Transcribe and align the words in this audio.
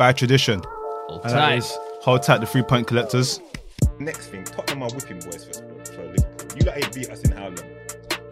by 0.00 0.12
tradition. 0.14 0.62
Hold 1.08 1.20
And 1.24 1.32
that 1.34 1.38
tight. 1.48 1.58
is 1.58 1.78
hold 2.00 2.22
tight 2.22 2.38
the 2.40 2.46
three 2.46 2.62
point 2.62 2.86
collectors. 2.86 3.38
Next 3.98 4.28
thing, 4.28 4.44
Tottenham 4.44 4.82
are 4.82 4.90
whipping 4.94 5.18
boys 5.20 5.44
for, 5.44 5.52
for 5.92 6.04
Liverpool. 6.06 6.58
You 6.58 6.64
lot 6.64 6.76
ain't 6.78 6.92
beat 6.94 7.10
us 7.10 7.20
in 7.20 7.32
how 7.32 7.48
long? 7.48 7.58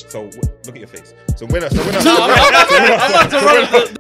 So 0.09 0.25
w- 0.31 0.41
look 0.65 0.75
at 0.77 0.79
your 0.79 0.89
face. 0.89 1.13
So 1.37 1.45
when 1.47 1.63
I, 1.65 1.69
so 1.69 1.85
when 1.85 1.95
I, 1.95 2.01
so 2.01 2.15
when 2.15 2.23
I, 2.23 2.97
I'm 2.97 3.11
about 3.11 3.31
to 3.31 3.47
roll 3.47 3.83
it. 3.85 3.99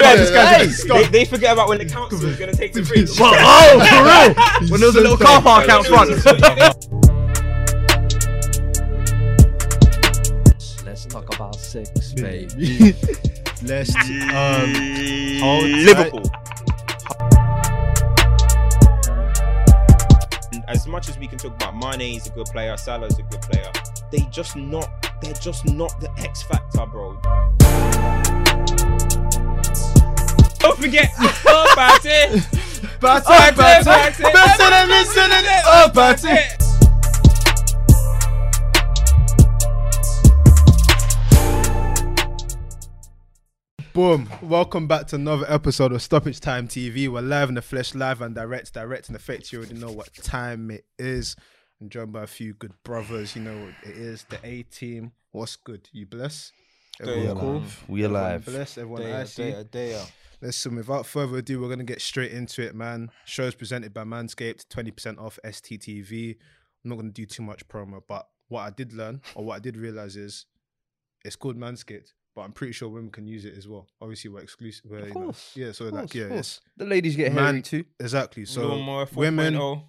Yeah, 0.00 0.16
this 0.16 0.30
guy's 0.30 0.56
Hey! 0.56 0.68
Scott. 0.68 0.96
they, 1.04 1.08
they 1.20 1.24
forget 1.24 1.52
about 1.52 1.68
when 1.68 1.78
the 1.78 1.84
council 1.86 2.24
is 2.24 2.38
gonna 2.38 2.52
take 2.52 2.72
the 2.72 2.84
fridge. 2.88 3.10
Oh, 3.20 3.78
for 3.90 4.04
real? 4.04 4.70
When 4.70 4.80
there 4.80 4.88
was 4.88 4.96
a 4.96 5.00
little 5.00 5.16
car 5.18 5.40
park 5.42 5.68
out 5.68 5.86
front. 5.86 6.10
talk 11.74 11.88
about 11.90 12.16
baby. 12.16 12.94
Let's 13.62 13.94
um 13.96 14.74
hold. 15.40 15.64
Liverpool. 15.64 16.30
And 20.52 20.64
As 20.68 20.86
much 20.86 21.08
as 21.08 21.18
we 21.18 21.26
can 21.26 21.38
talk 21.38 21.54
about 21.54 21.76
Mane 21.76 22.16
is 22.16 22.26
a 22.26 22.30
good 22.30 22.46
player, 22.46 22.76
Salah 22.76 23.06
is 23.06 23.18
a 23.18 23.22
good 23.22 23.42
player, 23.42 23.70
they 24.10 24.20
just 24.30 24.56
not. 24.56 24.88
They're 25.20 25.32
just 25.34 25.64
not 25.64 25.98
the 26.00 26.10
X 26.18 26.42
factor, 26.42 26.86
bro. 26.86 27.18
Don't 30.58 30.78
forget 30.78 31.10
about 31.42 32.04
it. 32.04 32.44
Batter, 33.00 33.56
Batter, 33.56 33.84
batter, 33.84 34.22
batter, 34.22 34.22
listen 34.32 34.72
and 34.72 34.90
listen 34.90 35.30
and 35.32 35.46
oh, 35.66 35.90
batter. 35.92 36.53
Boom! 43.94 44.28
Welcome 44.42 44.88
back 44.88 45.06
to 45.08 45.14
another 45.14 45.46
episode 45.48 45.92
of 45.92 46.02
Stoppage 46.02 46.40
Time 46.40 46.66
TV. 46.66 47.08
We're 47.08 47.20
live 47.20 47.48
in 47.48 47.54
the 47.54 47.62
flesh, 47.62 47.94
live 47.94 48.20
and 48.22 48.34
direct, 48.34 48.74
direct 48.74 49.08
in 49.08 49.14
effect. 49.14 49.52
You 49.52 49.60
already 49.60 49.76
know 49.76 49.92
what 49.92 50.12
time 50.14 50.72
it 50.72 50.84
is. 50.98 51.36
I'm 51.80 51.88
joined 51.88 52.12
by 52.12 52.24
a 52.24 52.26
few 52.26 52.54
good 52.54 52.72
brothers. 52.82 53.36
You 53.36 53.42
know 53.42 53.56
what 53.56 53.88
it 53.88 53.96
is. 53.96 54.24
The 54.28 54.40
A 54.42 54.64
team. 54.64 55.12
What's 55.30 55.54
good? 55.54 55.88
You 55.92 56.06
bless? 56.06 56.50
Everyone 57.00 57.38
cool? 57.38 57.62
We 57.86 58.02
Everyone 58.02 58.22
alive. 58.22 58.44
bless? 58.44 58.78
Everyone 58.78 59.02
icy? 59.04 59.54
Listen, 60.40 60.74
without 60.74 61.06
further 61.06 61.38
ado, 61.38 61.60
we're 61.60 61.68
gonna 61.68 61.84
get 61.84 62.02
straight 62.02 62.32
into 62.32 62.62
it, 62.62 62.74
man. 62.74 63.12
Show 63.26 63.44
is 63.44 63.54
presented 63.54 63.94
by 63.94 64.02
Manscaped, 64.02 64.66
20% 64.66 65.20
off 65.20 65.38
STTV. 65.44 66.30
I'm 66.84 66.90
not 66.90 66.96
gonna 66.96 67.10
do 67.10 67.26
too 67.26 67.44
much 67.44 67.68
promo, 67.68 68.02
but 68.08 68.26
what 68.48 68.62
I 68.62 68.70
did 68.70 68.92
learn 68.92 69.22
or 69.36 69.44
what 69.44 69.54
I 69.54 69.60
did 69.60 69.76
realize 69.76 70.16
is 70.16 70.46
it's 71.24 71.36
called 71.36 71.56
Manscaped, 71.56 72.12
but 72.34 72.42
I'm 72.42 72.52
pretty 72.52 72.72
sure 72.72 72.88
women 72.88 73.10
can 73.10 73.26
use 73.26 73.44
it 73.44 73.56
as 73.56 73.68
well. 73.68 73.86
Obviously, 74.00 74.30
we're 74.30 74.40
exclusive. 74.40 74.84
We're, 74.90 74.98
Of 75.00 75.08
you 75.08 75.14
know, 75.14 75.34
yeah, 75.54 75.72
so 75.72 75.86
Of 75.86 75.92
like, 75.94 76.14
yeah, 76.14 76.24
of 76.24 76.32
it's. 76.32 76.60
The 76.76 76.84
ladies 76.86 77.16
get 77.16 77.32
Man- 77.32 77.44
hairy 77.44 77.62
too. 77.62 77.84
exactly. 78.00 78.44
So 78.44 78.66
Lawnmower 78.68 79.06
women 79.14 79.82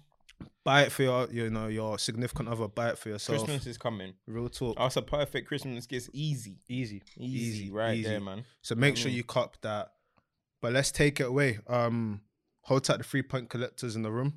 buy 0.64 0.82
it 0.82 0.92
for 0.92 1.02
your, 1.04 1.28
you 1.30 1.48
know, 1.50 1.68
your 1.68 1.98
significant 1.98 2.48
other. 2.48 2.68
Buy 2.68 2.90
it 2.90 2.98
for 2.98 3.08
yourself. 3.08 3.44
Christmas 3.44 3.66
is 3.66 3.78
coming. 3.78 4.14
Real 4.26 4.48
talk. 4.48 4.76
That's 4.78 4.96
a 4.96 5.02
perfect 5.02 5.48
Christmas 5.48 5.86
gift. 5.86 6.10
Easy. 6.12 6.58
Easy, 6.68 7.02
Easy, 7.18 7.70
right 7.70 8.02
there, 8.02 8.20
man. 8.20 8.44
So 8.62 8.74
make 8.74 8.94
what 8.94 8.98
I 8.98 9.02
sure 9.02 9.10
you 9.12 9.24
cop 9.24 9.60
that. 9.62 9.92
But 10.62 10.72
let's 10.72 10.90
take 10.90 11.20
it 11.20 11.26
away. 11.26 11.58
Um, 11.68 12.20
hold 12.62 12.84
tight 12.84 12.98
the 12.98 13.04
three 13.04 13.22
point 13.22 13.48
collectors 13.48 13.94
in 13.96 14.02
the 14.02 14.10
room. 14.10 14.34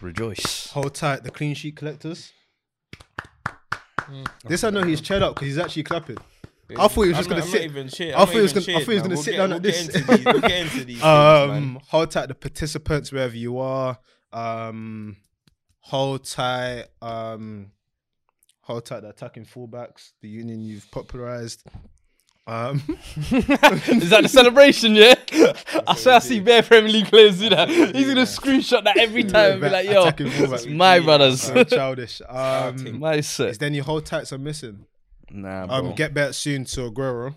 Rejoice. 0.00 0.70
Hold 0.72 0.94
tight 0.94 1.22
the 1.22 1.30
clean 1.30 1.54
sheet 1.54 1.76
collectors. 1.76 2.32
This 4.44 4.64
I 4.64 4.70
know 4.70 4.82
he's 4.82 5.00
cheered 5.00 5.22
up 5.22 5.34
because 5.34 5.46
he's 5.48 5.58
actually 5.58 5.82
clapping. 5.84 6.18
I 6.78 6.88
thought 6.88 7.02
he 7.02 7.08
was 7.08 7.18
just 7.18 7.30
I'm 7.30 7.36
gonna 7.36 7.40
not- 7.40 7.44
I'm 7.46 7.50
sit- 7.52 7.60
not 7.60 7.64
even. 7.64 7.76
I 7.76 7.82
I'm 7.82 7.90
thought 7.90 8.18
not 8.18 8.28
he 8.32 8.40
was 8.40 8.50
even 8.52 8.62
gonna- 8.64 8.78
I 8.78 8.84
thought 8.84 8.90
he 8.92 8.94
was 8.94 9.02
man. 9.02 9.02
gonna 9.02 9.14
We'll 9.14 9.22
sit 9.22 9.30
get- 9.32 9.36
down 9.36 9.48
we'll 9.50 9.56
like 9.58 9.62
get 9.62 9.72
this. 9.72 9.88
into 9.88 10.16
these- 10.16 10.24
We'll 10.24 10.40
get 10.40 10.50
into 10.62 10.84
these. 10.84 10.96
things, 10.96 11.02
Um, 11.04 11.80
hold 11.88 12.10
tight 12.10 12.26
the 12.28 12.34
participants 12.34 13.12
wherever 13.12 13.36
you 13.36 13.58
are. 13.58 13.98
Um, 14.32 15.16
hold 15.80 16.24
tight. 16.24 16.86
Um, 17.02 17.72
hold 18.62 18.86
tight 18.86 19.00
the 19.00 19.10
attacking 19.10 19.44
fullbacks. 19.44 20.12
The 20.22 20.28
union 20.28 20.62
you've 20.62 20.90
popularized. 20.90 21.64
Um, 22.46 22.82
Is 23.30 24.10
that 24.10 24.20
the 24.22 24.28
celebration? 24.28 24.94
Yeah. 24.96 25.14
I 25.86 25.94
say 25.94 26.12
I 26.12 26.18
see 26.18 26.40
bare 26.40 26.62
Premier 26.62 26.90
League 26.90 27.06
players 27.06 27.38
do 27.38 27.48
that. 27.50 27.68
He's 27.94 28.08
gonna 28.08 28.22
screenshot 28.22 28.82
that 28.84 28.98
every 28.98 29.22
time 29.24 29.52
and 29.52 29.60
be 29.60 29.68
like, 29.68 29.86
"Yo, 29.88 30.02
attacking 30.02 30.30
fullback. 30.30 30.54
it's 30.60 30.66
my 30.66 30.98
brothers." 30.98 31.48
Uh, 31.48 31.62
childish. 31.64 32.20
Um, 32.28 32.98
My 32.98 33.14
is 33.14 33.28
set. 33.28 33.58
there 33.60 33.68
any 33.68 33.78
hold 33.78 34.06
tights 34.06 34.32
I'm 34.32 34.42
missing? 34.42 34.86
Nah, 35.30 35.66
bro. 35.66 35.76
Um, 35.76 35.94
get 35.94 36.12
better 36.14 36.32
soon 36.32 36.64
to 36.64 36.90
Aguero. 36.90 37.34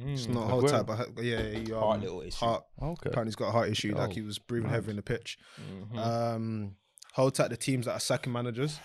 Mm. 0.00 0.14
It's 0.14 0.26
not 0.26 0.48
hold 0.48 0.64
Aguero. 0.64 0.86
tight, 0.86 1.12
but 1.14 1.24
yeah, 1.24 1.42
he, 1.42 1.70
um, 1.72 1.80
Heart 1.80 2.00
little 2.00 2.22
issue. 2.22 2.36
Heart. 2.38 2.64
okay. 2.82 3.10
Apparently, 3.10 3.28
he's 3.28 3.36
got 3.36 3.48
a 3.48 3.52
heart 3.52 3.68
issue. 3.68 3.94
like 3.94 4.10
Oh, 4.10 4.14
he 4.14 4.22
was 4.22 4.38
breathing 4.38 4.70
heavy 4.70 4.90
in 4.90 4.96
the 4.96 5.02
pitch. 5.02 5.36
Mhm. 5.92 5.98
Um, 5.98 6.76
hold 7.12 7.34
tight 7.34 7.50
the 7.50 7.56
teams 7.58 7.84
that 7.84 7.92
are 7.92 8.00
sacking 8.00 8.32
managers. 8.32 8.80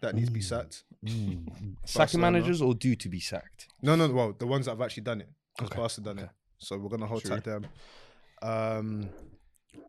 That 0.00 0.14
needs 0.14 0.28
to 0.28 0.32
be 0.32 0.42
sacked. 0.42 0.84
Sacking 1.04 1.46
Barcelona. 1.94 2.32
managers 2.32 2.60
or 2.60 2.74
due 2.74 2.96
to 2.96 3.08
be 3.08 3.20
sacked? 3.20 3.68
No, 3.82 3.96
no, 3.96 4.08
well, 4.10 4.34
the 4.38 4.46
ones 4.46 4.66
that 4.66 4.72
have 4.72 4.80
actually 4.80 5.04
done 5.04 5.20
it. 5.22 5.28
Because 5.56 5.70
Okay, 5.70 5.80
Barca 5.80 6.00
done 6.00 6.18
it. 6.18 6.30
So 6.58 6.78
we're 6.78 6.90
gonna 6.90 7.06
hold 7.06 7.22
True. 7.22 7.30
tight 7.30 7.44
them. 7.44 7.66
Um, 8.42 9.08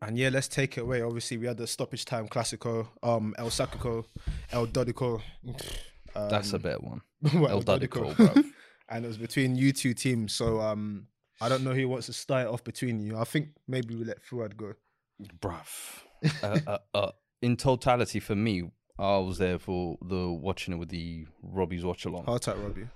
and 0.02 0.18
yeah, 0.18 0.30
let's 0.30 0.48
take 0.48 0.78
it 0.78 0.82
away. 0.82 1.02
Obviously, 1.02 1.38
we 1.38 1.48
had 1.48 1.58
the 1.58 1.68
stoppage 1.68 2.06
time 2.06 2.28
classico, 2.28 2.88
um, 3.04 3.34
El 3.38 3.50
Sacico, 3.50 4.06
El 4.52 4.68
Dodico. 4.68 5.22
Um, 6.16 6.30
That's 6.30 6.54
a 6.54 6.60
better 6.60 6.80
one. 6.80 7.02
well, 7.34 7.50
El 7.50 7.64
Dodico. 7.64 8.14
Bruv. 8.14 8.46
and 8.90 9.06
it 9.06 9.08
was 9.08 9.18
between 9.18 9.56
you 9.56 9.72
two 9.74 9.94
teams. 9.94 10.34
So 10.34 10.60
um, 10.60 11.08
I 11.42 11.50
don't 11.50 11.64
know 11.64 11.74
who 11.74 11.88
wants 11.88 12.08
to 12.08 12.14
start 12.14 12.48
it 12.48 12.50
off 12.50 12.64
between 12.64 13.00
you. 13.00 13.18
I 13.18 13.24
think 13.24 13.50
maybe 13.68 13.96
we 13.96 14.04
let 14.04 14.22
Fuad 14.24 14.56
go. 14.56 14.74
Bruv. 15.40 16.04
uh, 16.44 16.60
uh, 16.68 16.78
uh, 16.94 17.12
in 17.42 17.56
totality, 17.58 18.20
for 18.20 18.36
me, 18.36 18.70
I 19.00 19.18
was 19.18 19.38
there 19.38 19.60
for 19.60 19.98
the 20.02 20.30
watching 20.30 20.74
it 20.74 20.78
with 20.78 20.90
the 20.90 21.28
Robbie's 21.44 21.86
watch 21.86 22.06
along. 22.06 22.26
Hold 22.26 22.42
tight, 22.42 22.58
Robbie. 22.58 22.88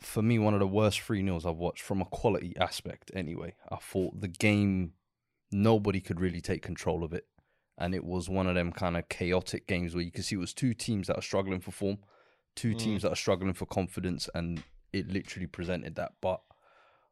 for 0.00 0.22
me, 0.22 0.38
one 0.38 0.54
of 0.54 0.60
the 0.60 0.66
worst 0.66 1.00
free 1.00 1.22
nils 1.22 1.44
I've 1.44 1.56
watched 1.56 1.82
from 1.82 2.00
a 2.00 2.04
quality 2.04 2.54
aspect. 2.58 3.10
Anyway, 3.14 3.54
I 3.70 3.76
thought 3.76 4.20
the 4.20 4.28
game, 4.28 4.92
nobody 5.50 6.00
could 6.00 6.20
really 6.20 6.40
take 6.40 6.62
control 6.62 7.02
of 7.02 7.12
it, 7.12 7.26
and 7.76 7.94
it 7.94 8.04
was 8.04 8.28
one 8.28 8.46
of 8.46 8.54
them 8.54 8.70
kind 8.70 8.96
of 8.96 9.08
chaotic 9.08 9.66
games 9.66 9.94
where 9.94 10.04
you 10.04 10.12
can 10.12 10.22
see 10.22 10.36
it 10.36 10.40
was 10.40 10.54
two 10.54 10.72
teams 10.72 11.08
that 11.08 11.18
are 11.18 11.22
struggling 11.22 11.60
for 11.60 11.72
form, 11.72 11.98
two 12.54 12.74
mm. 12.74 12.78
teams 12.78 13.02
that 13.02 13.12
are 13.12 13.16
struggling 13.16 13.54
for 13.54 13.66
confidence, 13.66 14.28
and 14.34 14.62
it 14.92 15.08
literally 15.08 15.48
presented 15.48 15.96
that. 15.96 16.12
But 16.20 16.42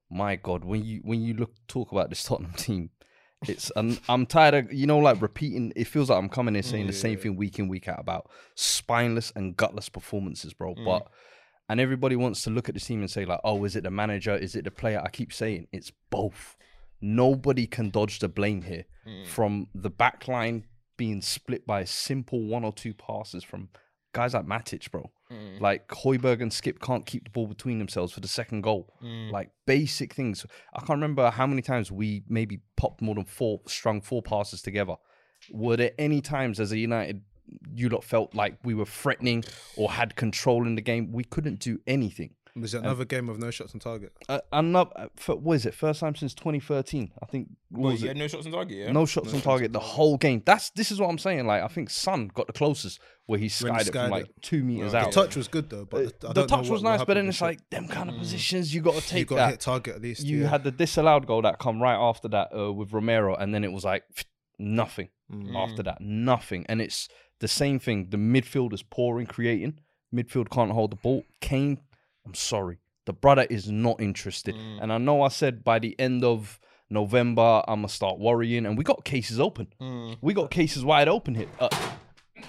my 0.08 0.36
God, 0.36 0.64
when 0.64 0.84
you 0.84 1.00
when 1.02 1.22
you 1.22 1.34
look 1.34 1.54
talk 1.66 1.90
about 1.90 2.08
this 2.10 2.22
Tottenham 2.24 2.52
team. 2.52 2.90
It's 3.46 3.70
and 3.76 4.00
I'm 4.08 4.26
tired 4.26 4.54
of 4.54 4.72
you 4.72 4.86
know 4.86 4.98
like 4.98 5.20
repeating. 5.20 5.72
It 5.76 5.84
feels 5.84 6.10
like 6.10 6.18
I'm 6.18 6.28
coming 6.28 6.54
here 6.54 6.62
saying 6.62 6.86
the 6.86 6.92
mm, 6.92 6.96
same 6.96 7.18
thing 7.18 7.36
week 7.36 7.58
in 7.58 7.68
week 7.68 7.86
out 7.86 8.00
about 8.00 8.30
spineless 8.54 9.32
and 9.36 9.56
gutless 9.56 9.88
performances, 9.88 10.54
bro. 10.54 10.74
Mm. 10.74 10.84
But 10.84 11.08
and 11.68 11.80
everybody 11.80 12.16
wants 12.16 12.42
to 12.44 12.50
look 12.50 12.68
at 12.68 12.74
the 12.74 12.80
team 12.80 13.00
and 13.00 13.10
say 13.10 13.24
like, 13.24 13.40
"Oh, 13.44 13.64
is 13.64 13.76
it 13.76 13.84
the 13.84 13.90
manager? 13.90 14.34
Is 14.34 14.56
it 14.56 14.64
the 14.64 14.70
player?" 14.70 15.02
I 15.04 15.10
keep 15.10 15.32
saying 15.32 15.68
it's 15.72 15.92
both. 16.10 16.56
Nobody 17.00 17.66
can 17.66 17.90
dodge 17.90 18.20
the 18.20 18.28
blame 18.28 18.62
here. 18.62 18.86
Mm. 19.06 19.26
From 19.26 19.68
the 19.74 19.90
back 19.90 20.28
line 20.28 20.64
being 20.96 21.20
split 21.20 21.66
by 21.66 21.84
simple 21.84 22.42
one 22.46 22.64
or 22.64 22.72
two 22.72 22.94
passes 22.94 23.44
from 23.44 23.68
guys 24.14 24.32
like 24.32 24.46
Matic, 24.46 24.90
bro. 24.90 25.10
Mm. 25.32 25.60
Like 25.60 25.88
Højbjerg 25.88 26.40
and 26.40 26.52
Skip 26.52 26.80
can't 26.80 27.04
keep 27.04 27.24
the 27.24 27.30
ball 27.30 27.46
between 27.46 27.78
themselves 27.78 28.12
for 28.12 28.20
the 28.20 28.28
second 28.28 28.62
goal. 28.62 28.94
Mm. 29.02 29.32
Like 29.32 29.50
basic 29.66 30.14
things. 30.14 30.46
I 30.74 30.78
can't 30.78 30.90
remember 30.90 31.30
how 31.30 31.46
many 31.46 31.62
times 31.62 31.90
we 31.90 32.22
maybe 32.28 32.60
popped 32.76 33.02
more 33.02 33.14
than 33.14 33.24
four, 33.24 33.60
strung 33.66 34.00
four 34.00 34.22
passes 34.22 34.62
together. 34.62 34.96
Were 35.50 35.76
there 35.76 35.92
any 35.98 36.20
times 36.20 36.60
as 36.60 36.72
a 36.72 36.78
United 36.78 37.22
you 37.74 37.88
lot 37.88 38.02
felt 38.02 38.34
like 38.34 38.58
we 38.64 38.74
were 38.74 38.86
threatening 38.86 39.44
or 39.76 39.92
had 39.92 40.16
control 40.16 40.66
in 40.66 40.76
the 40.76 40.82
game? 40.82 41.12
We 41.12 41.24
couldn't 41.24 41.60
do 41.60 41.80
anything. 41.86 42.35
Was 42.58 42.72
it 42.74 42.78
another 42.78 43.04
game 43.04 43.28
of 43.28 43.38
no 43.38 43.50
shots 43.50 43.74
on 43.74 43.80
target? 43.80 44.12
Uh, 44.28 44.38
another, 44.52 44.90
uh, 44.96 45.34
what 45.34 45.54
is 45.54 45.66
it? 45.66 45.74
First 45.74 46.00
time 46.00 46.14
since 46.14 46.32
2013, 46.34 47.12
I 47.22 47.26
think. 47.26 47.48
What 47.70 47.82
Well, 47.82 47.92
was 47.92 48.00
you 48.02 48.06
it? 48.06 48.10
had 48.10 48.16
no 48.16 48.28
shots 48.28 48.46
on 48.46 48.52
target, 48.52 48.78
yeah? 48.78 48.92
No 48.92 49.04
shots 49.04 49.34
on 49.34 49.40
target 49.42 49.72
the 49.72 49.78
whole 49.80 50.16
game. 50.16 50.42
That's 50.46 50.70
this 50.70 50.90
is 50.90 50.98
what 50.98 51.10
I'm 51.10 51.18
saying. 51.18 51.46
Like 51.46 51.62
I 51.62 51.68
think 51.68 51.90
Son 51.90 52.30
got 52.34 52.46
the 52.46 52.52
closest 52.54 52.98
where 53.26 53.38
he 53.38 53.42
When 53.42 53.44
he 53.44 53.48
skied 53.48 53.80
it 53.80 53.86
skied 53.86 54.02
from 54.02 54.10
like 54.10 54.24
it. 54.26 54.42
two 54.42 54.62
meters 54.64 54.92
The 54.92 54.98
out. 54.98 55.12
The 55.12 55.20
touch 55.22 55.36
was 55.36 55.48
good 55.48 55.68
though, 55.68 55.84
but 55.84 55.96
Uh, 55.98 56.00
I 56.06 56.08
the 56.28 56.32
don't 56.32 56.48
touch 56.48 56.50
what 56.50 56.60
was 56.70 56.82
will 56.82 56.90
nice, 56.90 56.98
happen 57.00 57.06
but 57.06 57.14
then 57.14 57.28
it's 57.28 57.36
shot. 57.38 57.46
like 57.46 57.70
them 57.70 57.88
kind 57.88 58.08
of 58.08 58.16
positions 58.16 58.72
you 58.74 58.80
got 58.80 58.94
to 58.94 59.06
take. 59.06 59.18
you 59.18 59.24
got 59.26 59.34
to 59.36 59.40
that. 59.40 59.50
hit 59.50 59.60
target 59.60 59.96
at 59.96 60.02
least. 60.02 60.24
you 60.24 60.42
yeah. 60.42 60.48
had 60.48 60.64
the 60.64 60.70
disallowed 60.70 61.26
goal 61.26 61.42
that 61.42 61.58
come 61.58 61.82
right 61.82 61.96
after 61.98 62.28
that 62.28 62.48
uh, 62.56 62.72
with 62.72 62.92
Romero, 62.92 63.34
and 63.34 63.54
then 63.54 63.64
it 63.64 63.72
was 63.72 63.84
like 63.84 64.04
nothing 64.58 65.08
Mm. 65.32 65.56
after 65.56 65.82
that, 65.82 65.98
nothing. 66.00 66.64
And 66.68 66.80
it's 66.80 67.08
the 67.40 67.48
same 67.48 67.80
thing. 67.80 68.10
The 68.10 68.16
midfield 68.16 68.72
is 68.72 68.84
pouring, 68.84 69.26
creating. 69.26 69.80
Midfield 70.14 70.50
can't 70.50 70.70
hold 70.70 70.92
the 70.92 70.96
ball. 70.96 71.24
Kane, 71.40 71.80
I'm 72.26 72.34
sorry, 72.34 72.78
the 73.04 73.12
brother 73.12 73.46
is 73.48 73.70
not 73.70 74.00
interested. 74.00 74.54
Mm. 74.56 74.82
And 74.82 74.92
I 74.92 74.98
know 74.98 75.22
I 75.22 75.28
said 75.28 75.62
by 75.64 75.78
the 75.78 75.94
end 75.98 76.24
of 76.24 76.58
November 76.90 77.62
I'm 77.68 77.78
gonna 77.80 77.88
start 77.88 78.18
worrying, 78.18 78.66
and 78.66 78.76
we 78.76 78.84
got 78.84 79.04
cases 79.04 79.38
open. 79.40 79.68
Mm. 79.80 80.16
We 80.20 80.34
got 80.34 80.50
cases 80.50 80.84
wide 80.84 81.08
open 81.08 81.34
here. 81.34 81.48
Uh, 81.58 81.68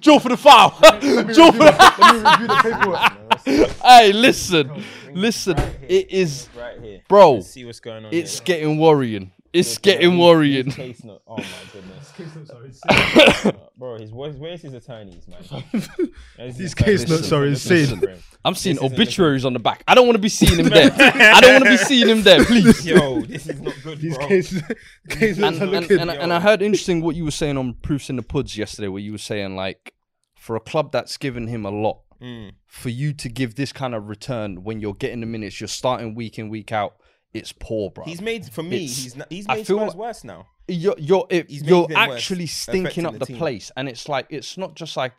Draw 0.00 0.18
for 0.18 0.28
the 0.28 0.36
foul. 0.38 0.70
Draw 0.80 1.52
for 1.52 1.58
the. 1.58 1.94
Let 1.98 2.14
me 2.14 2.20
review 2.30 2.46
the 2.46 2.56
paperwork. 2.62 3.12
Hey, 3.82 4.12
listen, 4.12 4.70
listen. 5.12 5.58
It 5.88 6.10
is, 6.12 6.48
Right 6.56 6.78
here. 6.80 7.00
bro. 7.08 7.34
Let's 7.34 7.48
see 7.50 7.64
what's 7.64 7.80
going 7.80 8.04
on. 8.04 8.12
It's 8.14 8.38
here. 8.38 8.44
getting 8.44 8.78
worrying. 8.78 9.32
It's 9.52 9.74
Look 9.74 9.82
getting 9.82 10.10
these- 10.12 10.18
worrying. 10.20 10.64
these 10.66 10.74
case 10.76 11.04
note- 11.04 11.22
Oh 11.26 11.36
my 11.36 11.44
goodness. 11.72 12.12
Bro, 13.76 13.98
his 13.98 14.12
where's, 14.12 14.36
where's 14.36 14.62
his 14.62 14.74
attorneys, 14.74 15.26
man? 15.28 15.42
These 16.38 16.56
his 16.56 16.74
case 16.74 17.02
attorneys? 17.02 17.20
notes 17.22 17.32
are 17.32 17.44
insane. 17.46 18.18
I'm 18.44 18.54
seeing 18.54 18.76
This 18.76 18.84
isn't 18.84 18.94
obituaries 18.94 19.44
on 19.44 19.52
the 19.52 19.58
back. 19.58 19.82
I 19.86 19.94
don't 19.94 20.06
want 20.06 20.16
to 20.16 20.22
be 20.22 20.28
seeing 20.28 20.58
him 20.58 20.68
there. 20.70 20.90
I 20.96 21.40
don't 21.40 21.52
want 21.52 21.64
to 21.64 21.70
be 21.70 21.76
seeing 21.76 22.08
him 22.08 22.22
there, 22.22 22.44
please. 22.44 22.86
Yo, 22.86 23.20
this 23.22 23.46
is 23.46 23.60
not 23.60 23.74
good, 23.82 23.98
These 24.00 24.16
bro. 24.16 24.26
cases, 24.28 24.62
cases 25.08 25.38
and, 25.42 25.56
are 25.58 25.62
and, 25.62 25.70
looking. 25.72 25.98
and, 26.00 26.10
I- 26.10 26.14
and 26.16 26.32
I 26.32 26.40
heard 26.40 26.62
interesting 26.62 27.02
what 27.02 27.14
you 27.16 27.24
were 27.24 27.30
saying 27.30 27.56
on 27.58 27.74
Proofs 27.74 28.08
in 28.10 28.16
the 28.16 28.22
Puds 28.22 28.56
yesterday, 28.56 28.88
where 28.88 29.02
you 29.02 29.12
were 29.12 29.18
saying 29.18 29.54
like, 29.56 29.94
for 30.34 30.56
a 30.56 30.60
club 30.60 30.92
that's 30.92 31.16
given 31.16 31.46
him 31.48 31.64
a 31.66 31.70
lot, 31.70 32.00
Mm. 32.22 32.52
for 32.68 32.88
you 32.88 33.12
to 33.14 33.28
give 33.28 33.56
this 33.56 33.72
kind 33.72 33.96
of 33.96 34.08
return 34.08 34.62
when 34.62 34.78
you're 34.80 34.94
getting 34.94 35.18
the 35.20 35.26
minutes, 35.26 35.60
you're 35.60 35.66
starting 35.66 36.14
week 36.14 36.38
in 36.38 36.48
week 36.50 36.70
out. 36.70 36.94
It's 37.34 37.52
poor, 37.52 37.90
bro. 37.90 38.04
He's 38.04 38.20
made 38.20 38.44
for 38.46 38.62
me. 38.62 38.84
It's- 38.84 39.02
He's 39.02 39.16
not, 39.16 39.26
he's 39.30 39.48
made 39.48 39.64
Spurs 39.64 39.76
like- 39.88 39.94
worse 39.94 40.24
now. 40.24 40.46
you're 40.68 40.94
you're 40.98 41.26
it, 41.30 41.50
you're 41.50 41.82
worse, 41.88 41.92
actually 41.96 42.46
stinking 42.46 43.06
up 43.06 43.18
the 43.18 43.24
the, 43.26 43.36
place, 43.38 43.70
and 43.76 43.88
it's 43.88 44.08
like 44.08 44.26
it's 44.30 44.56
not 44.58 44.74
just 44.74 44.96
like 44.96 45.12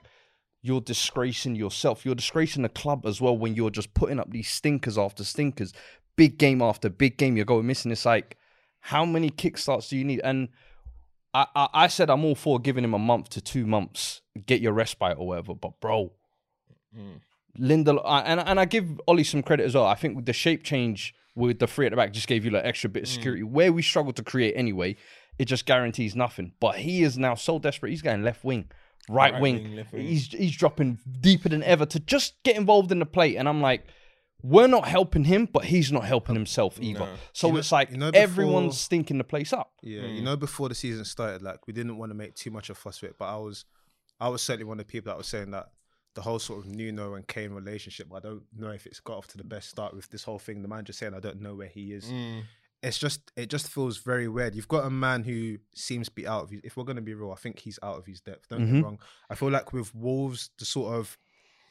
you're 0.62 0.82
disgracing 0.82 1.56
yourself. 1.56 2.06
You're 2.06 2.16
disgracing 2.16 2.64
the 2.64 2.70
club 2.70 3.06
as 3.06 3.20
well 3.20 3.38
when 3.38 3.56
you're 3.56 3.70
just 3.72 3.94
putting 3.94 4.20
up 4.20 4.32
these 4.32 4.50
stinkers 4.50 4.98
after 4.98 5.24
stinkers, 5.24 5.74
big 6.16 6.38
game 6.38 6.62
after 6.62 6.90
big 6.90 7.18
game. 7.18 7.36
You're 7.36 7.46
going 7.46 7.66
missing. 7.68 7.92
It's 7.92 8.06
like 8.06 8.38
how 8.80 9.06
many 9.06 9.30
kickstarts 9.30 9.90
do 9.90 9.98
you 9.98 10.04
need? 10.06 10.22
And 10.24 10.50
I, 11.34 11.48
I 11.56 11.68
I 11.74 11.88
said 11.88 12.10
I'm 12.10 12.24
all 12.24 12.36
for 12.36 12.60
giving 12.60 12.84
him 12.84 12.94
a 12.94 13.00
month 13.00 13.30
to 13.32 13.42
two 13.42 13.66
months, 13.66 14.22
get 14.46 14.62
your 14.62 14.74
respite 14.74 15.18
or 15.18 15.28
whatever. 15.28 15.56
But 15.56 15.80
bro, 15.80 16.12
Mm. 16.96 17.22
Lindelof, 17.60 18.04
and 18.26 18.40
and 18.40 18.60
I 18.60 18.66
give 18.66 19.00
Ollie 19.08 19.24
some 19.24 19.42
credit 19.44 19.66
as 19.66 19.74
well. 19.76 19.86
I 19.86 19.96
think 19.96 20.16
with 20.16 20.26
the 20.28 20.34
shape 20.34 20.64
change 20.64 21.14
with 21.36 21.60
the 21.60 21.68
three 21.68 21.86
at 21.86 21.90
the 21.92 21.96
back 21.96 22.14
just 22.14 22.28
gave 22.28 22.46
you 22.46 22.52
like 22.52 22.66
extra 22.66 22.90
bit 22.90 23.04
of 23.04 23.10
security 23.10 23.44
where 23.44 23.72
we 23.74 23.82
struggled 23.82 24.16
to 24.18 24.24
create 24.24 24.54
anyway. 24.56 24.96
It 25.40 25.46
just 25.46 25.66
guarantees 25.66 26.16
nothing. 26.16 26.54
But 26.60 26.76
he 26.76 27.04
is 27.04 27.18
now 27.18 27.34
so 27.36 27.58
desperate. 27.58 27.90
He's 27.90 28.04
going 28.04 28.22
left 28.24 28.44
wing, 28.44 28.70
right, 29.10 29.34
Right 29.34 29.42
wing. 29.42 29.64
wing, 29.76 29.86
wing. 29.92 30.06
He's 30.06 30.28
he's 30.28 30.56
dropping 30.56 31.00
deeper 31.22 31.50
than 31.50 31.64
ever 31.64 31.86
to 31.88 32.00
just 32.00 32.42
get 32.44 32.56
involved 32.56 32.92
in 32.92 33.00
the 33.00 33.06
play. 33.08 33.36
And 33.36 33.50
I'm 33.50 33.60
like, 33.62 33.88
we're 34.44 34.68
not 34.68 34.88
helping 34.88 35.24
him, 35.24 35.48
but 35.52 35.66
he's 35.66 35.92
not 35.92 36.04
helping 36.06 36.36
himself 36.36 36.78
either. 36.82 37.00
No. 37.00 37.14
So 37.32 37.48
You 37.48 37.54
know- 37.54 37.60
it's 37.60 37.72
like 37.72 37.90
you 37.92 37.98
know 37.98 38.12
before- 38.12 38.22
everyone's 38.24 38.80
stinking 38.80 39.18
the 39.18 39.24
place 39.24 39.54
up. 39.54 39.72
Yeah, 39.82 40.02
Mm. 40.02 40.16
you 40.18 40.22
know, 40.22 40.36
before 40.36 40.70
the 40.70 40.76
season 40.76 41.04
started, 41.06 41.42
like 41.42 41.66
we 41.66 41.74
didn't 41.74 41.98
want 41.98 42.12
to 42.12 42.14
make 42.16 42.36
too 42.36 42.52
much 42.52 42.70
of 42.70 42.78
fuss 42.78 43.02
with 43.02 43.12
it, 43.12 43.18
but 43.18 43.26
I 43.26 43.38
was, 43.38 43.66
I 44.20 44.28
was 44.30 44.44
certainly 44.44 44.66
one 44.66 44.80
of 44.80 44.86
the 44.86 44.92
people 44.92 45.12
that 45.12 45.18
was 45.18 45.28
saying 45.28 45.50
that 45.52 45.70
the 46.16 46.22
whole 46.22 46.40
sort 46.40 46.60
of 46.66 46.72
Nuno 46.72 47.16
and 47.16 47.28
Kane 47.28 47.52
relationship. 47.52 48.08
I 48.14 48.20
don't 48.20 48.44
know 48.58 48.70
if 48.70 48.86
it's 48.86 49.00
got 49.00 49.18
off 49.18 49.28
to 49.30 49.38
the 49.38 49.44
best 49.44 49.70
start 49.70 49.96
with 49.96 50.10
this 50.10 50.24
whole 50.24 50.40
thing. 50.40 50.62
The 50.62 50.68
manager 50.68 50.94
saying 50.94 51.14
I 51.14 51.20
don't 51.20 51.42
know 51.42 51.56
where 51.56 51.68
he 51.68 51.94
is. 51.94 52.06
Mm. 52.06 52.44
It's 52.84 52.98
just, 53.00 53.32
it 53.38 53.50
just 53.50 53.70
feels 53.70 53.98
very 53.98 54.28
weird. 54.28 54.56
You've 54.56 54.68
got 54.68 54.86
a 54.86 54.90
man 54.90 55.24
who 55.24 55.58
seems 55.74 56.10
to 56.10 56.14
be 56.14 56.28
out 56.28 56.44
of. 56.44 56.50
His, 56.50 56.60
if 56.64 56.76
we're 56.78 56.84
gonna 56.84 57.02
be 57.02 57.14
real, 57.14 57.32
I 57.32 57.36
think 57.36 57.60
he's 57.60 57.80
out 57.82 57.98
of 57.98 58.06
his 58.06 58.20
depth. 58.22 58.50
Don't 58.50 58.60
get 58.60 58.70
me 58.74 58.80
Mhm. 58.82 58.84
wrong. 58.84 59.00
I 59.30 59.36
feel 59.36 59.50
like 59.50 59.72
with 59.74 59.96
Wolves, 59.96 60.50
the 60.60 60.66
sort 60.66 60.94
of 60.96 61.18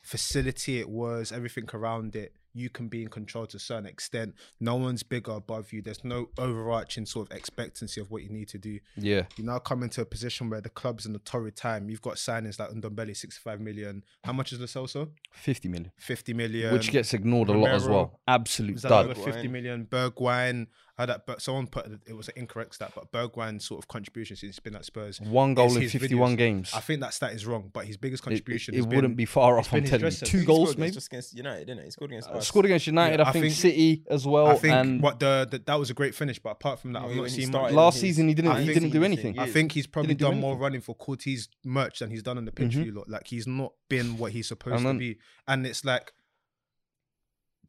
facility 0.02 0.78
it 0.80 0.88
was, 0.88 1.30
everything 1.32 1.68
around 1.72 2.16
it, 2.16 2.34
you 2.54 2.68
can 2.70 2.88
be 2.88 3.02
in 3.02 3.08
control 3.08 3.46
to 3.46 3.56
a 3.56 3.60
certain 3.60 3.86
extent. 3.86 4.34
No 4.60 4.76
one's 4.76 5.02
bigger 5.02 5.32
above 5.32 5.72
you. 5.72 5.82
There's 5.82 6.04
no 6.04 6.28
overarching 6.38 7.06
sort 7.06 7.30
of 7.30 7.36
expectancy 7.36 8.00
of 8.00 8.10
what 8.10 8.22
you 8.22 8.28
need 8.30 8.48
to 8.48 8.58
do. 8.58 8.78
Yeah. 8.96 9.24
You 9.36 9.44
now 9.44 9.58
come 9.58 9.82
into 9.82 10.00
a 10.00 10.04
position 10.04 10.50
where 10.50 10.60
the 10.60 10.68
club's 10.70 11.06
in 11.06 11.14
a 11.14 11.18
torrid 11.18 11.56
time. 11.56 11.88
You've 11.88 12.02
got 12.02 12.14
signings 12.14 12.58
like 12.58 12.70
Ndombele, 12.70 13.16
65 13.16 13.60
million. 13.60 14.04
How 14.24 14.32
much 14.32 14.52
is 14.52 14.60
Lo 14.60 14.66
Celso? 14.66 15.08
50 15.32 15.68
million. 15.68 15.92
50 15.96 16.34
million. 16.34 16.72
which 16.72 16.90
gets 16.90 17.14
ignored 17.14 17.48
a 17.48 17.52
lot 17.52 17.70
as 17.70 17.88
well. 17.88 18.20
Absolute 18.28 18.74
was 18.74 18.82
that 18.82 18.88
dud. 18.88 19.10
over 19.10 19.14
50 19.14 19.48
million? 19.48 19.86
Bergwijn, 19.86 20.66
had 20.98 21.08
that, 21.08 21.26
but 21.26 21.40
someone 21.40 21.66
put 21.66 21.86
it 22.06 22.12
was 22.14 22.28
an 22.28 22.34
incorrect 22.36 22.74
stat, 22.74 22.92
but 22.94 23.10
Bergwijn's 23.12 23.64
sort 23.64 23.78
of 23.82 23.88
contribution 23.88 24.36
since 24.36 24.56
he's 24.56 24.60
been 24.60 24.76
at 24.76 24.84
Spurs. 24.84 25.20
One 25.22 25.54
goal 25.54 25.74
in 25.76 25.88
51 25.88 26.34
videos. 26.34 26.36
games. 26.36 26.70
I 26.74 26.80
think 26.80 27.00
that 27.00 27.14
stat 27.14 27.32
is 27.32 27.46
wrong, 27.46 27.70
but 27.72 27.86
his 27.86 27.96
biggest 27.96 28.22
It- 28.22 28.24
contribution 28.24 28.74
It, 28.74 28.76
has 28.78 28.84
it 28.84 28.88
wouldn't 28.88 29.12
been, 29.12 29.16
be 29.16 29.24
far 29.24 29.58
off. 29.58 29.72
I'm 29.72 29.80
been 29.80 29.88
telling 29.88 30.04
you, 30.04 30.10
two 30.10 30.26
sense. 30.26 30.44
goals 30.44 30.76
maybe. 30.76 30.92
just 30.92 31.06
against 31.06 31.34
United, 31.34 31.66
didn't 31.66 31.80
it? 31.80 31.84
He 31.86 31.90
scored 31.92 32.10
against 32.10 32.28
Uh, 32.28 32.40
scored 32.40 32.66
against 32.66 32.86
United, 32.86 33.20
Yeah, 33.20 33.24
I, 33.26 33.28
I 33.30 33.32
think, 33.32 33.44
think- 33.46 33.54
City 33.54 34.02
as 34.10 34.26
well. 34.26 34.48
I 34.48 34.54
think 34.56 34.74
and 34.74 35.02
what 35.02 35.18
the, 35.18 35.48
the 35.50 35.58
that 35.60 35.78
was 35.78 35.88
a 35.88 35.94
great 35.94 36.14
finish, 36.14 36.38
but 36.38 36.50
apart 36.50 36.78
from 36.80 36.92
that, 36.92 37.02
Yeah, 37.04 37.08
I've 37.08 37.16
not 37.16 37.30
seen 37.30 37.46
started 37.46 37.74
much. 37.74 37.82
last 37.82 37.94
his- 37.94 38.00
season 38.02 38.28
he 38.28 38.34
didn't. 38.34 38.52
I 38.52 38.60
He 38.62 38.74
didn't 38.74 38.90
do 38.90 39.02
anything. 39.02 39.38
I 39.38 39.46
think 39.50 39.72
he's 39.72 39.86
probably 39.86 40.08
Didn't 40.14 40.20
do 40.20 40.32
done 40.32 40.40
more 40.40 40.56
running 40.58 40.82
for 40.82 40.94
Cortez 40.94 41.48
merch 41.64 42.00
than 42.00 42.10
he's 42.10 42.22
done 42.22 42.36
on 42.36 42.44
the 42.44 42.52
pitch 42.52 42.72
Mhm. 42.72 42.84
you 42.84 42.92
lot. 42.92 43.08
Like 43.08 43.28
he's 43.28 43.46
not 43.46 43.72
been 43.88 44.18
what 44.18 44.32
he's 44.32 44.48
supposed 44.48 44.82
to 44.84 44.94
be. 44.94 45.16
And 45.48 45.66
it's 45.66 45.84
like 45.86 46.12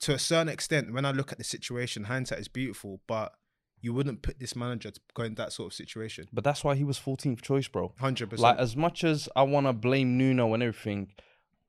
to 0.04 0.14
a 0.14 0.20
certain 0.20 0.50
extent, 0.50 0.94
when 0.94 1.06
I 1.06 1.12
look 1.12 1.32
at 1.32 1.38
the 1.38 1.44
situation, 1.44 2.06
hindsight 2.06 2.40
is 2.40 2.48
beautiful, 2.48 3.02
but 3.08 3.34
you 3.82 3.94
wouldn't 3.94 4.22
put 4.22 4.40
this 4.40 4.56
manager 4.56 4.92
to 4.92 5.00
go 5.14 5.24
in 5.24 5.36
that 5.36 5.52
sort 5.52 5.68
of 5.72 5.74
situation. 5.74 6.28
But 6.32 6.44
that's 6.44 6.64
why 6.64 6.76
he 6.76 6.84
was 6.86 6.98
14th 6.98 7.42
choice, 7.42 7.68
bro. 7.68 7.94
100%. 8.02 8.38
Like 8.40 8.58
as 8.58 8.76
much 8.78 9.04
as 9.04 9.28
I 9.36 9.44
want 9.44 9.68
to 9.68 9.74
blame 9.74 10.18
Nuno 10.18 10.54
and 10.54 10.64
everything, 10.64 11.10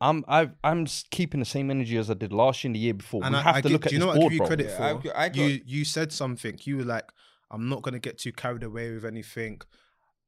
I'm 0.00 0.24
I 0.28 0.50
I'm 0.62 0.86
keeping 1.10 1.40
the 1.40 1.46
same 1.46 1.70
energy 1.70 1.96
as 1.96 2.10
I 2.10 2.14
did 2.14 2.32
last 2.32 2.62
year 2.62 2.68
and 2.68 2.76
the 2.76 2.80
year 2.80 2.94
before. 2.94 3.24
And 3.24 3.32
we 3.34 3.38
I, 3.38 3.42
have 3.42 3.56
I 3.56 3.60
to 3.62 3.68
give- 3.68 3.72
look 3.72 3.82
do 3.82 3.86
at 3.86 3.92
you 3.92 3.98
this 3.98 4.04
know 4.04 4.08
what 4.12 4.16
I 4.16 4.22
give 4.22 4.32
you 4.32 4.38
bro. 4.38 4.46
credit 4.46 4.66
Yeah, 4.66 4.76
for? 4.76 4.82
I've 4.84 5.06
I 5.16 5.28
got- 5.28 5.36
you 5.36 5.60
you 5.64 5.84
said 5.84 6.12
something. 6.12 6.58
You 6.64 6.76
were 6.78 6.84
like, 6.84 7.10
I'm 7.50 7.68
not 7.68 7.82
gonna 7.82 7.98
get 8.00 8.18
too 8.18 8.32
carried 8.32 8.62
away 8.64 8.92
with 8.92 9.04
anything. 9.04 9.60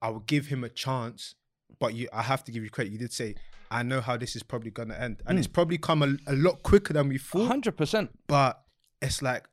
I 0.01 0.11
will 0.11 0.21
give 0.21 0.47
him 0.47 0.63
a 0.65 0.69
chance, 0.69 1.35
but 1.81 1.95
you 1.95 2.09
I 2.13 2.23
have 2.23 2.43
to 2.45 2.53
give 2.53 2.63
you 2.65 2.71
credit. 2.71 2.93
You 2.93 2.99
did 2.99 3.13
say, 3.13 3.35
I 3.71 3.83
know 3.83 4.01
how 4.01 4.17
this 4.17 4.37
is 4.37 4.43
probably 4.43 4.71
gonna 4.71 4.95
end, 4.95 5.23
and 5.27 5.37
Mm. 5.37 5.39
it's 5.41 5.49
probably 5.49 5.79
come 5.79 6.03
a, 6.03 6.17
a 6.31 6.35
lot 6.35 6.63
quicker 6.63 6.93
than 6.93 7.09
we 7.09 7.19
thought. 7.19 7.47
Hundred 7.49 7.77
percent. 7.77 8.11
But 8.27 8.63
it's 9.03 9.23
like 9.23 9.47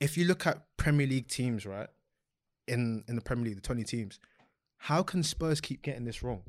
if 0.00 0.16
you 0.16 0.24
look 0.24 0.46
at 0.46 0.64
Premier 0.76 1.06
League 1.06 1.28
teams, 1.28 1.64
right? 1.66 1.88
In 2.66 3.04
in 3.08 3.14
the 3.16 3.20
Premier 3.22 3.46
League, 3.46 3.56
the 3.56 3.60
20 3.62 3.84
teams, 3.84 4.18
how 4.78 5.02
can 5.02 5.22
Spurs 5.22 5.60
keep 5.60 5.82
getting 5.82 6.04
this 6.04 6.22
wrong? 6.22 6.42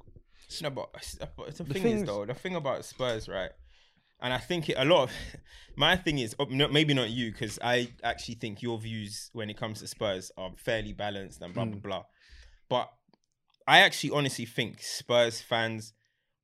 No, 0.62 0.70
but 0.70 0.90
it's- 0.96 1.18
but 1.36 1.56
the, 1.56 1.64
The 1.64 1.74
thing 1.74 1.84
thing 1.84 1.92
is, 1.96 2.02
is- 2.02 2.08
though, 2.08 2.25
the 2.25 2.34
thing 2.34 2.56
about 2.56 2.86
Spurs, 2.86 3.28
right? 3.28 3.52
And 4.20 4.34
I 4.34 4.38
think 4.38 4.70
it, 4.70 4.75
a 4.78 4.86
lot 4.86 5.04
of 5.04 5.12
my 5.75 5.96
thing 5.96 6.18
is 6.20 6.36
oh, 6.40 6.46
maybe 6.46 6.94
not 6.94 7.10
you 7.10 7.31
because 7.31 7.60
I 7.62 7.90
actually 8.04 8.36
think 8.36 8.62
your 8.62 8.78
views 8.80 9.30
when 9.34 9.50
it 9.50 9.58
comes 9.58 9.80
to 9.81 9.88
Spurs 9.88 10.31
are 10.38 10.52
fairly 10.58 10.94
balanced 10.94 11.42
and 11.42 11.54
blah 11.54 11.66
blah 11.66 11.80
blah. 11.80 12.04
But 12.70 12.92
I 13.68 13.80
actually 13.80 14.12
honestly 14.12 14.46
think 14.46 14.81
Spurs 14.81 15.42
fans 15.42 15.94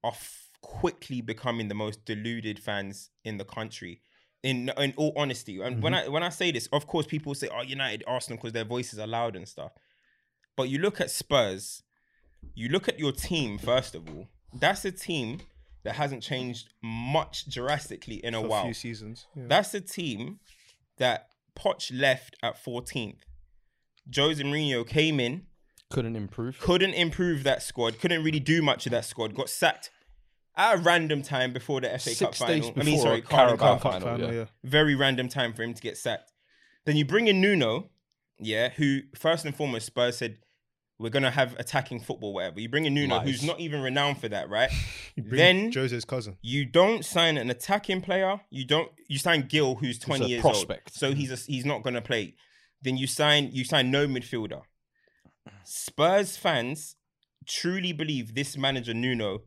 are 0.03 0.11
f- 0.11 0.49
quickly 0.61 1.21
becoming 1.21 1.67
the 1.67 1.75
most 1.75 2.05
deluded 2.05 2.59
fans 2.59 3.09
in 3.23 3.37
the 3.37 3.45
country. 3.45 4.01
In 4.41 4.71
in 4.77 4.93
all 4.95 5.11
honesty, 5.17 5.59
and 5.59 5.83
when 5.83 5.91
mm-hmm. 5.91 6.07
I 6.07 6.09
when 6.09 6.23
I 6.23 6.29
say 6.29 6.51
this, 6.51 6.67
of 6.67 6.87
course, 6.87 7.05
people 7.05 7.35
say, 7.35 7.49
"Oh, 7.53 7.61
United, 7.61 8.05
Arsenal," 8.07 8.37
because 8.37 8.53
their 8.53 8.63
voices 8.63 8.97
are 8.97 9.07
loud 9.07 9.35
and 9.35 9.45
stuff. 9.45 9.73
But 10.55 10.69
you 10.69 10.77
look 10.77 11.01
at 11.01 11.11
Spurs, 11.11 11.83
you 12.55 12.69
look 12.69 12.87
at 12.87 12.97
your 12.97 13.11
team 13.11 13.57
first 13.57 13.95
of 13.95 14.07
all. 14.07 14.29
That's 14.53 14.85
a 14.85 14.91
team 14.91 15.41
that 15.83 15.95
hasn't 15.95 16.23
changed 16.23 16.73
much 16.81 17.49
drastically 17.49 18.15
in 18.23 18.33
a 18.33 18.41
For 18.41 18.47
while. 18.47 18.63
few 18.63 18.73
seasons. 18.73 19.27
Yeah. 19.35 19.43
That's 19.47 19.73
a 19.73 19.81
team 19.81 20.39
that 20.97 21.29
Poch 21.55 21.91
left 21.97 22.35
at 22.43 22.63
14th. 22.63 23.19
Jose 24.15 24.43
Mourinho 24.43 24.87
came 24.87 25.19
in, 25.19 25.43
Couldn't 25.89 26.15
improve. 26.15 26.59
couldn't 26.59 26.93
improve 26.93 27.43
that 27.43 27.63
squad, 27.63 27.99
couldn't 27.99 28.23
really 28.23 28.39
do 28.39 28.61
much 28.61 28.85
of 28.85 28.91
that 28.91 29.05
squad, 29.05 29.33
got 29.33 29.49
sacked 29.49 29.89
at 30.55 30.75
a 30.75 30.77
random 30.77 31.21
time 31.21 31.53
before 31.53 31.81
the 31.81 31.87
FA 31.87 31.93
Cup 31.93 32.35
Six 32.35 32.39
days 32.39 32.65
final. 32.65 32.73
I 32.79 32.83
mean, 32.83 32.99
sorry, 32.99 33.21
Carabao 33.21 33.77
Cup. 33.79 33.81
final. 33.81 34.07
Final, 34.07 34.31
yeah. 34.31 34.39
yeah. 34.39 34.45
Very 34.63 34.93
random 34.93 35.29
time 35.29 35.53
for 35.53 35.63
him 35.63 35.73
to 35.73 35.81
get 35.81 35.97
sacked. 35.97 36.31
Then 36.85 36.95
you 36.95 37.05
bring 37.05 37.27
in 37.27 37.41
Nuno, 37.41 37.89
yeah, 38.39 38.69
who 38.69 39.01
first 39.15 39.45
and 39.45 39.55
foremost 39.55 39.85
Spurs 39.85 40.17
said 40.17 40.37
we're 40.99 41.09
gonna 41.09 41.31
have 41.31 41.55
attacking 41.57 42.01
football, 42.01 42.33
whatever. 42.33 42.59
You 42.59 42.67
bring 42.69 42.85
in 42.85 42.93
Nuno, 42.93 43.19
who's 43.19 43.41
not 43.41 43.59
even 43.59 43.81
renowned 43.81 44.19
for 44.19 44.27
that, 44.29 44.49
right? 44.49 44.69
Then 45.17 45.71
Jose's 45.71 46.05
cousin. 46.05 46.37
you 46.41 46.65
don't 46.65 47.03
sign 47.03 47.37
an 47.37 47.49
attacking 47.49 48.01
player. 48.01 48.39
You 48.49 48.65
don't. 48.65 48.91
You 49.07 49.17
sign 49.17 49.47
Gil, 49.47 49.75
who's 49.75 49.97
twenty 49.97 50.27
years 50.27 50.41
prospect. 50.41 50.89
old, 50.89 50.93
so 50.93 51.13
he's 51.13 51.31
a, 51.31 51.35
he's 51.35 51.65
not 51.65 51.83
gonna 51.83 52.01
play. 52.01 52.35
Then 52.81 52.95
you 52.97 53.07
sign 53.07 53.49
you 53.51 53.63
sign 53.63 53.91
no 53.91 54.07
midfielder. 54.07 54.61
Spurs 55.63 56.37
fans 56.37 56.95
truly 57.45 57.91
believe 57.93 58.35
this 58.35 58.57
manager 58.57 58.93
Nuno 58.93 59.41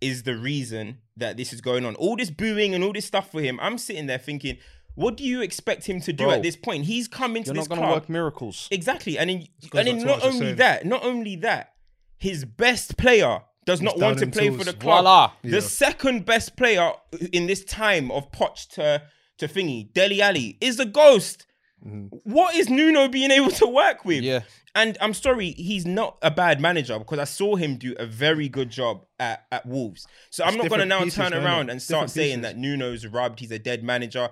is 0.00 0.22
the 0.24 0.36
reason 0.36 0.98
that 1.16 1.36
this 1.36 1.52
is 1.52 1.60
going 1.60 1.84
on. 1.84 1.94
All 1.96 2.16
this 2.16 2.30
booing 2.30 2.74
and 2.74 2.82
all 2.82 2.92
this 2.92 3.06
stuff 3.06 3.30
for 3.30 3.40
him. 3.40 3.58
I'm 3.60 3.78
sitting 3.78 4.06
there 4.06 4.18
thinking, 4.18 4.58
what 4.94 5.16
do 5.16 5.24
you 5.24 5.40
expect 5.42 5.86
him 5.86 6.00
to 6.00 6.12
do 6.12 6.24
Bro, 6.24 6.34
at 6.34 6.42
this 6.42 6.56
point? 6.56 6.84
He's 6.84 7.08
come 7.08 7.36
into 7.36 7.48
You're 7.48 7.62
this 7.62 7.68
not 7.68 7.76
gonna 7.76 7.88
club 7.88 8.02
work 8.02 8.08
miracles. 8.08 8.68
exactly, 8.70 9.16
and 9.18 9.30
then 9.30 9.38
goes 9.70 9.86
and 9.86 9.88
then 9.88 9.98
not 9.98 10.06
what 10.06 10.22
I 10.22 10.26
was 10.26 10.34
only 10.34 10.46
saying. 10.46 10.56
that, 10.56 10.86
not 10.86 11.04
only 11.04 11.36
that, 11.36 11.74
his 12.18 12.44
best 12.44 12.96
player 12.96 13.40
does 13.64 13.80
not 13.80 13.98
want 13.98 14.18
to 14.18 14.26
play 14.26 14.48
tools. 14.48 14.58
for 14.58 14.64
the 14.64 14.72
club. 14.72 15.02
Voila. 15.04 15.32
The 15.42 15.48
Yeah. 15.50 15.60
second 15.60 16.26
best 16.26 16.56
player 16.56 16.92
in 17.32 17.46
this 17.46 17.64
time 17.64 18.10
of 18.10 18.30
Poch 18.32 18.68
to 18.70 19.02
to 19.38 19.48
thingy, 19.48 19.92
Dele 19.92 20.20
Alli, 20.20 20.58
is 20.60 20.78
a 20.78 20.84
ghost. 20.84 21.46
Mhm. 21.84 22.10
What 22.24 22.54
is 22.54 22.68
Nuno 22.68 23.08
being 23.08 23.30
able 23.32 23.50
to 23.52 23.66
work 23.66 24.04
with? 24.04 24.22
Yeah. 24.22 24.40
And 24.74 24.96
I'm 25.00 25.12
sorry, 25.12 25.50
he's 25.50 25.84
not 25.84 26.16
a 26.22 26.30
bad 26.30 26.60
manager 26.60 26.98
because 26.98 27.18
I 27.18 27.24
saw 27.24 27.56
him 27.56 27.76
do 27.76 27.94
a 27.98 28.06
very 28.06 28.48
good 28.48 28.70
job 28.70 29.04
at, 29.20 29.44
at 29.52 29.66
Wolves. 29.66 30.06
So 30.30 30.44
I'm 30.44 30.56
not 30.56 30.68
going 30.68 30.80
to 30.80 30.86
now 30.86 31.04
pieces, 31.04 31.16
turn 31.16 31.34
around 31.34 31.68
and 31.68 31.80
start 31.82 32.08
saying 32.08 32.40
that 32.40 32.56
Nuno's 32.56 33.06
rubbed, 33.06 33.40
he's 33.40 33.50
a 33.50 33.58
dead 33.58 33.84
manager. 33.84 34.30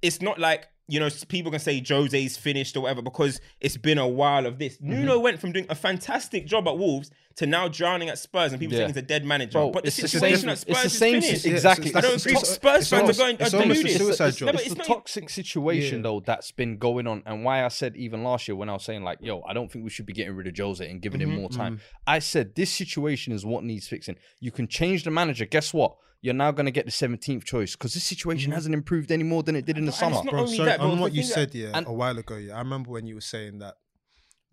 It's 0.00 0.22
not 0.22 0.38
like, 0.38 0.68
you 0.92 1.00
know, 1.00 1.08
people 1.28 1.50
can 1.50 1.58
say 1.60 1.82
Jose's 1.86 2.36
finished 2.36 2.76
or 2.76 2.80
whatever 2.82 3.00
because 3.00 3.40
it's 3.60 3.78
been 3.78 3.96
a 3.96 4.06
while 4.06 4.44
of 4.44 4.58
this. 4.58 4.74
Mm-hmm. 4.76 4.90
Nuno 4.90 5.18
went 5.20 5.40
from 5.40 5.52
doing 5.52 5.64
a 5.70 5.74
fantastic 5.74 6.46
job 6.46 6.68
at 6.68 6.76
Wolves 6.76 7.10
to 7.36 7.46
now 7.46 7.66
drowning 7.66 8.10
at 8.10 8.18
Spurs 8.18 8.52
and 8.52 8.60
people 8.60 8.74
Yeah. 8.74 8.80
saying 8.80 8.88
he's 8.90 8.96
a 8.98 9.02
dead 9.02 9.24
manager. 9.24 9.52
Bro, 9.52 9.70
but 9.70 9.84
the 9.84 9.86
it's 9.88 9.96
the 9.96 10.06
situation 10.08 10.40
same- 10.40 10.48
at 10.50 10.58
Spurs 10.58 10.68
it's 10.68 10.78
Spurs 10.78 10.82
the 10.82 10.86
is 10.94 10.98
same 10.98 11.22
finished. 11.22 11.42
si- 11.44 11.50
exactly. 11.50 11.90
I 11.94 12.00
don't 12.02 12.04
It's- 12.16 12.26
agree. 12.26 12.32
it's- 12.34 12.54
Spurs 12.54 12.88
fans 12.90 12.92
almost- 12.92 13.18
are 13.20 13.22
going 13.22 13.36
it's 13.40 13.54
are 13.54 13.60
almost 13.62 13.80
a 13.80 13.82
deluded. 13.84 14.02
suicide 14.06 14.28
it's, 14.28 14.36
job. 14.36 14.48
it's 14.50 14.56
but 14.58 14.66
it's 14.66 14.74
the 14.74 14.78
not- 14.78 14.86
toxic 14.86 15.30
situation 15.30 15.96
Yeah. 15.98 16.02
though 16.02 16.20
that's 16.20 16.50
been 16.52 16.76
going 16.76 17.06
on, 17.06 17.22
and 17.24 17.42
why 17.42 17.64
I 17.64 17.68
said 17.68 17.96
even 17.96 18.22
last 18.22 18.46
year 18.48 18.54
when 18.56 18.68
I 18.68 18.74
was 18.74 18.84
saying 18.84 19.02
like, 19.02 19.18
"Yo, 19.22 19.42
I 19.48 19.54
don't 19.54 19.72
think 19.72 19.82
we 19.84 19.90
should 19.90 20.04
be 20.04 20.12
getting 20.12 20.34
rid 20.36 20.46
of 20.46 20.54
Jose 20.58 20.86
and 20.86 21.00
giving 21.00 21.22
him 21.22 21.34
more 21.34 21.48
time." 21.48 21.80
I 22.06 22.18
said 22.18 22.54
this 22.54 22.70
situation 22.70 23.32
is 23.32 23.46
what 23.46 23.64
needs 23.64 23.88
fixing. 23.88 24.16
You 24.40 24.50
can 24.50 24.68
change 24.68 25.04
the 25.04 25.10
manager. 25.10 25.46
Guess 25.46 25.72
what? 25.72 25.96
You're 26.22 26.34
now 26.34 26.52
going 26.52 26.66
to 26.66 26.72
get 26.72 26.84
the 26.86 26.92
17th 26.92 27.44
choice 27.44 27.72
because 27.74 27.94
this 27.94 28.04
situation 28.04 28.52
hasn't 28.52 28.74
improved 28.74 29.10
any 29.10 29.24
more 29.24 29.42
than 29.42 29.56
it 29.56 29.66
did 29.66 29.76
in 29.76 29.84
the 29.86 29.90
And 29.90 29.96
summer. 30.14 30.22
Bro, 30.30 30.40
only 30.42 30.56
sorry, 30.56 30.68
that, 30.70 30.80
on 30.80 31.00
what 31.00 31.12
you 31.12 31.22
thing 31.22 31.28
that- 31.28 31.34
said, 31.34 31.54
yeah, 31.54 31.70
and- 31.74 31.86
a 31.86 31.92
while 31.92 32.16
ago, 32.16 32.36
yeah, 32.36 32.54
I 32.54 32.58
remember 32.58 32.90
when 32.90 33.06
you 33.06 33.16
were 33.16 33.20
saying 33.20 33.58
that 33.58 33.74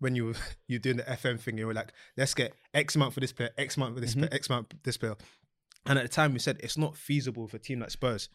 when 0.00 0.14
you 0.16 0.26
were 0.26 0.34
you 0.68 0.78
doing 0.80 0.96
the 0.96 1.04
FM 1.04 1.38
thing, 1.40 1.56
you 1.58 1.66
were 1.68 1.74
like, 1.74 1.92
let's 2.16 2.34
get 2.34 2.52
X 2.74 2.96
amount 2.96 3.14
for 3.14 3.20
this 3.20 3.32
player, 3.32 3.50
X 3.56 3.76
amount 3.76 3.94
for 3.94 4.00
this 4.00 4.10
Mm-hmm. 4.10 4.20
player, 4.22 4.34
X 4.34 4.48
amount 4.50 4.70
for 4.70 4.76
this 4.82 4.96
player. 4.96 5.14
And 5.86 5.98
at 5.98 6.02
the 6.02 6.08
time, 6.08 6.32
you 6.32 6.38
said 6.40 6.58
it's 6.60 6.76
not 6.76 6.96
feasible 6.96 7.46
for 7.46 7.56
a 7.56 7.60
team 7.60 7.80
like 7.80 7.90
Spurs. 7.90 8.28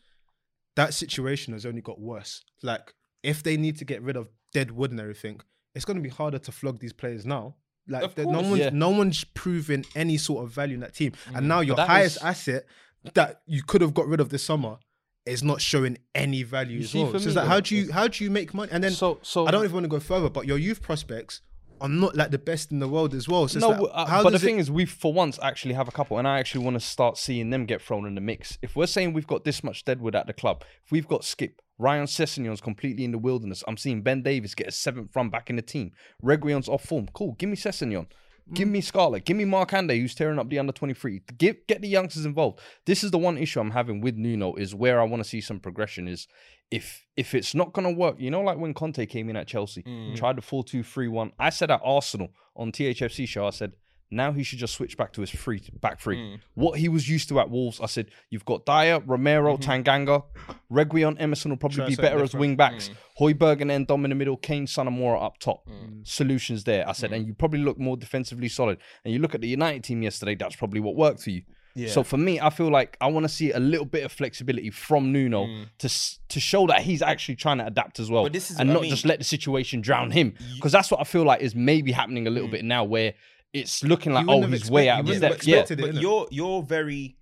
That 0.76 0.94
situation 0.94 1.54
has 1.54 1.66
only 1.66 1.82
got 1.82 2.00
worse. 2.00 2.44
Like, 2.64 2.94
if 3.22 3.44
they 3.44 3.56
need 3.58 3.78
to 3.80 3.86
get 3.86 4.02
rid 4.02 4.16
of 4.18 4.30
dead 4.54 4.72
wood 4.72 4.92
and 4.92 5.00
everything, 5.00 5.42
it's 5.74 5.86
going 5.86 5.98
to 5.98 6.04
be 6.04 6.10
harder 6.10 6.40
to 6.40 6.52
flog 6.52 6.80
these 6.80 6.94
players 6.94 7.26
now. 7.26 7.56
Like, 7.88 8.04
Of 8.04 8.16
there- 8.16 8.26
no 8.26 8.42
one's 8.42 8.58
Yeah. 8.60 8.70
no 8.72 8.90
one's 8.90 9.24
proven 9.26 9.84
any 9.96 10.18
sort 10.18 10.44
of 10.44 10.52
value 10.52 10.74
in 10.76 10.80
that 10.80 10.96
team, 10.96 11.12
Mm. 11.30 11.38
and 11.38 11.48
now 11.48 11.60
your 11.60 11.76
highest 11.78 12.18
was- 12.18 12.24
asset 12.24 12.66
that 13.14 13.42
you 13.46 13.64
could 13.64 13.82
have 13.82 13.94
got 13.94 14.08
rid 14.08 14.20
of 14.20 14.30
this 14.30 14.44
summer 14.44 14.78
is 15.26 15.44
not 15.44 15.60
showing 15.62 15.98
any 16.14 16.44
value 16.44 16.80
as 16.82 16.94
well. 16.94 17.10
So 17.12 17.16
it's 17.28 17.36
like, 17.36 17.48
how 17.48 17.60
do 17.60 17.76
you 17.76 17.92
how 17.92 18.08
do 18.08 18.24
you 18.24 18.30
make 18.30 18.54
money? 18.54 18.72
And 18.72 18.84
then 18.84 18.92
So- 18.92 19.20
so- 19.24 19.46
I 19.48 19.52
don't 19.52 19.64
even 19.64 19.74
want 19.74 19.84
to 19.86 19.90
go 19.90 20.00
further, 20.00 20.30
but 20.30 20.46
your 20.46 20.58
youth 20.58 20.82
prospects 20.82 21.42
are 21.82 21.90
not 21.90 22.16
like 22.16 22.32
the 22.32 22.38
best 22.38 22.72
in 22.72 22.80
the 22.80 22.88
world 22.88 23.14
as 23.14 23.28
well. 23.28 23.48
So 23.48 23.60
no, 23.60 23.70
like, 23.70 23.92
uh, 23.94 24.06
how 24.06 24.24
but 24.24 24.32
the 24.32 24.40
thing 24.40 24.60
is, 24.60 24.72
we 24.72 24.86
for 24.86 25.12
once 25.12 25.38
actually 25.42 25.74
have 25.74 25.88
a 25.88 25.92
couple, 25.92 26.18
and 26.18 26.28
I 26.28 26.40
actually 26.40 26.64
want 26.64 26.76
to 26.76 26.80
start 26.80 27.18
seeing 27.18 27.50
them 27.50 27.66
get 27.66 27.82
thrown 27.82 28.06
in 28.06 28.16
the 28.16 28.22
mix. 28.22 28.58
If 28.62 28.76
we're 28.76 28.86
saying 28.88 29.14
we've 29.14 29.28
got 29.28 29.44
this 29.44 29.64
much 29.64 29.84
deadwood 29.84 30.16
at 30.16 30.26
the 30.28 30.34
club, 30.34 30.64
if 30.86 30.92
we've 30.92 31.08
got 31.08 31.26
Skip, 31.26 31.62
Ryan 31.78 32.06
Sessegnon's 32.06 32.62
completely 32.62 33.04
in 33.04 33.12
the 33.12 33.18
wilderness. 33.18 33.62
I'm 33.68 33.76
seeing 33.76 34.02
Ben 34.04 34.22
Davies 34.22 34.56
get 34.56 34.68
a 34.68 34.72
seventh 34.72 35.14
run 35.16 35.30
back 35.30 35.50
in 35.50 35.58
the 35.58 35.62
team. 35.62 35.92
Reguilon's 36.24 36.70
off 36.70 36.86
form. 36.86 37.10
Cool. 37.14 37.34
Give 37.38 37.50
me 37.50 37.58
Sessegnon. 37.58 38.08
Give 38.54 38.68
mm. 38.68 38.74
me 38.74 38.82
Scarlett. 38.82 39.26
Give 39.26 39.36
me 39.36 39.44
Markanda, 39.44 40.00
who's 40.00 40.14
tearing 40.14 40.38
up 40.38 40.50
the 40.50 40.60
under 40.60 40.72
23. 40.72 41.22
Get 41.38 41.68
get 41.68 41.82
the 41.82 41.88
youngsters 41.88 42.26
involved. 42.26 42.60
This 42.86 43.04
is 43.04 43.12
the 43.12 43.18
one 43.18 43.38
issue 43.38 43.60
I'm 43.60 43.72
having 43.72 44.02
with 44.02 44.16
Nuno 44.16 44.54
is 44.56 44.76
where 44.76 45.02
I 45.02 45.04
want 45.04 45.24
to 45.24 45.30
see 45.30 45.42
some 45.42 45.60
progression 45.60 46.08
is 46.08 46.28
if 46.70 47.06
if 47.16 47.34
it's 47.34 47.56
not 47.56 47.74
gonna 47.74 47.92
work, 47.92 48.20
you 48.20 48.30
know, 48.30 48.42
like 48.42 48.58
when 48.58 48.74
Conte 48.74 49.04
came 49.08 49.30
in 49.30 49.36
at 49.36 49.48
Chelsea, 49.48 49.82
mm. 49.82 50.16
tried 50.16 50.38
the 50.38 50.42
4-2-3-1. 50.42 51.32
I 51.40 51.50
said 51.50 51.72
at 51.72 51.82
Arsenal 51.84 52.30
on 52.56 52.72
THFC 52.72 53.28
show, 53.28 53.48
I 53.48 53.52
said 53.52 53.74
now 54.12 54.32
he 54.32 54.44
should 54.44 54.60
just 54.60 54.74
switch 54.76 54.98
back 54.98 55.14
to 55.14 55.22
his 55.22 55.30
free 55.30 55.62
back 55.82 56.00
three. 56.00 56.18
Mm. 56.18 56.40
What 56.54 56.80
he 56.80 56.90
was 56.90 57.10
used 57.10 57.30
to 57.30 57.40
at 57.40 57.50
Wolves, 57.50 57.82
I 57.82 57.88
said, 57.88 58.12
you've 58.30 58.46
got 58.46 58.66
Dier, 58.66 59.02
Romero, 59.06 59.58
mm-hmm. 59.58 59.70
Tanganga, 59.70 60.24
Reguilon, 60.72 61.18
Emerson 61.20 61.52
will 61.52 61.58
probably 61.58 61.78
Try 61.78 61.88
be 61.88 61.96
something 61.96 62.12
better 62.12 62.24
as 62.24 62.30
different. 62.30 62.42
wing 62.42 62.56
backs. 62.56 62.90
Mm. 62.90 63.38
Højbjerg 63.38 63.62
and 63.62 63.70
then 63.70 63.86
Dom 63.86 64.06
in 64.06 64.10
the 64.10 64.16
middle, 64.16 64.38
Kane, 64.38 64.68
Sanamora 64.68 65.24
up 65.24 65.38
top. 65.40 65.68
Mm. 65.68 65.74
mm. 65.74 66.08
Solutions 66.08 66.64
there. 66.64 66.88
I 66.88 66.92
said, 66.92 67.14
and 67.14 67.26
you 67.26 67.34
probably 67.34 67.60
look 67.60 67.80
more 67.80 67.98
defensively 67.98 68.50
solid. 68.50 68.78
And 69.04 69.14
you 69.14 69.20
look 69.20 69.36
at 69.36 69.42
the 69.42 69.48
United 69.48 69.84
team 69.84 70.02
yesterday, 70.02 70.36
that's 70.36 70.56
probably 70.56 70.80
what 70.80 70.96
worked 70.96 71.22
for 71.22 71.32
you. 71.32 71.44
So 71.88 72.04
for 72.04 72.16
me, 72.16 72.40
I 72.40 72.52
feel 72.52 72.72
like 72.72 72.96
I 73.02 73.08
want 73.08 73.26
to 73.26 73.30
see 73.30 73.52
a 73.52 73.60
little 73.60 73.86
bit 73.86 74.06
of 74.06 74.12
flexibility 74.14 74.70
from 74.70 75.12
Nuno 75.12 75.66
to 75.80 75.90
to 76.30 76.40
show 76.40 76.68
that 76.68 76.84
he's 76.84 77.02
actually 77.02 77.36
trying 77.36 77.58
to 77.58 77.66
adapt 77.68 78.00
as 78.00 78.10
well, 78.10 78.24
Mm. 78.24 78.28
But 78.28 78.34
this 78.34 78.50
is 78.50 78.60
and 78.60 78.70
what 78.70 78.72
I 78.72 78.76
not 78.76 78.82
mean. 78.84 78.92
just 78.92 79.06
let 79.06 79.20
the 79.20 79.26
situation 79.26 79.82
drown 79.82 80.12
him. 80.12 80.36
Because 80.56 80.72
that's 80.72 80.90
what 80.90 81.02
I 81.02 81.04
feel 81.04 81.24
like 81.26 81.42
is 81.42 81.54
maybe 81.54 81.92
happening 81.92 82.28
a 82.28 82.30
little 82.30 82.48
bit 82.48 82.64
now, 82.64 82.86
where 82.86 83.14
it's 83.56 83.84
looking 83.84 84.14
like 84.14 84.24
You 84.24 84.28
wouldn't 84.28 84.46
oh 84.46 84.52
have 84.52 84.60
he's 84.60 84.70
way 84.70 84.90
out 84.90 85.00
of 85.02 85.08
his 85.08 85.22
depth. 85.22 85.48
Yeah, 85.48 85.66
it, 85.70 85.80
but 85.80 85.96
you're 85.96 86.28
you're 86.30 86.62
very 86.62 87.18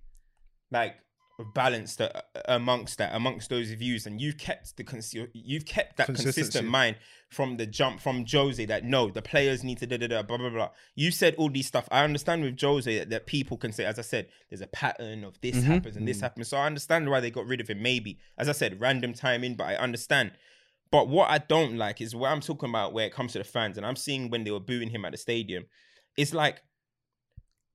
like 0.70 0.96
balanced 1.52 2.00
uh, 2.00 2.10
amongst 2.46 2.98
that 2.98 3.14
amongst 3.14 3.50
those 3.50 3.70
views 3.72 4.06
and 4.06 4.20
you've 4.20 4.38
kept 4.38 4.76
the 4.76 4.84
cons- 4.84 5.14
you've 5.32 5.66
kept 5.66 5.96
that 5.96 6.06
consistent 6.06 6.68
mind 6.68 6.96
from 7.28 7.56
the 7.56 7.66
jump 7.66 8.00
from 8.00 8.24
Jose 8.30 8.64
that 8.66 8.84
no 8.84 9.10
the 9.10 9.22
players 9.22 9.64
need 9.64 9.78
to 9.78 9.86
da 9.86 9.96
da 9.96 10.06
da 10.06 10.22
blah 10.22 10.36
blah 10.36 10.50
blah. 10.50 10.70
You 10.94 11.10
said 11.10 11.34
all 11.36 11.50
these 11.50 11.66
stuff. 11.66 11.88
I 11.90 12.04
understand 12.04 12.42
with 12.42 12.60
Jose 12.60 12.98
that, 12.98 13.10
that 13.10 13.26
people 13.26 13.56
can 13.56 13.72
say 13.72 13.84
as 13.84 13.98
I 13.98 14.02
said 14.02 14.28
there's 14.50 14.60
a 14.60 14.66
pattern 14.68 15.24
of 15.24 15.40
this 15.40 15.62
happens 15.62 15.96
and 15.96 16.06
this 16.06 16.20
happens. 16.20 16.48
So 16.48 16.56
I 16.56 16.66
understand 16.66 17.08
why 17.10 17.20
they 17.20 17.30
got 17.30 17.46
rid 17.46 17.60
of 17.60 17.68
him 17.68 17.82
maybe. 17.82 18.18
As 18.38 18.48
I 18.48 18.52
said 18.52 18.80
random 18.80 19.12
timing 19.12 19.54
but 19.54 19.64
I 19.64 19.76
understand. 19.76 20.32
But 20.90 21.08
what 21.08 21.30
I 21.30 21.38
don't 21.38 21.76
like 21.76 22.00
is 22.00 22.14
what 22.14 22.30
I'm 22.30 22.40
talking 22.40 22.68
about 22.68 22.92
where 22.92 23.06
it 23.06 23.12
comes 23.12 23.32
to 23.32 23.38
the 23.38 23.44
fans 23.44 23.76
and 23.76 23.84
I'm 23.86 23.96
seeing 23.96 24.30
when 24.30 24.44
they 24.44 24.52
were 24.52 24.60
booing 24.60 24.90
him 24.90 25.04
at 25.04 25.10
the 25.10 25.18
stadium 25.18 25.64
it's 26.16 26.32
like 26.34 26.62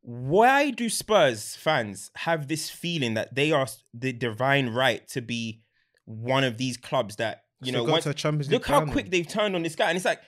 why 0.01 0.71
do 0.71 0.89
Spurs 0.89 1.55
fans 1.55 2.09
have 2.15 2.47
this 2.47 2.69
feeling 2.69 3.15
that 3.15 3.35
they 3.35 3.51
are 3.51 3.67
the 3.93 4.13
divine 4.13 4.69
right 4.69 5.05
to 5.09 5.21
be 5.21 5.61
one 6.05 6.43
of 6.43 6.57
these 6.57 6.77
clubs 6.77 7.17
that 7.17 7.43
you 7.61 7.73
So 7.73 7.79
know? 7.85 7.91
once- 7.91 8.05
to 8.05 8.11
a 8.11 8.13
Champions 8.13 8.47
League 8.47 8.53
look 8.61 8.67
how 8.67 8.79
final. 8.79 8.93
quick 8.93 9.09
they've 9.11 9.27
turned 9.27 9.55
on 9.55 9.63
this 9.63 9.75
guy, 9.75 9.89
and 9.89 9.97
it's 9.97 10.05
like 10.05 10.21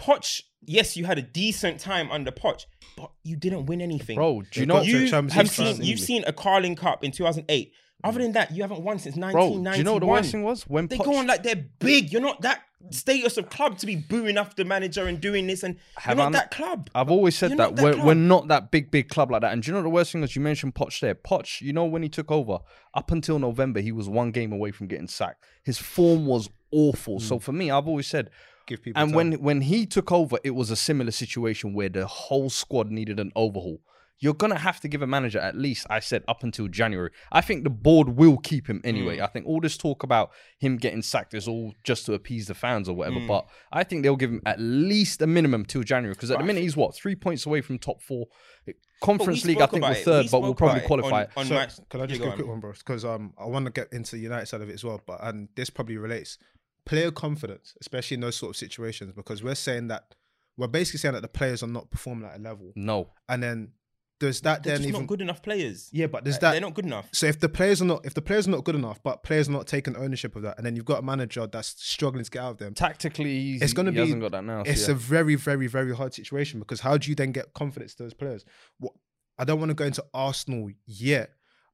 Poch. 0.00 0.42
Yes, 0.62 0.96
you 0.96 1.04
had 1.04 1.18
a 1.18 1.22
decent 1.22 1.78
time 1.80 2.10
under 2.10 2.30
Poch, 2.32 2.64
but 2.96 3.12
you 3.22 3.36
didn't 3.36 3.66
win 3.66 3.80
anything, 3.80 4.16
bro. 4.16 4.42
Do 4.50 4.60
you 4.60 4.66
know? 4.66 4.74
got 4.76 4.86
you 4.86 5.10
have 5.10 5.50
seen 5.50 5.82
you've 5.82 6.00
seen 6.00 6.24
a 6.26 6.32
Carling 6.32 6.74
Cup 6.76 7.04
in 7.04 7.10
2008. 7.12 7.72
Other 8.04 8.20
mm. 8.20 8.22
than 8.24 8.32
that, 8.32 8.52
you 8.52 8.62
haven't 8.62 8.82
won 8.82 8.98
since 8.98 9.16
Bro, 9.16 9.32
1991. 9.32 9.72
do 9.72 9.78
you 9.78 9.84
know 9.84 9.92
what 9.94 10.00
the 10.00 10.06
worst 10.06 10.30
thing 10.30 10.42
was 10.42 10.62
when 10.64 10.86
They 10.86 10.98
Poch, 10.98 11.04
go 11.04 11.16
on 11.16 11.26
like 11.26 11.42
they're 11.42 11.64
big. 11.80 12.12
You're 12.12 12.22
not 12.22 12.42
that 12.42 12.62
status 12.90 13.36
of 13.36 13.50
club 13.50 13.76
to 13.78 13.86
be 13.86 13.96
booing 13.96 14.38
after 14.38 14.62
the 14.62 14.68
manager 14.68 15.06
and 15.06 15.20
doing 15.20 15.48
this, 15.48 15.64
and 15.64 15.76
Have 15.96 16.16
you're 16.16 16.22
I 16.22 16.26
not 16.26 16.32
not- 16.32 16.38
that 16.38 16.50
club. 16.52 16.90
I've 16.94 17.10
always 17.10 17.36
said 17.36 17.50
You're 17.50 17.58
that 17.58 17.76
that 17.76 17.82
we're, 17.82 18.04
we're 18.04 18.14
not 18.14 18.48
that 18.48 18.70
big, 18.70 18.90
big 18.90 19.08
club 19.08 19.30
like 19.30 19.40
that. 19.42 19.52
And 19.52 19.62
do 19.62 19.70
you 19.70 19.76
know 19.76 19.82
the 19.82 19.88
worst 19.88 20.12
thing 20.12 20.22
is 20.22 20.36
you 20.36 20.42
mentioned 20.42 20.74
Poch 20.74 21.00
there. 21.00 21.14
Poch, 21.14 21.60
you 21.60 21.72
know 21.72 21.84
when 21.84 22.02
he 22.02 22.08
took 22.08 22.30
over, 22.30 22.58
up 22.94 23.10
until 23.10 23.38
November, 23.38 23.80
he 23.80 23.90
was 23.90 24.08
one 24.08 24.30
game 24.30 24.52
away 24.52 24.70
from 24.70 24.86
getting 24.86 25.08
sacked. 25.08 25.44
His 25.64 25.78
form 25.78 26.26
was 26.26 26.48
awful. 26.70 27.18
So 27.18 27.38
mm. 27.38 27.42
for 27.42 27.52
me, 27.52 27.70
I've 27.70 27.88
always 27.88 28.06
said, 28.06 28.30
Give 28.66 28.82
people 28.82 29.00
and 29.00 29.10
time. 29.10 29.16
when 29.16 29.32
when 29.42 29.60
he 29.62 29.86
took 29.86 30.12
over, 30.12 30.38
it 30.44 30.50
was 30.50 30.70
a 30.70 30.76
similar 30.76 31.10
situation 31.10 31.74
where 31.74 31.88
the 31.88 32.06
whole 32.06 32.50
squad 32.50 32.90
needed 32.90 33.18
an 33.18 33.32
overhaul. 33.34 33.80
You're 34.20 34.34
gonna 34.34 34.58
have 34.58 34.80
to 34.80 34.88
give 34.88 35.00
a 35.02 35.06
manager 35.06 35.38
at 35.38 35.56
least, 35.56 35.86
I 35.88 36.00
said, 36.00 36.24
up 36.26 36.42
until 36.42 36.66
January. 36.68 37.10
I 37.30 37.40
think 37.40 37.62
the 37.64 37.70
board 37.70 38.08
will 38.10 38.36
keep 38.38 38.68
him 38.68 38.80
anyway. 38.84 39.18
Mm. 39.18 39.22
I 39.22 39.26
think 39.28 39.46
all 39.46 39.60
this 39.60 39.76
talk 39.76 40.02
about 40.02 40.30
him 40.58 40.76
getting 40.76 41.02
sacked 41.02 41.34
is 41.34 41.46
all 41.46 41.72
just 41.84 42.04
to 42.06 42.14
appease 42.14 42.46
the 42.48 42.54
fans 42.54 42.88
or 42.88 42.94
whatever. 42.96 43.20
Mm. 43.20 43.28
But 43.28 43.46
I 43.72 43.84
think 43.84 44.02
they'll 44.02 44.16
give 44.16 44.30
him 44.30 44.42
at 44.44 44.58
least 44.58 45.22
a 45.22 45.26
minimum 45.26 45.64
till 45.64 45.82
January 45.84 46.14
because 46.14 46.30
at 46.32 46.38
the 46.38 46.44
minute 46.44 46.62
he's 46.62 46.76
what 46.76 46.94
three 46.96 47.14
points 47.14 47.46
away 47.46 47.60
from 47.60 47.78
top 47.78 48.02
four. 48.02 48.26
Eh, 48.66 48.72
Conference 49.00 49.44
League, 49.44 49.60
I 49.60 49.66
think 49.66 49.84
about 49.84 49.96
we're 49.96 50.02
third, 50.02 50.24
We 50.24 50.28
but 50.30 50.42
we'll 50.42 50.54
probably 50.56 50.80
qualify. 50.80 51.22
on- 51.22 51.28
on 51.36 51.46
So, 51.46 51.54
match- 51.54 51.78
can 51.88 52.00
I 52.00 52.06
just 52.06 52.20
Yeah, 52.20 52.26
go 52.26 52.30
go 52.30 52.32
a 52.32 52.34
quick 52.36 52.46
on. 52.46 52.50
one, 52.50 52.60
bro? 52.60 52.72
Because 52.72 53.04
um, 53.04 53.32
I 53.38 53.44
want 53.46 53.66
to 53.66 53.70
get 53.72 53.92
into 53.92 54.16
the 54.16 54.22
United 54.22 54.46
side 54.46 54.60
of 54.60 54.68
it 54.68 54.74
as 54.74 54.82
well, 54.84 55.00
but 55.06 55.20
and 55.22 55.48
this 55.54 55.70
probably 55.70 55.96
relates. 55.96 56.36
Player 56.84 57.10
confidence, 57.12 57.74
especially 57.80 58.16
in 58.16 58.22
those 58.22 58.34
sort 58.36 58.50
of 58.50 58.56
situations, 58.56 59.12
because 59.12 59.42
we're 59.44 59.54
saying 59.54 59.88
that 59.88 60.14
we're 60.56 60.66
basically 60.66 60.98
saying 60.98 61.12
that 61.14 61.20
the 61.20 61.28
players 61.28 61.62
are 61.62 61.66
not 61.68 61.90
performing 61.90 62.28
at 62.28 62.36
a 62.38 62.42
level, 62.42 62.72
no, 62.74 63.10
and 63.28 63.42
then 63.42 63.72
does 64.20 64.40
that 64.40 64.62
They're 64.62 64.72
then 64.74 64.78
just 64.82 64.88
even 64.88 65.00
not 65.02 65.06
good 65.08 65.20
enough 65.20 65.42
players. 65.42 65.88
yeah, 65.92 66.06
but 66.08 66.24
does 66.24 66.34
Like, 66.34 66.40
that 66.40 66.50
they're 66.52 66.60
not 66.60 66.74
good 66.74 66.86
enough. 66.86 67.08
so 67.12 67.26
if 67.26 67.38
the 67.38 67.48
players 67.48 67.80
are 67.80 67.84
not 67.84 68.04
if 68.04 68.14
the 68.14 68.22
players 68.22 68.48
are 68.48 68.50
not 68.50 68.64
good 68.64 68.74
enough, 68.74 69.02
but 69.02 69.22
players 69.22 69.48
are 69.48 69.52
not 69.52 69.66
taking 69.66 69.96
ownership 69.96 70.34
of 70.36 70.42
that, 70.42 70.56
and 70.58 70.66
then 70.66 70.74
you've 70.76 70.84
got 70.84 70.98
a 70.98 71.02
manager 71.02 71.46
that's 71.46 71.74
struggling 71.82 72.24
to 72.24 72.30
get 72.30 72.42
out 72.42 72.50
of 72.52 72.58
them, 72.58 72.74
tactically, 72.74 73.38
he's, 73.40 73.62
it's 73.62 73.72
going 73.72 73.86
to 73.86 73.92
he 73.92 73.96
be 73.96 74.00
hasn't 74.00 74.20
got 74.22 74.32
that 74.32 74.44
now. 74.44 74.64
so 74.64 74.70
it's 74.70 74.88
yeah. 74.88 74.92
a 74.94 74.96
very 74.96 75.34
very 75.36 75.66
very 75.68 75.94
hard 75.94 76.12
situation 76.14 76.58
because 76.58 76.80
how 76.80 76.96
do 76.96 77.08
you 77.08 77.14
then 77.14 77.32
get 77.32 77.52
confidence 77.54 77.94
to 77.94 78.02
those 78.02 78.14
players 78.14 78.44
what 78.78 78.92
i 79.38 79.44
don't 79.44 79.58
want 79.60 79.70
to 79.70 79.74
go 79.74 79.84
into 79.84 80.04
arsenal 80.12 80.68
yet 80.86 81.30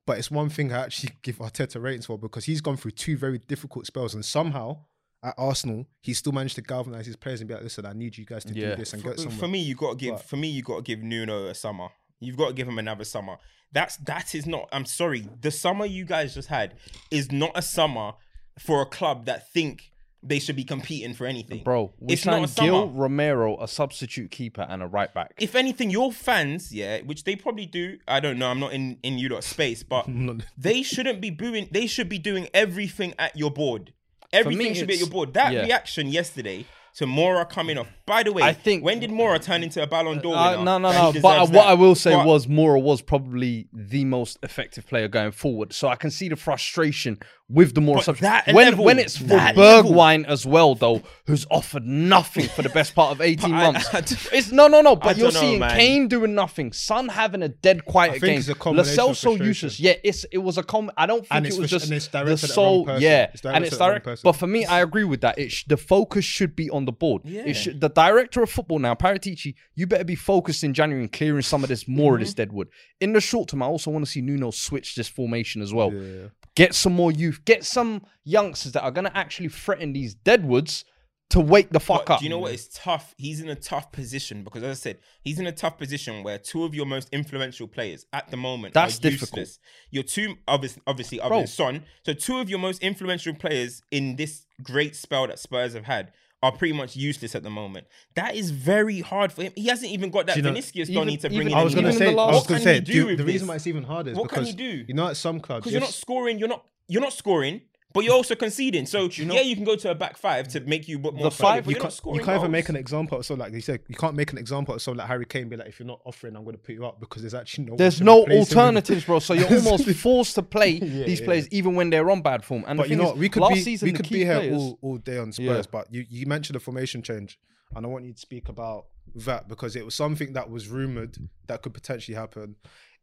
but 0.06 0.18
it's 0.18 0.30
one 0.30 0.50
thing 0.50 0.70
i 0.72 0.78
actually 0.84 1.12
give 1.22 1.38
arteta 1.38 1.82
ratings 1.82 2.06
for 2.06 2.18
because 2.18 2.44
he's 2.44 2.60
gone 2.60 2.76
through 2.76 2.90
two 2.90 3.16
very 3.16 3.38
difficult 3.38 3.86
spells 3.86 4.12
and 4.14 4.24
somehow 4.24 4.76
at 5.22 5.32
arsenal 5.38 5.86
he 6.02 6.12
still 6.12 6.32
managed 6.32 6.54
to 6.54 6.60
galvanize 6.62 7.06
his 7.06 7.16
players 7.16 7.40
and 7.40 7.48
be 7.48 7.54
like 7.54 7.62
listen 7.62 7.86
i 7.86 7.94
need 7.94 8.18
you 8.18 8.26
guys 8.26 8.44
to 8.44 8.52
Yeah. 8.52 8.70
do 8.70 8.76
this 8.76 8.92
and 8.92 9.02
For, 9.02 9.08
get 9.10 9.18
somewhere 9.20 9.38
for 9.38 9.48
me, 9.48 9.60
you 9.60 9.74
got 9.74 9.90
to 9.92 9.96
give. 9.96 10.14
But- 10.16 10.24
For 10.24 10.36
me, 10.36 10.48
you 10.48 10.62
got 10.62 10.76
to 10.76 10.82
give 10.82 11.02
Nuno 11.02 11.46
a 11.46 11.54
summer. 11.54 11.88
You've 12.24 12.36
got 12.36 12.48
to 12.48 12.54
give 12.54 12.68
him 12.68 12.78
another 12.78 13.04
summer. 13.04 13.36
That's 13.72 13.96
that 13.98 14.34
is 14.34 14.46
not. 14.46 14.68
I'm 14.72 14.86
sorry. 14.86 15.28
The 15.40 15.50
summer 15.50 15.84
you 15.86 16.04
guys 16.04 16.34
just 16.34 16.48
had 16.48 16.74
is 17.10 17.32
not 17.32 17.52
a 17.54 17.62
summer 17.62 18.12
for 18.58 18.80
a 18.82 18.86
club 18.86 19.26
that 19.26 19.52
think 19.52 19.90
they 20.26 20.38
should 20.38 20.56
be 20.56 20.64
competing 20.64 21.12
for 21.12 21.26
anything, 21.26 21.62
Bro, 21.62 21.92
we 22.00 22.14
It's 22.14 22.24
not 22.24 22.42
a 22.42 22.48
signed 22.48 22.70
Gil. 22.70 22.88
Romero, 22.90 23.60
a 23.60 23.68
substitute 23.68 24.30
keeper, 24.30 24.66
and 24.68 24.82
a 24.82 24.86
right 24.86 25.12
back. 25.12 25.34
If 25.38 25.54
anything, 25.54 25.90
your 25.90 26.12
fans, 26.12 26.72
yeah, 26.72 27.00
which 27.02 27.24
they 27.24 27.36
probably 27.36 27.66
do. 27.66 27.98
I 28.08 28.20
don't 28.20 28.38
know. 28.38 28.48
I'm 28.48 28.60
not 28.60 28.72
in 28.72 28.98
in 29.02 29.18
you 29.18 29.28
lot 29.28 29.44
space, 29.44 29.82
but 29.82 30.08
they 30.58 30.82
shouldn't 30.82 31.20
be 31.20 31.30
booing. 31.30 31.68
They 31.70 31.86
should 31.86 32.08
be 32.08 32.18
doing 32.18 32.48
everything 32.54 33.14
at 33.18 33.36
your 33.36 33.50
board. 33.50 33.92
Everything 34.32 34.74
should 34.74 34.88
be 34.88 34.94
at 34.94 35.00
your 35.00 35.10
board. 35.10 35.34
That 35.34 35.52
yeah. 35.52 35.64
reaction 35.64 36.08
yesterday 36.08 36.66
to 36.96 37.06
Moura 37.06 37.48
coming 37.48 37.76
off. 37.78 37.88
By 38.06 38.22
the 38.22 38.32
way, 38.32 38.42
I 38.42 38.52
think- 38.52 38.84
when 38.84 39.00
did 39.00 39.10
Moura 39.10 39.42
turn 39.42 39.62
into 39.62 39.82
a 39.82 39.86
Ballon 39.86 40.18
d'Or 40.20 40.36
Uh, 40.36 40.50
winner? 40.52 40.64
no, 40.64 40.78
no, 40.78 40.92
no. 41.12 41.20
But 41.20 41.38
uh, 41.40 41.46
what. 41.46 41.66
I 41.66 41.74
will 41.74 41.94
say 41.94 42.14
But- 42.14 42.26
was 42.26 42.46
Moura 42.46 42.80
was 42.80 43.00
probably 43.02 43.66
the 43.72 44.04
most 44.04 44.38
effective 44.42 44.86
player 44.86 45.08
going 45.08 45.32
forward. 45.32 45.72
So 45.72 45.88
I 45.88 45.96
can 45.96 46.10
see 46.10 46.28
the 46.28 46.36
frustration 46.36 47.18
with 47.48 47.74
the 47.74 47.80
Moura 47.80 47.96
But 47.96 48.04
substitution. 48.04 48.42
that 48.46 48.54
When 48.54 48.66
level- 48.70 48.84
when 48.84 48.98
it's 48.98 49.16
for 49.18 49.24
that 49.24 49.56
level- 49.56 49.90
Bergwijn 49.92 50.24
as 50.26 50.44
well, 50.46 50.74
though, 50.74 51.02
who's 51.26 51.46
offered 51.50 51.84
nothing 51.84 52.46
for 52.48 52.62
the 52.62 52.68
best 52.68 52.94
part 52.94 53.12
of 53.12 53.20
eighteen 53.28 53.54
I- 53.54 53.72
months. 53.72 53.92
I 53.94 54.00
d- 54.02 54.16
it's 54.32 54.52
no, 54.52 54.66
no, 54.68 54.80
no. 54.82 54.96
But 54.96 55.08
I 55.16 55.18
you're 55.18 55.30
don't 55.30 55.34
know, 55.34 55.40
seeing 55.40 55.58
man. 55.60 55.70
Kane 55.76 56.08
doing 56.08 56.34
nothing, 56.34 56.72
Son 56.72 57.08
having 57.08 57.42
a 57.42 57.48
dead 57.48 57.84
quiet 57.86 58.12
think 58.12 58.22
game. 58.24 58.38
it's 58.38 58.48
a 58.48 58.54
combination 58.54 58.90
Lascelles 58.90 59.24
of 59.24 59.38
so 59.38 59.44
useless. 59.44 59.80
Yeah, 59.80 59.94
it's 60.04 60.24
it 60.30 60.38
was 60.38 60.58
a 60.58 60.62
com. 60.62 60.90
I 60.96 61.06
don't 61.06 61.20
think 61.20 61.28
And 61.32 61.46
it 61.46 61.58
was 61.58 61.66
frus- 61.66 61.70
just 61.70 61.84
and 61.86 61.94
it's 61.94 62.06
the 62.08 62.18
directed 62.18 62.50
at 62.50 62.54
the 62.54 62.60
wrong 62.60 62.84
person. 62.84 63.02
Yeah, 63.02 63.22
It's 63.32 63.32
and 63.34 63.42
directed 63.42 63.64
it's 63.66 63.72
at 63.74 63.78
the 63.78 63.84
wrong 63.84 63.90
direct. 63.90 64.04
person. 64.04 64.22
But 64.24 64.32
for 64.32 64.46
me, 64.46 64.64
I 64.66 64.80
agree 64.82 65.04
with 65.04 65.20
that. 65.22 65.38
It 65.38 65.50
sh- 65.52 65.64
the 65.66 65.76
focus 65.78 66.24
should 66.24 66.54
be 66.56 66.68
on 66.70 66.83
the 66.84 66.92
board. 66.92 67.22
Yeah. 67.24 67.42
It 67.46 67.54
should, 67.54 67.80
the 67.80 67.88
director 67.88 68.42
of 68.42 68.50
football 68.50 68.78
now, 68.78 68.94
Paratici, 68.94 69.54
you 69.74 69.86
better 69.86 70.04
be 70.04 70.14
focused 70.14 70.64
in 70.64 70.74
January 70.74 71.02
and 71.04 71.12
clearing 71.12 71.42
some 71.42 71.62
of 71.62 71.68
this 71.68 71.86
more 71.88 72.12
of 72.12 72.16
Mm-hmm. 72.16 72.24
this 72.24 72.34
deadwood. 72.34 72.68
In 73.00 73.12
the 73.12 73.20
short 73.20 73.48
term, 73.48 73.62
I 73.62 73.66
also 73.66 73.90
want 73.90 74.04
to 74.04 74.10
see 74.10 74.20
Nuno 74.20 74.50
switch 74.50 74.94
this 74.94 75.08
formation 75.08 75.62
as 75.62 75.72
well. 75.74 75.92
Yeah. 75.92 76.28
Get 76.54 76.74
some 76.74 76.92
more 76.92 77.10
youth. 77.12 77.44
Get 77.44 77.64
some 77.64 78.02
youngsters 78.24 78.72
that 78.72 78.82
are 78.82 78.90
going 78.92 79.06
to 79.06 79.16
actually 79.16 79.48
threaten 79.48 79.92
these 79.92 80.14
deadwoods 80.14 80.84
to 81.30 81.40
wake 81.40 81.70
the 81.70 81.80
fuck 81.80 82.04
But 82.06 82.12
up. 82.12 82.18
do 82.20 82.26
you 82.26 82.30
know 82.30 82.38
what? 82.38 82.52
It's 82.52 82.68
tough. 82.78 83.14
He's 83.16 83.40
in 83.40 83.48
a 83.48 83.54
tough 83.56 83.90
position 83.90 84.44
because, 84.44 84.62
as 84.62 84.78
I 84.78 84.80
said, 84.80 84.98
he's 85.22 85.38
in 85.40 85.46
a 85.46 85.52
tough 85.52 85.78
position 85.78 86.22
where 86.22 86.38
two 86.38 86.64
of 86.64 86.74
your 86.74 86.84
most 86.86 87.08
influential 87.12 87.66
players 87.66 88.04
at 88.12 88.30
the 88.30 88.36
moment 88.36 88.74
That's 88.74 88.98
are 88.98 89.02
difficult. 89.02 89.40
useless. 89.40 89.58
Your 89.90 90.02
two, 90.04 90.36
obviously, 90.46 90.82
obviously, 90.86 91.20
other 91.20 91.30
Bro. 91.30 91.46
Son, 91.46 91.82
so 92.04 92.12
two 92.12 92.38
of 92.38 92.50
your 92.50 92.58
most 92.58 92.82
influential 92.82 93.34
players 93.34 93.82
in 93.90 94.16
this 94.16 94.44
great 94.62 94.94
spell 94.94 95.26
that 95.26 95.38
Spurs 95.38 95.72
have 95.74 95.86
had 95.86 96.12
are 96.44 96.52
pretty 96.52 96.74
much 96.74 96.94
useless 96.94 97.34
at 97.34 97.42
the 97.42 97.50
moment. 97.50 97.86
That 98.16 98.34
is 98.36 98.50
very 98.50 99.00
hard 99.00 99.32
for 99.32 99.42
him. 99.44 99.52
He 99.56 99.66
hasn't 99.68 99.90
even 99.90 100.10
got 100.10 100.26
that 100.26 100.36
you 100.36 100.42
know- 100.42 100.50
Vinicius 100.50 100.90
even- 100.90 101.00
Donny 101.00 101.16
to 101.16 101.28
bring 101.28 101.40
even- 101.40 101.48
in. 101.52 101.54
I 101.54 101.64
was 101.64 101.74
gonna 101.74 101.92
say, 101.92 102.12
the 102.12 102.20
I 102.20 102.26
was 102.26 102.34
what 102.36 102.48
gonna 102.48 102.60
can 102.60 102.64
say, 102.64 102.74
you 102.76 102.80
do 102.82 103.00
the, 103.00 103.06
with 103.06 103.18
the 103.18 103.24
reason 103.24 103.48
why 103.48 103.54
it's 103.56 103.66
even 103.66 103.82
harder 103.84 104.10
is 104.10 104.16
What 104.18 104.28
can 104.28 104.40
because 104.44 104.48
you 104.52 104.56
do? 104.58 104.84
You 104.86 104.94
know, 104.94 105.08
at 105.08 105.16
some 105.16 105.40
clubs, 105.40 105.60
because 105.62 105.72
you're 105.72 105.80
not 105.80 105.90
scoring. 105.90 106.38
You're 106.38 106.48
not. 106.48 106.64
You're 106.86 107.00
not 107.02 107.14
scoring. 107.14 107.62
But 107.94 108.02
you're 108.04 108.14
also 108.14 108.34
conceding. 108.34 108.86
So 108.86 109.08
you 109.10 109.24
know- 109.24 109.34
yeah, 109.34 109.42
you 109.42 109.54
can 109.54 109.64
go 109.64 109.76
to 109.76 109.90
a 109.90 109.94
back 109.94 110.16
five 110.18 110.48
to 110.48 110.60
make 110.60 110.88
you 110.88 110.98
look 110.98 111.14
more 111.14 111.30
The 111.30 111.36
solid, 111.36 111.64
five- 111.64 111.66
you 111.70 111.76
can't, 111.76 112.00
you 112.12 112.20
can't 112.24 112.38
even 112.40 112.50
make 112.50 112.68
an 112.68 112.74
example 112.74 113.18
of 113.18 113.24
someone 113.24 113.46
like 113.46 113.54
you 113.54 113.60
said. 113.60 113.80
You 113.86 113.94
can't 113.94 114.16
make 114.16 114.32
an 114.32 114.38
example 114.38 114.74
of 114.74 114.82
someone 114.82 114.98
like 114.98 115.06
Harry 115.06 115.24
Kane. 115.26 115.48
Be 115.48 115.56
like, 115.56 115.68
if 115.68 115.78
you're 115.78 115.86
not 115.86 116.00
offering, 116.04 116.34
I'm 116.34 116.42
going 116.42 116.56
to 116.56 116.62
put 116.62 116.74
you 116.74 116.84
up 116.84 116.98
because 116.98 117.22
there's 117.22 117.34
actually 117.34 117.66
no. 117.66 117.76
There's 117.76 118.00
no 118.00 118.22
replace 118.22 118.34
him 118.34 118.38
with. 118.40 118.48
alternatives, 118.58 119.04
bro. 119.04 119.18
So 119.20 119.34
you're 119.34 119.46
almost 119.64 119.88
forced 119.90 120.34
to 120.34 120.42
play 120.42 120.70
Yeah, 120.82 121.04
these 121.06 121.20
yeah. 121.20 121.24
players 121.26 121.48
even 121.52 121.76
when 121.76 121.88
they're 121.90 122.10
on 122.10 122.20
bad 122.20 122.44
form. 122.44 122.64
And 122.66 122.76
But 122.78 122.88
you 122.90 122.96
know, 122.96 123.12
is, 123.12 123.18
we 123.18 123.28
could 123.28 123.42
last 123.42 123.54
be 123.54 123.60
season, 123.62 123.86
we 123.86 123.92
could 123.92 124.08
be 124.08 124.24
here 124.24 124.38
players- 124.40 124.56
all, 124.56 124.78
all 124.82 124.96
day 124.98 125.18
on 125.18 125.30
Spurs. 125.32 125.46
Yeah. 125.46 125.62
But 125.70 125.94
you, 125.94 126.04
you 126.10 126.26
mentioned 126.26 126.56
the 126.56 126.60
formation 126.60 127.00
change, 127.00 127.38
and 127.76 127.86
I 127.86 127.88
want 127.88 128.04
you 128.06 128.12
to 128.12 128.18
speak 128.20 128.48
about 128.48 128.86
that 129.14 129.46
because 129.48 129.76
it 129.76 129.84
was 129.84 129.94
something 129.94 130.32
that 130.32 130.50
was 130.50 130.66
rumored 130.68 131.16
that 131.46 131.62
could 131.62 131.72
potentially 131.74 132.16
happen. 132.16 132.56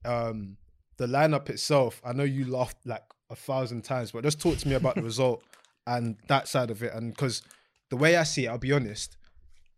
Um, 0.04 0.58
the 0.98 1.08
lineup 1.08 1.50
itself, 1.50 2.02
I 2.06 2.12
know 2.14 2.24
you 2.24 2.46
laughed 2.46 2.78
like 2.86 3.04
a 3.32 3.36
thousand 3.36 3.84
times, 3.84 4.12
but 4.12 4.24
just 4.24 4.40
talk 4.40 4.58
to 4.58 4.68
me 4.68 4.76
about 4.76 4.96
the 4.96 5.02
result 5.02 5.44
and 5.88 6.18
that 6.28 6.48
side 6.48 6.70
of 6.70 6.84
it. 6.84 6.94
And 6.94 7.12
because 7.12 7.42
the 7.90 7.98
way 7.98 8.16
I 8.16 8.24
see 8.24 8.46
it, 8.46 8.50
I'll 8.50 8.58
be 8.58 8.72
honest, 8.72 9.18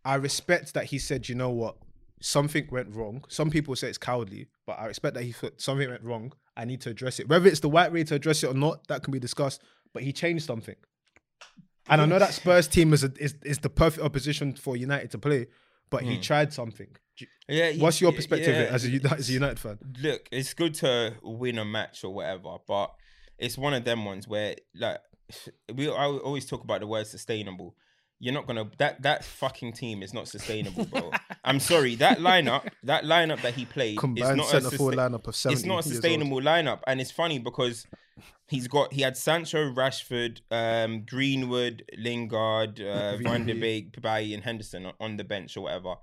I 0.04 0.16
respect 0.16 0.74
that 0.74 0.86
he 0.86 0.98
said, 0.98 1.28
you 1.28 1.34
know 1.34 1.50
what, 1.50 1.76
something 2.20 2.66
went 2.70 2.94
wrong. 2.94 3.24
Some 3.28 3.50
people 3.50 3.74
say 3.76 3.88
it's 3.88 3.98
cowardly, 3.98 4.48
but 4.66 4.78
I 4.78 4.86
respect 4.86 5.14
that 5.14 5.24
he 5.24 5.32
thought 5.32 5.60
something 5.60 5.88
went 5.88 6.02
wrong. 6.02 6.32
I 6.56 6.64
need 6.64 6.80
to 6.82 6.90
address 6.90 7.20
it. 7.20 7.28
Whether 7.28 7.48
it's 7.48 7.60
the 7.60 7.70
right 7.70 7.92
way 7.92 8.04
to 8.04 8.14
address 8.14 8.42
it 8.42 8.48
or 8.48 8.54
not, 8.54 8.86
that 8.88 9.02
can 9.02 9.12
be 9.12 9.18
discussed. 9.18 9.62
But 9.92 10.02
he 10.02 10.12
changed 10.12 10.44
something. 10.44 10.76
And 11.88 12.00
I 12.00 12.06
know 12.06 12.18
that 12.18 12.32
Spurs 12.32 12.66
team 12.66 12.92
is, 12.92 13.04
a, 13.04 13.12
is 13.18 13.34
is 13.44 13.58
the 13.58 13.68
perfect 13.68 14.04
opposition 14.04 14.54
for 14.54 14.76
United 14.76 15.10
to 15.10 15.18
play, 15.18 15.48
but 15.90 16.02
he 16.02 16.16
hmm. 16.16 16.22
tried 16.22 16.52
something. 16.52 16.88
You- 17.18 17.26
Yeah, 17.48 17.72
What's 17.72 18.00
your 18.00 18.12
perspective 18.12 18.48
of 18.48 18.54
yeah. 18.54 18.62
it 18.62 18.72
as 18.72 18.84
a, 18.86 19.14
as 19.14 19.28
a 19.28 19.32
United 19.32 19.58
fan? 19.58 19.78
look, 20.02 20.26
it's 20.32 20.54
good 20.54 20.74
to 20.76 21.14
win 21.22 21.58
a 21.58 21.64
match 21.64 22.02
or 22.02 22.14
whatever, 22.14 22.56
but 22.66 22.94
it's 23.38 23.58
one 23.58 23.74
of 23.74 23.84
them 23.84 24.04
ones 24.04 24.26
where 24.28 24.54
like 24.74 24.98
we 25.74 25.88
I 25.88 26.06
always 26.06 26.46
talk 26.46 26.62
about 26.64 26.80
the 26.80 26.86
word 26.86 27.06
sustainable. 27.06 27.74
You're 28.20 28.32
not 28.34 28.46
gonna 28.46 28.70
that 28.78 29.02
that 29.02 29.24
fucking 29.24 29.72
team 29.72 30.02
is 30.02 30.14
not 30.14 30.28
sustainable, 30.28 30.84
bro. 30.86 31.10
I'm 31.44 31.60
sorry, 31.60 31.94
that 31.96 32.18
lineup, 32.18 32.68
that 32.84 33.04
lineup 33.04 33.42
that 33.42 33.54
he 33.54 33.64
played 33.66 33.94
is 33.94 33.98
Combined 33.98 34.36
not 34.38 34.46
a 34.46 34.60
centre 34.60 34.76
forward 34.76 34.94
sustain- 34.94 35.12
lineup 35.12 35.26
of 35.26 35.36
70 35.36 35.58
It's 35.58 35.66
not 35.66 35.80
a 35.80 35.82
sustainable 35.88 36.40
lineup, 36.40 36.80
and 36.86 37.00
it's 37.00 37.10
funny 37.10 37.38
because 37.38 37.86
he's 38.48 38.68
got 38.68 38.92
he 38.94 39.02
had 39.02 39.16
Sancho, 39.16 39.70
Rashford, 39.74 40.40
um, 40.50 41.04
Greenwood, 41.04 41.84
Lingard, 41.98 42.80
uh, 42.80 43.16
Van 43.22 43.44
der 43.46 43.54
Beek, 43.56 44.00
Bailly, 44.00 44.32
and 44.32 44.44
Henderson 44.44 44.86
on- 44.86 44.94
on 45.00 45.16
the 45.16 45.24
bench 45.24 45.56
or 45.56 45.62
whatever 45.62 45.88
th- 45.88 45.98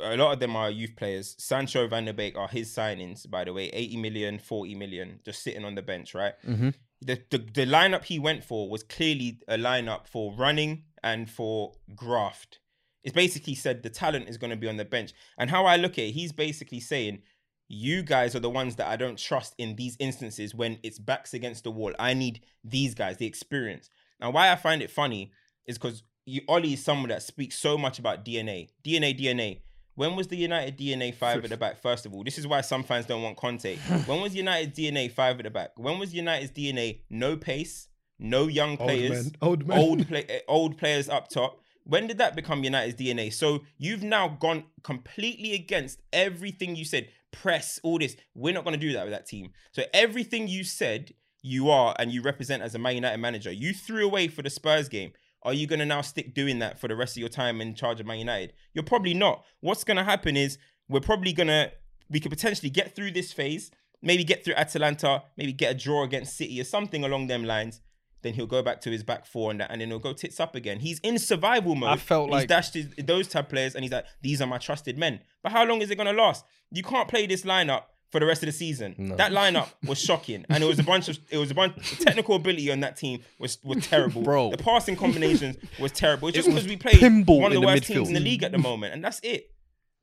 a 0.00 0.16
lot 0.16 0.32
of 0.32 0.40
them 0.40 0.56
are 0.56 0.70
youth 0.70 0.96
players. 0.96 1.34
Sancho 1.38 1.86
Van 1.88 2.04
der 2.06 2.12
Beek 2.12 2.36
are 2.36 2.48
his 2.48 2.74
signings, 2.74 3.28
by 3.28 3.44
the 3.44 3.52
way. 3.52 3.68
80 3.68 3.96
million, 3.98 4.38
40 4.38 4.74
million, 4.74 5.20
just 5.24 5.42
sitting 5.42 5.64
on 5.64 5.74
the 5.74 5.82
bench, 5.82 6.14
right? 6.14 6.34
Mhm. 6.46 6.74
The, 7.00 7.20
the 7.30 7.38
the 7.38 7.66
lineup 7.66 8.04
he 8.04 8.18
went 8.18 8.44
for 8.44 8.68
was 8.70 8.82
clearly 8.82 9.40
a 9.46 9.56
lineup 9.58 10.06
for 10.06 10.32
running 10.34 10.84
and 11.02 11.30
for 11.30 11.74
graft. 11.94 12.60
It's 13.02 13.14
basically 13.14 13.54
said 13.54 13.82
the 13.82 13.90
talent 13.90 14.30
is 14.30 14.38
going 14.38 14.50
to 14.50 14.56
be 14.56 14.68
on 14.68 14.78
the 14.78 14.84
bench. 14.86 15.12
And 15.36 15.50
how 15.50 15.66
I 15.66 15.76
look 15.76 15.92
at 15.92 16.06
it, 16.06 16.12
he's 16.12 16.32
basically 16.32 16.80
saying, 16.80 17.20
you 17.68 18.02
guys 18.02 18.34
are 18.34 18.40
the 18.40 18.48
ones 18.48 18.76
that 18.76 18.86
I 18.86 18.96
don't 18.96 19.18
trust 19.18 19.54
in 19.58 19.76
these 19.76 19.96
instances 20.00 20.54
when 20.54 20.78
it's 20.82 20.98
backs 20.98 21.34
against 21.34 21.64
the 21.64 21.70
wall. 21.70 21.92
I 21.98 22.14
need 22.14 22.40
these 22.62 22.94
guys, 22.94 23.18
the 23.18 23.26
experience. 23.26 23.90
Now, 24.20 24.30
why 24.30 24.50
I 24.50 24.56
find 24.56 24.80
it 24.80 24.90
funny 24.90 25.32
is 25.66 25.76
because 25.76 26.02
you 26.24 26.40
Ollie 26.48 26.72
is 26.72 26.82
someone 26.82 27.10
that 27.10 27.22
speaks 27.22 27.58
so 27.58 27.76
much 27.76 27.98
about 27.98 28.24
DNA, 28.24 28.70
DNA, 28.82 29.18
DNA. 29.18 29.60
When 29.96 30.16
was 30.16 30.26
the 30.26 30.36
United 30.36 30.76
DNA 30.76 31.14
five 31.14 31.44
at 31.44 31.50
the 31.50 31.56
back? 31.56 31.80
First 31.80 32.04
of 32.04 32.14
all, 32.14 32.24
this 32.24 32.38
is 32.38 32.46
why 32.46 32.60
some 32.62 32.82
fans 32.82 33.06
don't 33.06 33.22
want 33.22 33.36
Conte. 33.36 33.76
when 34.06 34.20
was 34.20 34.34
United 34.34 34.74
DNA 34.74 35.10
five 35.10 35.38
at 35.38 35.44
the 35.44 35.50
back? 35.50 35.70
When 35.76 35.98
was 35.98 36.12
United's 36.12 36.50
DNA 36.50 37.00
no 37.08 37.36
pace, 37.36 37.88
no 38.18 38.48
young 38.48 38.70
Old 38.70 38.80
players, 38.80 39.24
men. 39.24 39.32
Old 39.40 39.66
men. 39.66 39.78
old 39.78 40.08
play, 40.08 40.24
eh, 40.28 40.40
old 40.48 40.78
players 40.78 41.08
up 41.08 41.28
top? 41.28 41.60
When 41.84 42.06
did 42.06 42.18
that 42.18 42.34
become 42.34 42.64
United's 42.64 43.00
DNA? 43.00 43.32
So 43.32 43.64
you've 43.78 44.02
now 44.02 44.28
gone 44.28 44.64
completely 44.82 45.54
against 45.54 46.00
everything 46.12 46.76
you 46.76 46.84
said. 46.84 47.08
Press 47.30 47.78
all 47.82 47.98
this. 47.98 48.16
We're 48.34 48.54
not 48.54 48.64
going 48.64 48.78
to 48.78 48.84
do 48.86 48.92
that 48.94 49.04
with 49.04 49.12
that 49.12 49.26
team. 49.26 49.52
So 49.72 49.82
everything 49.92 50.48
you 50.48 50.64
said 50.64 51.12
you 51.42 51.68
are 51.68 51.94
and 51.98 52.10
you 52.10 52.22
represent 52.22 52.62
as 52.62 52.74
a 52.74 52.78
Man 52.78 52.94
United 52.94 53.18
manager, 53.18 53.52
you 53.52 53.74
threw 53.74 54.04
away 54.04 54.28
for 54.28 54.42
the 54.42 54.50
Spurs 54.50 54.88
game. 54.88 55.12
Are 55.44 55.52
you 55.52 55.66
going 55.66 55.78
to 55.80 55.86
now 55.86 56.00
stick 56.00 56.34
doing 56.34 56.58
that 56.60 56.78
for 56.78 56.88
the 56.88 56.96
rest 56.96 57.16
of 57.16 57.20
your 57.20 57.28
time 57.28 57.60
in 57.60 57.74
charge 57.74 58.00
of 58.00 58.06
Man 58.06 58.18
United? 58.18 58.54
You're 58.72 58.84
probably 58.84 59.14
not. 59.14 59.44
What's 59.60 59.84
going 59.84 59.98
to 59.98 60.04
happen 60.04 60.36
is 60.36 60.58
we're 60.88 61.00
probably 61.00 61.32
going 61.32 61.48
to, 61.48 61.70
we 62.08 62.20
could 62.20 62.30
potentially 62.30 62.70
get 62.70 62.94
through 62.96 63.10
this 63.10 63.32
phase, 63.32 63.70
maybe 64.00 64.24
get 64.24 64.44
through 64.44 64.54
Atalanta, 64.54 65.22
maybe 65.36 65.52
get 65.52 65.72
a 65.72 65.74
draw 65.78 66.02
against 66.04 66.36
City 66.36 66.60
or 66.60 66.64
something 66.64 67.04
along 67.04 67.26
them 67.26 67.44
lines. 67.44 67.80
Then 68.22 68.32
he'll 68.32 68.46
go 68.46 68.62
back 68.62 68.80
to 68.82 68.90
his 68.90 69.02
back 69.02 69.26
four 69.26 69.50
and 69.50 69.60
that, 69.60 69.70
and 69.70 69.82
then 69.82 69.88
he'll 69.88 69.98
go 69.98 70.14
tits 70.14 70.40
up 70.40 70.54
again. 70.54 70.80
He's 70.80 70.98
in 71.00 71.18
survival 71.18 71.74
mode. 71.74 71.90
I 71.90 71.96
felt 71.96 72.28
he's 72.28 72.32
like- 72.32 72.48
dashed 72.48 72.72
his, 72.72 72.88
those 72.96 73.28
type 73.28 73.50
players, 73.50 73.74
and 73.74 73.84
he's 73.84 73.92
like, 73.92 74.06
"These 74.22 74.40
are 74.40 74.46
my 74.46 74.56
trusted 74.56 74.96
men." 74.96 75.20
But 75.42 75.52
how 75.52 75.66
long 75.66 75.82
is 75.82 75.90
it 75.90 75.96
going 75.96 76.06
to 76.06 76.22
last? 76.22 76.42
You 76.70 76.82
can't 76.82 77.06
play 77.06 77.26
this 77.26 77.42
lineup 77.42 77.82
for 78.10 78.20
the 78.20 78.26
rest 78.26 78.42
of 78.42 78.46
the 78.46 78.52
season. 78.52 79.16
That 79.16 79.32
lineup 79.32 79.68
was 79.86 79.98
shocking, 79.98 80.44
and 80.48 80.62
it 80.62 80.66
was 80.66 80.78
a 80.78 80.84
bunch 80.84 81.08
of 81.08 81.18
it 81.30 81.38
was 81.38 81.50
a 81.50 81.54
bunch 81.54 81.74
the 81.98 82.04
technical 82.04 82.36
ability 82.36 82.70
on 82.70 82.80
that 82.80 82.96
team 82.96 83.20
was 83.38 83.58
was 83.64 83.86
terrible. 83.86 84.22
Bro. 84.22 84.50
the 84.50 84.58
passing 84.58 84.96
combinations 84.96 85.56
was 85.80 85.92
terrible. 85.92 86.28
It's 86.28 86.36
just 86.36 86.48
was 86.48 86.64
because 86.64 86.68
we 86.68 86.76
played 86.76 87.00
one 87.26 87.46
of 87.46 87.54
the 87.54 87.60
the 87.60 87.66
worst 87.66 87.84
teams 87.84 88.08
in 88.08 88.14
the 88.14 88.20
league 88.20 88.42
at 88.42 88.52
the 88.52 88.58
moment, 88.58 88.94
and 88.94 89.04
that's 89.04 89.20
it. 89.22 89.50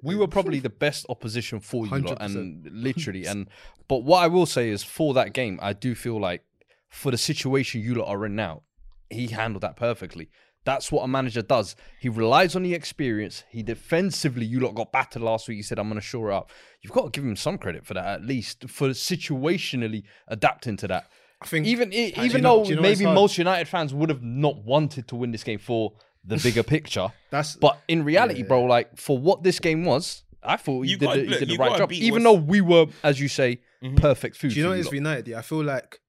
we 0.04 0.16
were 0.16 0.28
probably 0.28 0.60
the 0.60 0.70
best 0.70 1.06
opposition 1.10 1.60
for 1.60 1.86
you 1.86 1.98
lot, 2.00 2.18
and 2.22 2.68
literally 2.72 3.26
and 3.26 3.48
but 3.88 4.04
what 4.04 4.24
i 4.24 4.28
will 4.28 4.48
say 4.48 4.70
is 4.70 4.82
for 4.84 5.14
that 5.14 5.32
game 5.32 5.60
i 5.62 5.74
do 5.74 5.94
feel 5.94 6.20
like 6.20 6.44
for 6.90 7.12
the 7.12 7.18
situation 7.18 7.82
you 7.82 7.94
lot 7.96 8.08
are 8.08 8.26
in 8.26 8.36
now 8.36 8.64
he 9.12 9.28
handled 9.28 9.62
that 9.62 9.76
perfectly 9.76 10.28
that's 10.64 10.92
what 10.92 11.02
a 11.04 11.08
manager 11.08 11.42
does. 11.42 11.76
He 12.00 12.08
relies 12.10 12.56
on 12.56 12.64
the 12.64 12.74
experience. 12.74 13.44
He 13.50 13.64
defensively 13.64 14.46
you 14.46 14.60
lot 14.60 14.76
got 14.76 14.92
battered 14.92 15.22
last 15.22 15.48
week. 15.48 15.58
He 15.58 15.64
said 15.64 15.80
i'm 15.80 15.88
going 15.88 16.00
to 16.00 16.06
shore 16.06 16.32
it 16.32 16.36
up. 16.36 16.52
You've 16.82 16.94
got 16.94 17.06
to 17.06 17.10
give 17.10 17.28
him 17.28 17.36
some 17.36 17.58
credit 17.58 17.86
for 17.86 17.94
that 17.96 18.06
at 18.06 18.26
least 18.26 18.70
for 18.70 18.90
situationally 18.90 20.04
adapting 20.28 20.78
to 20.78 20.88
that. 20.88 21.08
I 21.42 21.46
think 21.48 21.66
even 21.66 21.90
do 21.90 21.98
you 21.98 22.14
even 22.18 22.42
know- 22.44 22.64
though 22.64 22.70
you 22.70 22.76
know 22.76 22.82
maybe 22.82 23.06
most 23.06 23.38
united 23.38 23.68
fans 23.68 23.94
would 23.94 24.10
have 24.10 24.22
not 24.22 24.64
wanted 24.64 25.08
to 25.08 25.16
win 25.16 25.32
this 25.32 25.44
game 25.44 25.60
for 25.60 25.94
the 26.24 26.38
bigger 26.44 26.62
picture 26.64 27.08
that's 27.32 27.56
but 27.56 27.80
in 27.88 28.04
reality, 28.04 28.44
bro, 28.44 28.64
like 28.66 28.96
for 28.98 29.18
what 29.18 29.42
this 29.42 29.60
game 29.60 29.84
was, 29.86 30.24
I 30.44 30.58
thought 30.58 30.84
he 30.84 30.92
You 30.92 30.98
did, 30.98 31.06
gotta- 31.06 31.18
the, 31.22 31.24
he 31.24 31.30
look, 31.30 31.40
did 31.40 31.50
the 31.50 31.58
right 31.58 31.78
job. 31.78 31.92
Even 31.92 32.24
what's- 32.24 32.36
though 32.36 32.42
we 32.42 32.62
were, 32.62 32.86
as 33.04 33.20
you 33.20 33.28
say, 33.28 33.60
mm-hmm. 33.82 33.96
perfect 33.96 34.36
food. 34.38 34.52
Do 34.52 34.58
you 34.58 34.64
know 34.64 34.70
for 34.70 34.74
what 34.74 34.80
is 34.82 34.88
for 34.90 34.96
United? 34.96 35.28
Yeah, 35.30 35.40
I 35.40 35.42
feel 35.42 35.64
like 35.64 36.00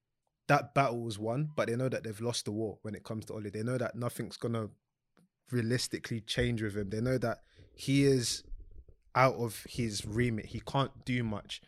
that 0.52 0.74
battle 0.74 1.00
was 1.00 1.18
won, 1.18 1.50
but 1.56 1.64
they 1.68 1.76
know 1.76 1.88
that 1.88 2.02
they've 2.04 2.20
lost 2.20 2.44
the 2.44 2.52
war 2.52 2.78
when 2.82 2.94
it 2.94 3.04
comes 3.04 3.24
to 3.26 3.32
Oli. 3.34 3.50
They 3.50 3.62
know 3.62 3.78
that 3.78 3.94
nothing's 3.96 4.36
gonna 4.36 4.68
realistically 5.50 6.20
change 6.20 6.62
with 6.62 6.76
him. 6.76 6.90
They 6.90 7.00
know 7.00 7.18
that 7.18 7.38
he 7.74 8.04
is 8.04 8.44
out 9.14 9.34
of 9.36 9.64
his 9.68 10.04
remit. 10.06 10.46
He 10.46 10.60
can't 10.60 11.04
do 11.04 11.22
much. 11.22 11.60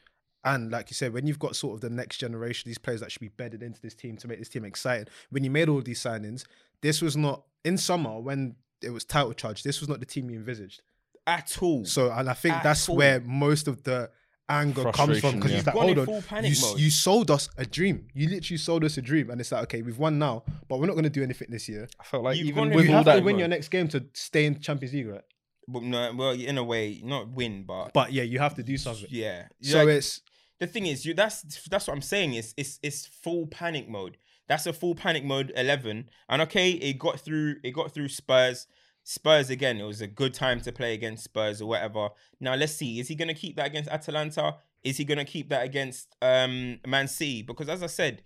And 0.44 0.70
like 0.70 0.90
you 0.90 0.94
said, 0.94 1.12
when 1.14 1.26
you've 1.26 1.38
got 1.38 1.56
sort 1.56 1.74
of 1.74 1.80
the 1.80 1.90
next 1.90 2.18
generation, 2.18 2.68
these 2.68 2.78
players 2.78 3.00
that 3.00 3.10
should 3.10 3.20
be 3.20 3.28
bedded 3.28 3.62
into 3.62 3.80
this 3.80 3.94
team 3.94 4.16
to 4.18 4.28
make 4.28 4.38
this 4.38 4.48
team 4.50 4.64
exciting. 4.64 5.06
When 5.30 5.42
you 5.44 5.50
made 5.50 5.68
all 5.68 5.80
these 5.80 6.00
signings, 6.02 6.44
this 6.82 7.00
was 7.00 7.16
not 7.16 7.44
in 7.64 7.78
summer 7.78 8.18
when 8.20 8.56
it 8.82 8.90
was 8.90 9.04
title 9.04 9.32
charge. 9.32 9.62
This 9.62 9.80
was 9.80 9.88
not 9.88 10.00
the 10.00 10.06
team 10.06 10.28
you 10.30 10.36
envisaged. 10.36 10.82
at 11.26 11.56
all. 11.62 11.86
So, 11.86 12.12
and 12.12 12.28
I 12.28 12.34
think 12.34 12.56
At 12.56 12.62
that's 12.62 12.86
all. 12.88 12.96
where 12.96 13.18
most 13.20 13.66
of 13.66 13.82
the 13.84 14.10
anger 14.48 14.90
comes 14.92 15.20
from 15.20 15.36
because 15.36 15.52
yeah. 15.52 15.58
it's 15.58 15.66
like, 15.66 15.74
You've 15.74 16.06
hold 16.06 16.24
on, 16.32 16.44
you, 16.44 16.54
mode. 16.60 16.78
you 16.80 16.90
sold 16.90 17.30
us 17.30 17.48
a 17.56 17.64
dream. 17.64 18.08
You 18.14 18.28
literally 18.28 18.58
sold 18.58 18.84
us 18.84 18.96
a 18.98 19.02
dream, 19.02 19.30
and 19.30 19.40
it's 19.40 19.52
like, 19.52 19.62
okay, 19.64 19.82
we've 19.82 19.98
won 19.98 20.18
now, 20.18 20.44
but 20.68 20.78
we're 20.78 20.86
not 20.86 20.92
going 20.94 21.04
to 21.04 21.10
do 21.10 21.22
anything 21.22 21.48
this 21.50 21.68
year. 21.68 21.88
I 22.00 22.04
felt 22.04 22.24
like 22.24 22.36
You've 22.36 22.48
even 22.48 22.70
with 22.70 22.84
you 22.84 22.90
all 22.90 22.96
have 22.98 23.04
that, 23.06 23.16
to 23.16 23.22
win 23.22 23.34
mode. 23.36 23.40
your 23.40 23.48
next 23.48 23.68
game 23.68 23.88
to 23.88 24.04
stay 24.12 24.44
in 24.46 24.60
Champions 24.60 24.94
League, 24.94 25.08
right? 25.08 25.22
But 25.66 25.82
no, 25.82 26.12
well, 26.14 26.32
in 26.32 26.58
a 26.58 26.64
way, 26.64 27.00
not 27.02 27.28
win, 27.30 27.64
but, 27.64 27.92
But 27.94 28.12
yeah, 28.12 28.22
you 28.24 28.38
have 28.38 28.54
to 28.56 28.62
do 28.62 28.76
something. 28.76 29.06
yeah. 29.10 29.46
So 29.62 29.78
Like, 29.78 29.88
it's 29.88 30.20
the 30.60 30.66
thing 30.66 30.86
is, 30.86 31.04
you 31.06 31.14
that's 31.14 31.42
that's 31.68 31.88
what 31.88 31.94
I'm 31.94 32.02
saying. 32.02 32.34
Is 32.34 32.54
it's 32.56 32.78
it's 32.82 33.06
full 33.06 33.46
panic 33.46 33.88
mode. 33.88 34.18
That's 34.46 34.66
a 34.66 34.74
full 34.74 34.94
panic 34.94 35.24
mode 35.24 35.52
eleven. 35.56 36.10
And 36.28 36.42
okay, 36.42 36.70
it 36.72 36.98
got 36.98 37.18
through. 37.18 37.56
It 37.64 37.70
got 37.70 37.92
through 37.94 38.08
Spurs. 38.08 38.66
Spurs 39.04 39.50
again. 39.50 39.78
It 39.78 39.84
was 39.84 40.00
a 40.00 40.06
good 40.06 40.34
time 40.34 40.60
to 40.62 40.72
play 40.72 40.94
against 40.94 41.24
Spurs 41.24 41.60
or 41.62 41.68
whatever. 41.68 42.08
Now 42.40 42.54
let's 42.54 42.72
see. 42.72 42.98
Is 42.98 43.08
he 43.08 43.14
gonna 43.14 43.34
keep 43.34 43.56
that 43.56 43.66
against 43.66 43.90
Atalanta? 43.90 44.56
Is 44.82 44.96
he 44.96 45.04
gonna 45.04 45.24
keep 45.24 45.50
that 45.50 45.64
against 45.64 46.14
um 46.22 46.80
Man 46.86 47.06
City? 47.08 47.42
Because 47.42 47.68
as 47.68 47.82
I 47.82 47.86
said, 47.86 48.22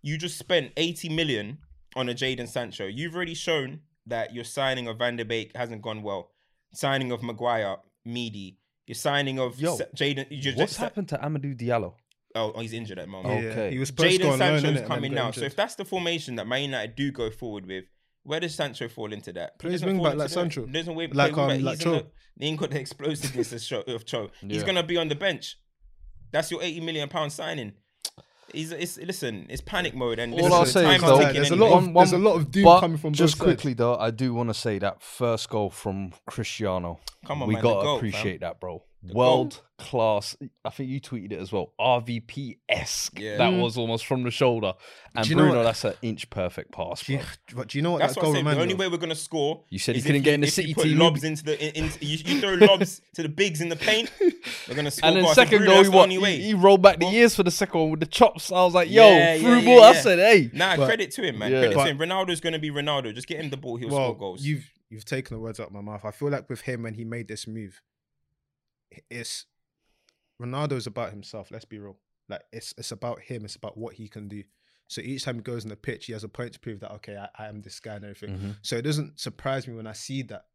you 0.00 0.16
just 0.16 0.38
spent 0.38 0.72
80 0.76 1.08
million 1.10 1.58
on 1.96 2.08
a 2.08 2.14
Jadon 2.14 2.48
Sancho. 2.48 2.86
You've 2.86 3.14
already 3.14 3.34
shown 3.34 3.80
that 4.06 4.32
your 4.34 4.44
signing 4.44 4.88
of 4.88 4.98
Van 4.98 5.16
der 5.16 5.24
Beek 5.24 5.54
hasn't 5.56 5.82
gone 5.82 6.02
well. 6.02 6.30
Signing 6.72 7.12
of 7.12 7.22
Maguire, 7.22 7.76
Meady. 8.06 8.56
Your 8.86 8.94
signing 8.94 9.38
of 9.38 9.60
Yo, 9.60 9.76
Sa- 9.76 9.84
Jadon. 9.94 10.26
You 10.30 10.40
just, 10.40 10.56
what's 10.58 10.76
happened 10.76 11.08
to 11.10 11.18
Amadou 11.18 11.56
Diallo? 11.56 11.94
Oh, 12.34 12.52
oh, 12.54 12.60
he's 12.60 12.72
injured 12.72 12.98
at 12.98 13.04
the 13.04 13.10
moment. 13.10 13.42
yeah, 13.44 13.50
Okay. 13.50 13.70
he 13.72 13.78
was 13.78 13.88
supposed 13.88 14.12
to 14.16 14.18
go 14.18 14.28
Jadon 14.30 14.32
on 14.32 14.38
loan, 14.38 14.48
Sancho's 14.48 14.62
innit, 14.64 14.68
and 14.68 14.76
then 14.78 14.88
coming 14.88 15.12
got 15.12 15.24
now. 15.24 15.30
So 15.32 15.42
if 15.42 15.54
that's 15.54 15.74
the 15.74 15.84
formation 15.84 16.36
that 16.36 16.46
Man 16.46 16.62
United 16.62 16.96
do 16.96 17.12
go 17.12 17.30
forward 17.30 17.66
with, 17.66 17.84
where 18.24 18.40
does 18.40 18.54
Sancho 18.54 18.88
fall 18.88 19.12
into 19.12 19.32
that? 19.34 19.52
He 19.60 19.68
Plays 19.68 19.80
doesn't 19.80 19.88
wing 19.98 20.02
back 20.04 20.16
like. 20.16 20.28
Sancho. 20.30 20.66
He 20.66 20.72
Doesn't 20.72 20.94
play 20.94 21.08
Like, 21.08 21.36
wing 21.36 21.46
back. 21.48 21.56
um, 21.58 21.64
like 21.64 21.78
He's 21.78 21.86
in 21.86 21.92
the- 21.92 22.00
Cho. 22.00 22.06
He 22.38 22.46
ain't 22.46 22.60
got 22.60 22.70
the 22.70 22.80
explosiveness 22.80 23.52
of 23.52 23.62
Cho. 23.62 23.80
Of 23.94 24.04
Cho. 24.06 24.30
He's 24.40 24.58
Yeah. 24.60 24.66
gonna 24.66 24.82
be 24.82 24.96
on 24.96 25.08
the 25.08 25.14
bench. 25.14 25.56
That's 26.30 26.50
your 26.50 26.62
eighty 26.62 26.80
million 26.80 27.08
pound 27.08 27.32
signing. 27.32 27.72
He's 28.52 28.70
it's 28.72 28.98
listen. 28.98 29.46
It's 29.48 29.60
panic 29.62 29.94
mode 29.94 30.18
and 30.18 30.34
All 30.34 30.52
I'll 30.52 30.66
say 30.66 30.94
is 30.94 31.00
though, 31.00 31.18
ticking 31.18 31.34
there's 31.34 31.50
a 31.50 31.56
lot 31.56 31.72
of 31.82 31.94
there's 31.94 32.12
a 32.12 32.18
lot 32.18 32.34
of 32.36 32.50
doom 32.50 32.64
But 32.64 32.80
coming 32.80 32.98
from 32.98 33.12
just 33.14 33.38
both 33.38 33.46
sides. 33.48 33.56
quickly 33.62 33.74
though, 33.74 33.96
I 33.96 34.10
do 34.10 34.34
want 34.34 34.50
to 34.50 34.54
say 34.54 34.78
that 34.78 35.02
first 35.02 35.48
goal 35.48 35.70
from 35.70 36.12
Cristiano. 36.26 37.00
Come 37.26 37.42
on, 37.42 37.48
we 37.48 37.54
man, 37.54 37.62
the 37.62 37.68
gotta 37.70 37.82
goat, 37.84 37.88
fam. 37.88 37.96
appreciate 38.08 38.40
that, 38.40 38.60
bro. 38.60 38.82
The 39.04 39.14
World 39.14 39.60
class. 39.78 40.36
I 40.64 40.70
think 40.70 40.88
you 40.88 41.00
tweeted 41.00 41.32
it 41.32 41.40
as 41.40 41.50
well. 41.50 41.72
RVP 41.80 42.58
esque. 42.68 43.18
Yeah. 43.18 43.36
That 43.36 43.52
Mm. 43.52 43.60
was 43.60 43.76
almost 43.76 44.06
from 44.06 44.22
the 44.22 44.30
shoulder. 44.30 44.74
And 45.16 45.28
you 45.28 45.34
know 45.34 45.42
Bruno, 45.42 45.56
what- 45.58 45.62
that's 45.64 45.84
an 45.84 45.94
inch 46.02 46.30
perfect 46.30 46.70
pass. 46.70 47.04
Do 47.04 47.14
you, 47.14 47.18
Bro. 47.18 47.26
but 47.56 47.68
do 47.68 47.78
you 47.78 47.82
know 47.82 47.90
what 47.92 47.98
That's 47.98 48.14
that 48.14 48.20
what 48.20 48.26
goal 48.26 48.32
I 48.34 48.36
said. 48.36 48.44
The 48.44 48.50
reminded 48.50 48.62
only 48.62 48.74
me 48.74 48.78
way 48.78 48.86
of? 48.86 48.92
we're 48.92 48.98
gonna 48.98 49.16
score. 49.16 49.64
You 49.70 49.80
said 49.80 49.96
is 49.96 50.04
he 50.04 50.08
couldn't 50.08 50.22
get 50.22 50.34
in 50.34 50.40
the 50.42 50.46
if 50.46 50.56
you 50.56 50.62
City 50.62 50.74
put 50.74 50.84
team. 50.84 50.98
Lobs 50.98 51.24
into 51.24 51.42
the 51.42 51.60
in, 51.76 51.84
in, 51.86 51.90
you, 52.00 52.18
you 52.24 52.40
throw 52.40 52.54
lobs 52.66 53.00
to 53.16 53.22
the 53.24 53.28
bigs 53.28 53.60
in 53.60 53.70
the 53.70 53.76
paint. 53.76 54.08
We're 54.68 54.76
gonna 54.76 54.90
score. 54.92 55.08
And 55.08 55.16
then 55.16 55.24
goals. 55.24 55.34
So 55.34 55.42
second 55.42 55.58
Bruno, 55.58 55.72
goal, 55.72 55.76
that's 55.78 55.88
he, 55.88 55.90
the 55.90 55.96
what, 55.96 56.02
only 56.04 56.18
way. 56.18 56.36
he, 56.36 56.42
he 56.44 56.54
rolled 56.54 56.82
back 56.82 57.00
the 57.00 57.06
years 57.06 57.34
for 57.34 57.42
the 57.42 57.50
second 57.50 57.80
one 57.80 57.90
with 57.90 58.00
the 58.00 58.06
chops. 58.06 58.52
I 58.52 58.62
was 58.64 58.74
like, 58.74 58.88
yo, 58.88 59.08
Yeah, 59.08 59.38
through 59.38 59.56
yeah, 59.58 59.64
ball. 59.64 59.76
yeah, 59.78 59.82
I 59.86 59.92
yeah. 59.94 60.00
said, 60.00 60.18
hey. 60.20 60.50
Nah, 60.52 60.76
But- 60.76 60.86
credit 60.86 61.10
to 61.10 61.22
him, 61.22 61.38
man. 61.38 61.50
Yeah. 61.50 61.58
Credit 61.58 61.74
But- 61.74 61.84
to 61.86 61.90
him. 61.90 61.98
Ronaldo's 61.98 62.40
gonna 62.40 62.60
be 62.60 62.70
Ronaldo. 62.70 63.12
Just 63.12 63.26
get 63.26 63.40
him 63.40 63.50
the 63.50 63.56
ball. 63.56 63.76
He'll 63.78 63.88
well, 63.88 64.10
score 64.10 64.16
goals. 64.16 64.42
you've 64.44 64.70
you've 64.90 65.04
taken 65.04 65.34
the 65.36 65.40
words 65.40 65.58
out 65.58 65.66
of 65.68 65.72
my 65.72 65.80
mouth. 65.80 66.04
I 66.04 66.12
feel 66.12 66.28
like 66.30 66.48
with 66.48 66.60
him 66.60 66.84
when 66.84 66.94
he 66.94 67.04
made 67.04 67.26
this 67.26 67.48
move, 67.48 67.80
it's 69.10 69.46
Ronaldo's 70.40 70.86
about 70.86 71.10
himself. 71.10 71.50
Let's 71.50 71.64
be 71.64 71.78
real. 71.78 71.98
Like 72.28 72.42
it's 72.52 72.74
it's 72.78 72.92
about 72.92 73.20
him. 73.20 73.44
It's 73.44 73.56
about 73.56 73.76
what 73.76 73.94
he 73.94 74.08
can 74.08 74.28
do. 74.28 74.42
So 74.88 75.00
each 75.00 75.24
time 75.24 75.36
he 75.36 75.40
goes 75.42 75.64
on 75.64 75.70
the 75.70 75.76
pitch, 75.76 76.06
he 76.06 76.12
has 76.12 76.24
a 76.24 76.28
point 76.28 76.52
to 76.54 76.60
prove 76.60 76.80
that 76.80 76.92
okay, 76.96 77.16
I, 77.16 77.44
I 77.44 77.48
am 77.48 77.62
this 77.62 77.80
guy 77.80 77.94
and 77.94 78.04
everything. 78.04 78.36
Mhm. 78.38 78.56
So 78.62 78.76
it 78.76 78.82
doesn't 78.82 79.18
surprise 79.20 79.66
me 79.66 79.74
when 79.74 79.86
I 79.86 79.92
see 79.92 80.22
that. 80.22 80.46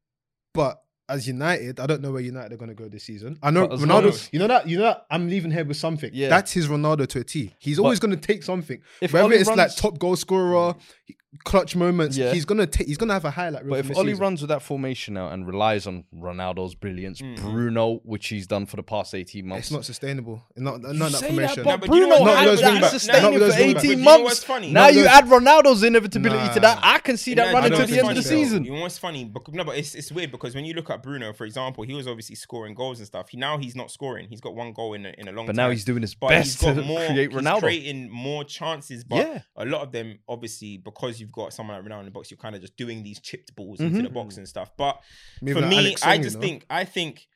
But 0.53 0.81
as 1.09 1.25
United, 1.27 1.79
I 1.79 1.85
don't 1.85 2.01
know 2.01 2.11
where 2.11 2.21
United 2.21 2.51
are 2.51 2.57
going 2.57 2.67
to 2.69 2.75
go 2.75 2.89
this 2.89 3.05
season. 3.05 3.39
I 3.41 3.49
know 3.49 3.65
But 3.67 3.79
Ronaldo. 3.79 4.09
as- 4.09 4.29
you 4.33 4.39
know 4.39 4.47
that. 4.47 4.67
You 4.67 4.77
know 4.77 4.83
that. 4.83 5.05
I'm 5.09 5.29
leaving 5.29 5.51
here 5.51 5.63
with 5.63 5.77
something. 5.77 6.09
Yeah. 6.13 6.27
That's 6.27 6.51
his 6.51 6.67
Ronaldo 6.67 7.07
to 7.07 7.19
a 7.19 7.23
T. 7.23 7.55
He's 7.59 7.79
always 7.79 7.99
going 7.99 8.11
to 8.11 8.17
take 8.19 8.43
something. 8.43 8.81
If 9.01 9.13
Whether 9.13 9.25
Oli 9.25 9.37
it's 9.37 9.49
like 9.49 9.73
top 9.75 9.99
goal 9.99 10.17
scorer, 10.17 10.75
clutch 11.43 11.75
moments, 11.75 12.17
Yeah. 12.17 12.33
he's 12.33 12.45
gonna 12.45 12.65
take. 12.67 12.87
He's 12.87 12.97
gonna 12.97 13.13
have 13.13 13.25
a 13.25 13.31
highlight 13.31 13.63
reel. 13.65 13.71
But 13.75 13.77
from 13.77 13.79
if 13.79 13.87
this 13.89 13.97
Oli 13.97 14.11
season. 14.11 14.21
runs 14.21 14.41
with 14.41 14.49
that 14.49 14.61
formation 14.61 15.13
now 15.15 15.29
and 15.29 15.45
relies 15.47 15.87
on 15.87 16.03
Ronaldo's 16.15 16.75
brilliance, 16.75 17.21
Mhm. 17.21 17.35
Bruno, 17.41 17.95
which 18.03 18.27
he's 18.27 18.47
done 18.47 18.65
for 18.65 18.75
the 18.75 18.83
past 18.83 19.13
18 19.15 19.47
months. 19.47 19.67
it's 19.67 19.71
not 19.71 19.85
sustainable. 19.85 20.43
Not 20.55 20.81
not 20.81 20.93
You 20.93 20.99
that 20.99 21.11
say 21.11 21.27
formation. 21.27 21.63
but 21.63 21.79
but 21.81 21.89
you 21.89 21.99
know 22.01 22.07
Bruno 22.07 22.21
what- 22.21 22.25
Not 22.25 22.37
had 22.37 22.45
with 22.45 22.51
those 22.53 22.61
that 22.61 22.71
wing 22.71 22.81
backs. 22.81 22.93
sustaining 22.93 23.23
with 23.25 23.33
for 23.33 23.39
those 23.39 23.55
wing 23.57 23.61
18 23.69 23.73
backs. 23.73 23.83
But 23.83 23.89
you 23.89 23.95
know 23.97 24.03
months. 24.03 24.23
what's 24.23 24.43
funny? 24.43 24.71
Now 24.71 24.81
Not 24.81 24.93
you 24.93 24.99
those- 25.03 25.07
add 25.11 25.25
Ronaldo's 25.25 25.83
inevitability 25.83 26.53
to 26.53 26.59
that. 26.61 26.79
I 26.81 26.99
can 26.99 27.17
see 27.17 27.33
that 27.35 27.49
Imagine- 27.49 27.53
running 27.55 27.65
I 27.65 27.75
to 27.75 27.81
don't 27.81 27.91
the 27.91 27.99
end 27.99 28.09
of 28.09 28.15
the 28.15 28.23
so. 28.23 28.29
season. 28.29 28.63
You 28.65 28.73
know 28.73 28.81
what's 28.81 28.97
funny? 28.97 29.25
Because, 29.25 29.53
no, 29.53 29.63
but 29.63 29.77
it's, 29.77 29.95
it's 29.95 30.11
weird 30.11 30.31
because 30.31 30.55
when 30.55 30.65
you 30.65 30.73
look 30.73 30.89
at 30.89 31.03
Bruno, 31.03 31.33
for 31.33 31.45
example, 31.45 31.83
he 31.83 31.93
was 31.93 32.07
obviously 32.07 32.35
scoring 32.35 32.73
goals 32.73 32.99
and 32.99 33.07
stuff. 33.07 33.29
He, 33.29 33.37
now 33.37 33.57
he's 33.57 33.75
not 33.75 33.91
scoring. 33.91 34.27
He's 34.29 34.41
got 34.41 34.55
one 34.55 34.73
goal 34.73 34.93
in 34.93 35.05
a, 35.05 35.13
in 35.17 35.27
a 35.27 35.31
long 35.31 35.45
But 35.45 35.53
time. 35.55 35.65
now 35.65 35.69
he's 35.71 35.85
doing 35.85 36.01
his 36.01 36.15
best 36.15 36.59
to 36.61 36.73
more, 36.81 37.05
create 37.05 37.31
he's 37.31 37.39
Ronaldo. 37.41 37.59
creating 37.59 38.09
more 38.09 38.43
chances. 38.43 39.03
But 39.03 39.17
Yeah. 39.17 39.41
a 39.55 39.65
lot 39.65 39.81
of 39.81 39.91
them, 39.91 40.19
obviously, 40.27 40.77
because 40.77 41.19
you've 41.19 41.26
got 41.31 41.53
someone 41.53 41.75
like 41.77 41.85
Ronaldo 41.91 41.99
in 41.99 42.05
the 42.05 42.11
box, 42.11 42.29
you're 42.31 42.37
kind 42.37 42.55
of 42.55 42.61
just 42.61 42.75
doing 42.77 43.03
these 43.03 43.19
chipped 43.19 43.55
balls 43.55 43.79
into 43.79 43.99
Mhm. 43.99 44.03
the 44.03 44.09
box 44.09 44.37
and 44.37 44.47
stuff. 44.47 44.71
But 44.77 45.01
Maybe 45.41 45.53
for 45.53 45.61
like 45.61 45.69
me, 45.69 45.91
I 45.91 45.95
Song, 45.95 46.17
you 46.17 46.23
just 46.23 46.35
know? 46.35 46.41
think 46.41 46.65
I 46.69 46.83
think 46.85 47.27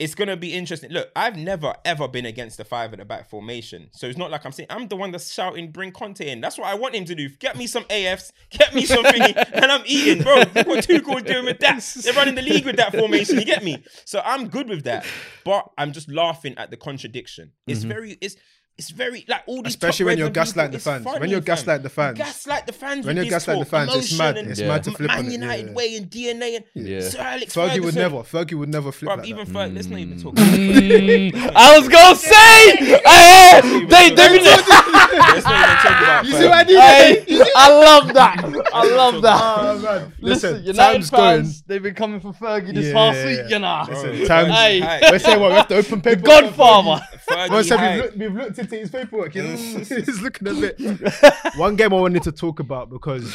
it's 0.00 0.16
gonna 0.16 0.36
be 0.36 0.52
interesting. 0.52 0.90
Look, 0.90 1.08
I've 1.14 1.36
never 1.36 1.72
ever 1.84 2.08
been 2.08 2.26
against 2.26 2.56
the 2.56 2.64
five 2.64 2.92
at 2.92 2.98
the 2.98 3.04
back 3.04 3.30
formation, 3.30 3.90
so 3.92 4.08
it's 4.08 4.18
not 4.18 4.28
like 4.28 4.44
I'm 4.44 4.50
saying 4.50 4.66
I'm 4.68 4.88
the 4.88 4.96
one 4.96 5.12
that's 5.12 5.32
shouting, 5.32 5.70
"Bring 5.70 5.92
Conte 5.92 6.28
in." 6.28 6.40
That's 6.40 6.58
what 6.58 6.66
I 6.66 6.74
want 6.74 6.96
him 6.96 7.04
to 7.04 7.14
do. 7.14 7.28
Get 7.28 7.56
me 7.56 7.68
some 7.68 7.84
AFs, 7.84 8.32
get 8.50 8.74
me 8.74 8.86
some 8.86 9.04
thingy, 9.04 9.36
and 9.52 9.66
I'm 9.66 9.84
eating, 9.86 10.24
bro. 10.24 10.38
Look 10.52 10.66
what 10.66 10.84
Tuchel's 10.84 11.22
doing 11.22 11.44
with 11.44 11.60
that. 11.60 11.80
They're 12.02 12.12
running 12.14 12.34
the 12.34 12.42
league 12.42 12.64
with 12.64 12.76
that 12.76 12.90
formation. 12.92 13.38
You 13.38 13.44
get 13.44 13.62
me? 13.62 13.84
So 14.04 14.20
I'm 14.24 14.48
good 14.48 14.68
with 14.68 14.82
that, 14.82 15.06
but 15.44 15.70
I'm 15.78 15.92
just 15.92 16.10
laughing 16.10 16.54
at 16.58 16.72
the 16.72 16.76
contradiction. 16.76 17.52
It's 17.68 17.84
Mhm. 17.84 17.88
very, 17.88 18.18
it's. 18.20 18.34
It's 18.76 18.90
very 18.90 19.24
like 19.28 19.44
all 19.46 19.62
these, 19.62 19.74
Especially 19.74 20.06
when 20.06 20.18
you're 20.18 20.26
Reds 20.32 20.50
and 20.50 20.56
people, 20.56 20.62
gaslighting 20.64 20.70
the 20.72 20.76
it's 20.76 20.84
fans. 20.84 21.20
When 21.20 21.30
you're 21.30 21.42
fam. 21.42 21.56
gaslighting 21.56 21.82
the 21.84 21.88
fans. 21.90 22.18
Gaslight 22.18 22.66
the 22.66 22.72
fans. 22.72 23.06
When 23.06 23.14
you're 23.16 23.24
this 23.24 23.34
gaslighting 23.46 23.58
the 23.60 23.64
fans, 23.66 23.94
it's 23.94 24.18
mad. 24.18 24.36
It's 24.36 24.58
Yeah. 24.60 24.66
mad 24.68 24.82
to 24.82 24.90
and 24.90 24.96
flip 24.96 25.10
on 25.12 25.16
Man 25.16 25.26
it. 25.26 25.32
United 25.32 25.66
yeah. 25.68 25.72
way 25.74 25.96
and 25.96 26.10
DNA 26.10 26.56
and 26.56 26.64
Yeah. 26.88 27.00
Sir 27.00 27.20
Alex 27.20 27.54
Fergie 27.54 27.80
would 27.84 27.94
never. 27.94 28.16
Fergie 28.24 28.54
would 28.58 28.68
never 28.70 28.90
flip 28.90 29.12
Bruv, 29.12 29.16
like 29.18 29.28
even 29.28 29.44
that. 29.46 29.52
Fer- 29.52 29.72
let's 29.74 29.86
not 29.86 29.98
even 30.00 30.20
talk. 30.20 30.34
Mm. 30.34 31.52
I 31.54 31.78
was 31.78 31.88
gonna 31.88 32.16
say, 32.16 32.76
hey, 33.04 33.60
they, 33.86 34.10
they, 34.10 34.40
let's 34.42 34.68
not 34.68 35.14
even 35.14 35.76
talk 35.76 36.02
about. 36.02 36.24
You 36.24 36.32
see 36.32 36.44
what 36.44 36.52
I 36.54 36.64
did? 36.64 37.48
I 37.56 37.68
love 37.70 38.14
that. 38.14 38.44
I 38.74 38.84
love 38.88 39.22
that. 39.22 39.40
Oh. 39.40 40.10
Listen, 40.20 40.52
Listen, 40.54 40.64
United 40.64 41.04
fans, 41.08 41.62
they've 41.62 41.82
been 41.82 41.94
coming 41.94 42.18
for 42.18 42.32
Fergie 42.32 42.74
this 42.74 42.86
Yeah, 42.86 42.92
past 42.92 43.24
week, 43.24 43.50
you 43.50 43.58
know. 43.60 43.84
Listen, 43.88 44.16
Bro, 44.18 44.26
time's- 44.26 44.50
Hey. 44.54 45.00
We're 45.10 45.18
saying 45.20 45.40
what 45.40 45.50
we 45.50 45.54
have 45.56 45.68
to 45.68 45.76
open 45.76 46.00
paper. 46.00 46.22
Godfather. 46.22 47.06
Fergie 47.28 47.50
Man 47.50 47.64
said 47.64 47.80
we've, 47.94 48.04
looked, 48.04 48.16
we've 48.18 48.34
looked 48.34 48.58
into 48.58 48.76
his 48.76 48.90
paperwork. 48.90 49.34
You 49.34 49.42
know? 49.44 49.48
He's 49.56 50.20
looking 50.22 50.48
a 50.48 50.54
bit. 50.54 50.80
One 51.56 51.76
game 51.76 51.92
I 51.92 51.96
wanted 52.00 52.22
to 52.24 52.32
talk 52.32 52.60
about 52.60 52.90
because 52.90 53.34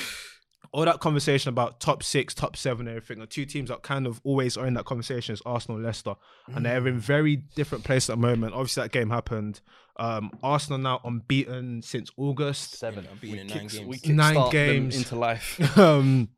all 0.72 0.86
that 0.86 1.00
conversation 1.00 1.50
about 1.50 1.80
top 1.80 2.04
six, 2.04 2.34
top 2.34 2.56
seven, 2.56 2.88
everything, 2.88 3.22
are 3.22 3.26
two 3.26 3.46
teams 3.46 3.70
that 3.70 3.82
kind 3.82 4.06
of 4.06 4.22
always 4.24 4.56
are 4.58 4.68
in 4.68 4.76
that 4.76 4.86
conversation 4.86 5.34
is 5.34 5.42
Arsenal 5.46 5.78
and 5.78 5.86
Leicester. 5.86 6.14
And 6.54 6.66
they're 6.66 6.88
in 6.88 7.00
very 7.00 7.38
different 7.56 7.84
places 7.84 8.12
at 8.12 8.18
the 8.18 8.22
moment. 8.28 8.54
Obviously, 8.54 8.84
that 8.84 8.92
game 8.92 9.10
happened. 9.10 9.62
Um, 9.98 10.32
Arsenal 10.44 10.78
now 10.80 11.02
unbeaten 11.04 11.82
since 11.82 12.10
August. 12.18 12.76
Seven. 12.78 13.08
been 13.20 13.32
We 13.32 13.40
in 13.40 13.48
nine 13.48 13.60
kicks- 13.60 13.78
games. 13.80 13.88
we 14.06 14.14
Nine 14.14 14.36
kickstart 14.36 14.52
them 14.52 14.52
games. 14.52 14.96
into 14.98 15.16
life. 15.16 15.78
um, 15.78 16.30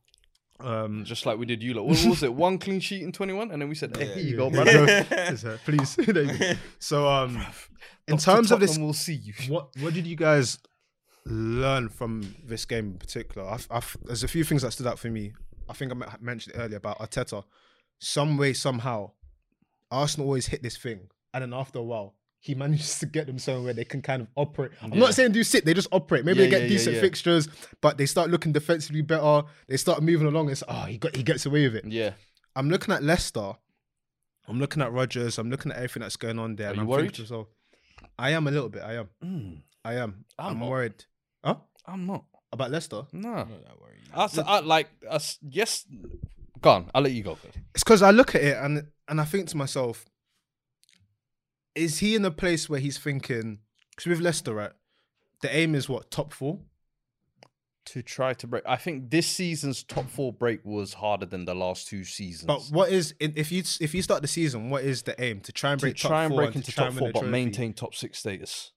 um, 0.64 1.04
Just 1.06 1.26
like 1.26 1.38
we 1.38 1.46
did 1.46 1.62
you 1.64 1.74
lot. 1.74 1.86
What 1.86 2.06
was 2.06 2.24
it? 2.24 2.34
One 2.34 2.58
clean 2.58 2.80
sheet 2.80 3.04
in 3.04 3.12
21? 3.12 3.52
And 3.52 3.62
then 3.62 3.70
we 3.70 3.76
said, 3.76 3.96
hey, 3.98 4.08
Yeah. 4.08 4.14
here 4.16 4.24
you 4.24 4.38
go, 4.38 4.46
Yeah. 4.50 4.52
brother. 4.64 4.86
Yes, 5.12 5.42
sir. 5.42 5.60
please. 5.66 5.96
There 5.98 6.24
you 6.24 6.38
go. 6.38 6.54
so, 6.80 7.08
um, 7.08 7.38
in 8.08 8.16
Dr. 8.18 8.24
terms 8.32 8.52
of 8.52 8.60
this 8.60 8.78
we'll 8.78 8.94
see 8.94 9.14
you. 9.16 9.34
what 9.48 9.70
what 9.80 9.94
did 9.94 10.06
you 10.08 10.16
guys 10.16 10.58
learn 11.26 11.90
from 11.90 12.36
this 12.46 12.66
game 12.66 12.86
in 12.88 12.98
particular? 12.98 13.48
I've, 13.48 13.68
I've, 13.70 13.96
there's 14.04 14.24
a 14.24 14.28
few 14.28 14.44
things 14.44 14.62
that 14.64 14.72
stood 14.72 14.88
out 14.88 15.00
for 15.00 15.10
me. 15.10 15.34
I 15.70 15.74
think 15.74 15.92
I 15.94 16.16
mentioned 16.20 16.56
it 16.56 16.60
earlier 16.60 16.78
about 16.78 17.00
Arteta. 17.00 17.44
Some 18.00 18.38
way, 18.38 18.54
somehow, 18.54 19.12
Arsenal 19.92 20.28
always 20.28 20.48
hit 20.48 20.64
this 20.64 20.78
thing, 20.78 21.10
and 21.34 21.44
then 21.44 21.54
after 21.54 21.80
a 21.80 21.84
while, 21.84 22.16
he 22.44 22.56
manages 22.56 22.98
to 23.00 23.06
get 23.06 23.28
them 23.28 23.38
somewhere 23.40 23.64
where 23.64 23.74
they 23.74 23.86
can 23.86 24.02
kind 24.02 24.22
of 24.24 24.28
operate. 24.36 24.72
I'm 24.82 24.92
Yeah. 24.94 25.00
not 25.00 25.14
saying 25.14 25.32
do 25.32 25.44
sit; 25.44 25.64
they 25.64 25.74
just 25.74 25.88
operate. 25.92 26.26
Maybe 26.26 26.40
Yeah, 26.40 26.46
they 26.46 26.50
get 26.50 26.58
yeah, 26.62 26.64
yeah, 26.64 26.70
decent 26.70 26.96
yeah. 26.96 27.02
fixtures, 27.02 27.48
but 27.82 27.98
they 27.98 28.06
start 28.08 28.30
looking 28.32 28.52
defensively 28.52 29.02
better. 29.02 29.44
They 29.68 29.78
start 29.78 30.02
moving 30.04 30.28
along. 30.28 30.50
It's 30.50 30.64
oh, 30.68 30.84
he 30.86 30.98
got 30.98 31.16
he 31.16 31.24
gets 31.24 31.46
away 31.46 31.64
with 31.70 31.76
it. 31.76 31.86
Yeah. 31.86 32.14
I'm 32.56 32.70
looking 32.70 32.94
at 32.94 33.04
Leicester. 33.04 33.54
I'm 34.48 34.60
looking 34.60 34.82
at 34.82 34.92
Rodgers. 34.92 35.38
I'm 35.38 35.50
looking 35.50 35.72
at 35.72 35.78
everything 35.78 36.02
that's 36.02 36.18
going 36.18 36.40
on 36.40 36.56
there. 36.56 36.68
Are 36.68 36.70
and 36.72 36.78
you 36.78 36.82
I'm 36.82 36.88
worried? 36.88 37.18
myself, 37.18 37.48
I 38.20 38.32
am 38.32 38.48
a 38.48 38.52
little 38.52 38.70
bit. 38.70 38.82
I 38.82 38.96
am. 38.96 39.10
Mm, 39.24 39.62
I 39.86 39.94
am. 39.96 40.26
I'm 40.38 40.62
I'm, 40.62 40.68
worried. 40.68 41.06
Huh? 41.46 41.56
I'm 41.86 42.06
not. 42.08 42.26
About 42.52 42.72
Leicester? 42.72 43.04
No. 43.14 43.30
I'm 43.30 43.36
not 43.50 43.64
that 43.66 43.80
worried. 43.80 44.00
I, 44.14 44.24
s- 44.26 44.38
I- 44.40 44.60
like, 44.60 44.90
I 45.10 45.16
s- 45.16 45.38
yes. 45.48 45.86
Go 46.60 46.70
on. 46.72 46.92
I'll 46.94 47.02
let 47.04 47.14
you 47.14 47.24
go. 47.24 47.38
It's 47.74 47.84
because 47.84 48.02
I 48.02 48.12
look 48.12 48.36
at 48.36 48.42
it 48.44 48.58
and 48.58 48.88
and 49.08 49.22
I 49.22 49.26
think 49.26 49.48
to 49.50 49.58
myself, 49.58 50.06
is 51.76 52.00
he 52.00 52.16
in 52.16 52.26
a 52.26 52.32
place 52.32 52.70
where 52.70 52.80
he's 52.80 52.98
thinking? 52.98 53.60
Because 53.92 54.08
with 54.08 54.20
Leicester, 54.20 54.54
right, 54.54 54.72
the 55.42 55.56
aim 55.56 55.76
is 55.76 55.90
what 55.90 56.12
top 56.12 56.34
four. 56.34 56.60
to 57.86 58.02
try 58.02 58.34
to 58.36 58.48
break. 58.48 58.64
I 58.68 58.76
think 58.76 59.10
this 59.10 59.28
season's 59.28 59.84
top 59.84 60.10
four 60.10 60.32
break 60.32 60.64
was 60.64 60.94
harder 60.94 61.26
than 61.26 61.46
the 61.46 61.56
last 61.56 61.88
two 61.88 62.04
seasons. 62.04 62.46
But 62.46 62.62
what 62.70 62.92
is 62.92 63.16
if 63.20 63.52
you 63.52 63.64
if 63.80 63.94
you 63.96 64.02
start 64.02 64.22
the 64.22 64.28
season? 64.28 64.70
What 64.70 64.84
is 64.84 65.04
the 65.04 65.20
aim 65.22 65.42
to 65.42 65.52
try 65.52 65.72
and 65.72 65.80
to 65.80 65.86
break 65.86 65.98
top 65.98 66.10
try 66.10 66.24
and 66.26 66.32
four 66.32 66.44
break 66.44 66.52
to 66.52 66.58
into 66.60 66.72
top 66.72 66.88
and 66.90 66.96
win 67.00 67.12
four, 67.12 67.22
but 67.24 67.30
maintain 67.30 67.74
top 67.74 67.96
six 67.96 68.20
status. 68.20 68.72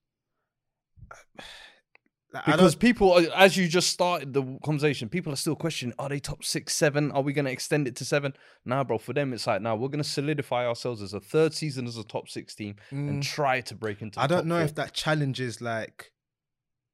Because 2.46 2.74
people, 2.74 3.16
as 3.34 3.56
you 3.56 3.68
just 3.68 3.90
started 3.90 4.32
the 4.32 4.58
conversation, 4.64 5.08
people 5.08 5.32
are 5.32 5.36
still 5.36 5.54
questioning: 5.54 5.94
Are 5.98 6.08
they 6.08 6.18
top 6.18 6.44
six, 6.44 6.74
seven? 6.74 7.12
Are 7.12 7.22
we 7.22 7.32
going 7.32 7.44
to 7.44 7.50
extend 7.50 7.86
it 7.86 7.94
to 7.96 8.04
seven? 8.04 8.34
Nah, 8.64 8.82
bro. 8.82 8.98
For 8.98 9.12
them, 9.12 9.32
it's 9.32 9.46
like, 9.46 9.62
now 9.62 9.76
we're 9.76 9.88
going 9.88 10.02
to 10.02 10.08
solidify 10.08 10.66
ourselves 10.66 11.00
as 11.00 11.14
a 11.14 11.20
third 11.20 11.54
season 11.54 11.86
as 11.86 11.96
a 11.96 12.04
top 12.04 12.28
six 12.28 12.54
team 12.54 12.76
and 12.90 13.22
try 13.22 13.60
to 13.62 13.74
break 13.74 14.02
into. 14.02 14.18
Mm. 14.18 14.22
I 14.22 14.26
don't 14.26 14.46
know 14.46 14.56
four. 14.56 14.64
if 14.64 14.74
that 14.74 14.92
challenge 14.92 15.40
is 15.40 15.60
like 15.60 16.12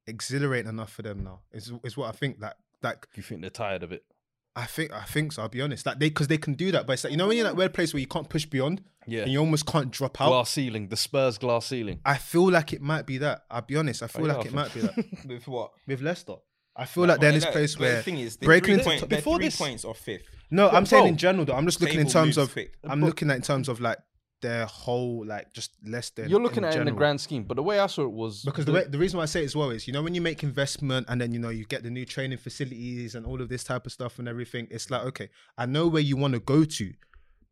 exhilarating 0.05 0.69
enough 0.69 0.91
for 0.93 1.01
them 1.01 1.23
now. 1.23 1.39
Is 1.51 1.71
is 1.83 1.97
what 1.97 2.09
I 2.09 2.11
think. 2.11 2.37
Like 2.39 2.55
like 2.83 3.07
you 3.15 3.23
think 3.23 3.41
they're 3.41 3.49
tired 3.49 3.83
of 3.83 3.91
it. 3.91 4.03
I 4.55 4.65
think 4.65 4.91
I 4.93 5.03
think 5.03 5.33
so. 5.33 5.43
I'll 5.43 5.49
be 5.49 5.61
honest. 5.61 5.85
Like 5.85 5.99
they 5.99 6.09
because 6.09 6.27
they 6.27 6.37
can 6.37 6.53
do 6.53 6.71
that, 6.71 6.85
but 6.85 6.93
it's 6.93 7.03
like 7.03 7.11
you 7.11 7.17
know 7.17 7.27
when 7.27 7.37
you're 7.37 7.45
in 7.45 7.51
that 7.51 7.57
weird 7.57 7.73
place 7.73 7.93
where 7.93 8.01
you 8.01 8.07
can't 8.07 8.29
push 8.29 8.45
beyond 8.45 8.81
Yeah, 9.07 9.21
and 9.23 9.31
you 9.31 9.39
almost 9.39 9.65
can't 9.65 9.89
drop 9.91 10.21
out. 10.21 10.29
glass 10.29 10.51
ceiling, 10.51 10.87
the 10.89 10.97
Spurs 10.97 11.37
glass 11.37 11.65
ceiling. 11.67 11.99
I 12.05 12.17
feel 12.17 12.49
like 12.51 12.71
it 12.73 12.81
might 12.81 13.05
be 13.05 13.17
that. 13.19 13.43
I'll 13.49 13.61
be 13.61 13.75
honest. 13.75 14.03
I 14.03 14.07
feel 14.07 14.23
oh, 14.25 14.27
yeah, 14.27 14.33
like 14.35 14.45
I 14.45 14.49
it 14.49 14.53
might 14.53 14.73
be 14.73 14.81
that 14.81 15.25
With 15.27 15.47
what? 15.47 15.71
with 15.87 16.01
Leicester. 16.01 16.35
I 16.75 16.85
feel 16.85 17.05
like 17.05 17.19
they're 17.19 17.29
in 17.29 17.35
this 17.35 17.45
But 17.45 17.53
place 17.53 17.75
the 17.75 17.81
where 17.81 18.01
thing 18.01 18.17
is, 18.19 18.37
breaking 18.37 18.73
into 18.75 18.85
point, 18.85 19.09
before 19.09 19.37
three 19.37 19.45
this- 19.47 19.57
points 19.57 19.83
or 19.83 19.93
fifth. 19.95 20.23
No, 20.51 20.69
But 20.69 20.75
I'm 20.77 20.85
saying 20.85 21.07
in 21.07 21.17
general 21.17 21.45
though. 21.45 21.53
I'm 21.55 21.65
just 21.65 21.81
looking 21.81 21.99
in 21.99 22.07
terms 22.07 22.37
of 22.37 22.51
quick. 22.53 22.73
I'm 22.83 22.99
But- 23.01 23.07
looking 23.07 23.29
at 23.29 23.35
in 23.37 23.41
terms 23.41 23.67
of 23.69 23.81
like 23.81 23.97
their 24.41 24.65
whole 24.65 25.23
like 25.25 25.53
just 25.53 25.71
Leicester. 25.85 26.23
in- 26.23 26.29
You're 26.29 26.41
looking 26.41 26.63
at 26.63 26.75
it 26.75 26.79
in 26.79 26.85
the 26.85 26.91
grand 26.91 27.21
scheme, 27.21 27.43
but 27.43 27.55
the 27.55 27.63
way 27.63 27.79
I 27.79 27.87
saw 27.87 28.03
it 28.03 28.11
was 28.11 28.43
Because 28.43 28.65
the, 28.65 28.71
way, 28.71 28.85
the 28.87 28.97
reason 28.97 29.17
why 29.17 29.23
I 29.23 29.27
say 29.27 29.41
it 29.41 29.45
as 29.45 29.55
well 29.55 29.69
is, 29.69 29.85
you 29.87 29.93
know, 29.93 30.01
when 30.01 30.15
you 30.15 30.21
make 30.21 30.43
investment 30.43 31.05
and 31.09 31.19
then 31.21 31.31
you 31.31 31.39
know 31.39 31.49
you 31.49 31.65
get 31.65 31.83
the 31.83 31.91
new 31.91 32.05
training 32.05 32.37
facilities 32.39 33.13
and 33.15 33.25
all 33.25 33.41
of 33.41 33.49
this 33.49 33.63
type 33.63 33.85
of 33.85 33.91
stuff 33.91 34.17
and 34.19 34.27
everything, 34.27 34.67
it's 34.71 34.89
like 34.89 35.03
okay, 35.03 35.29
I 35.57 35.65
know 35.65 35.87
where 35.87 36.01
you 36.01 36.17
want 36.17 36.33
to 36.35 36.39
go 36.39 36.63
to, 36.63 36.91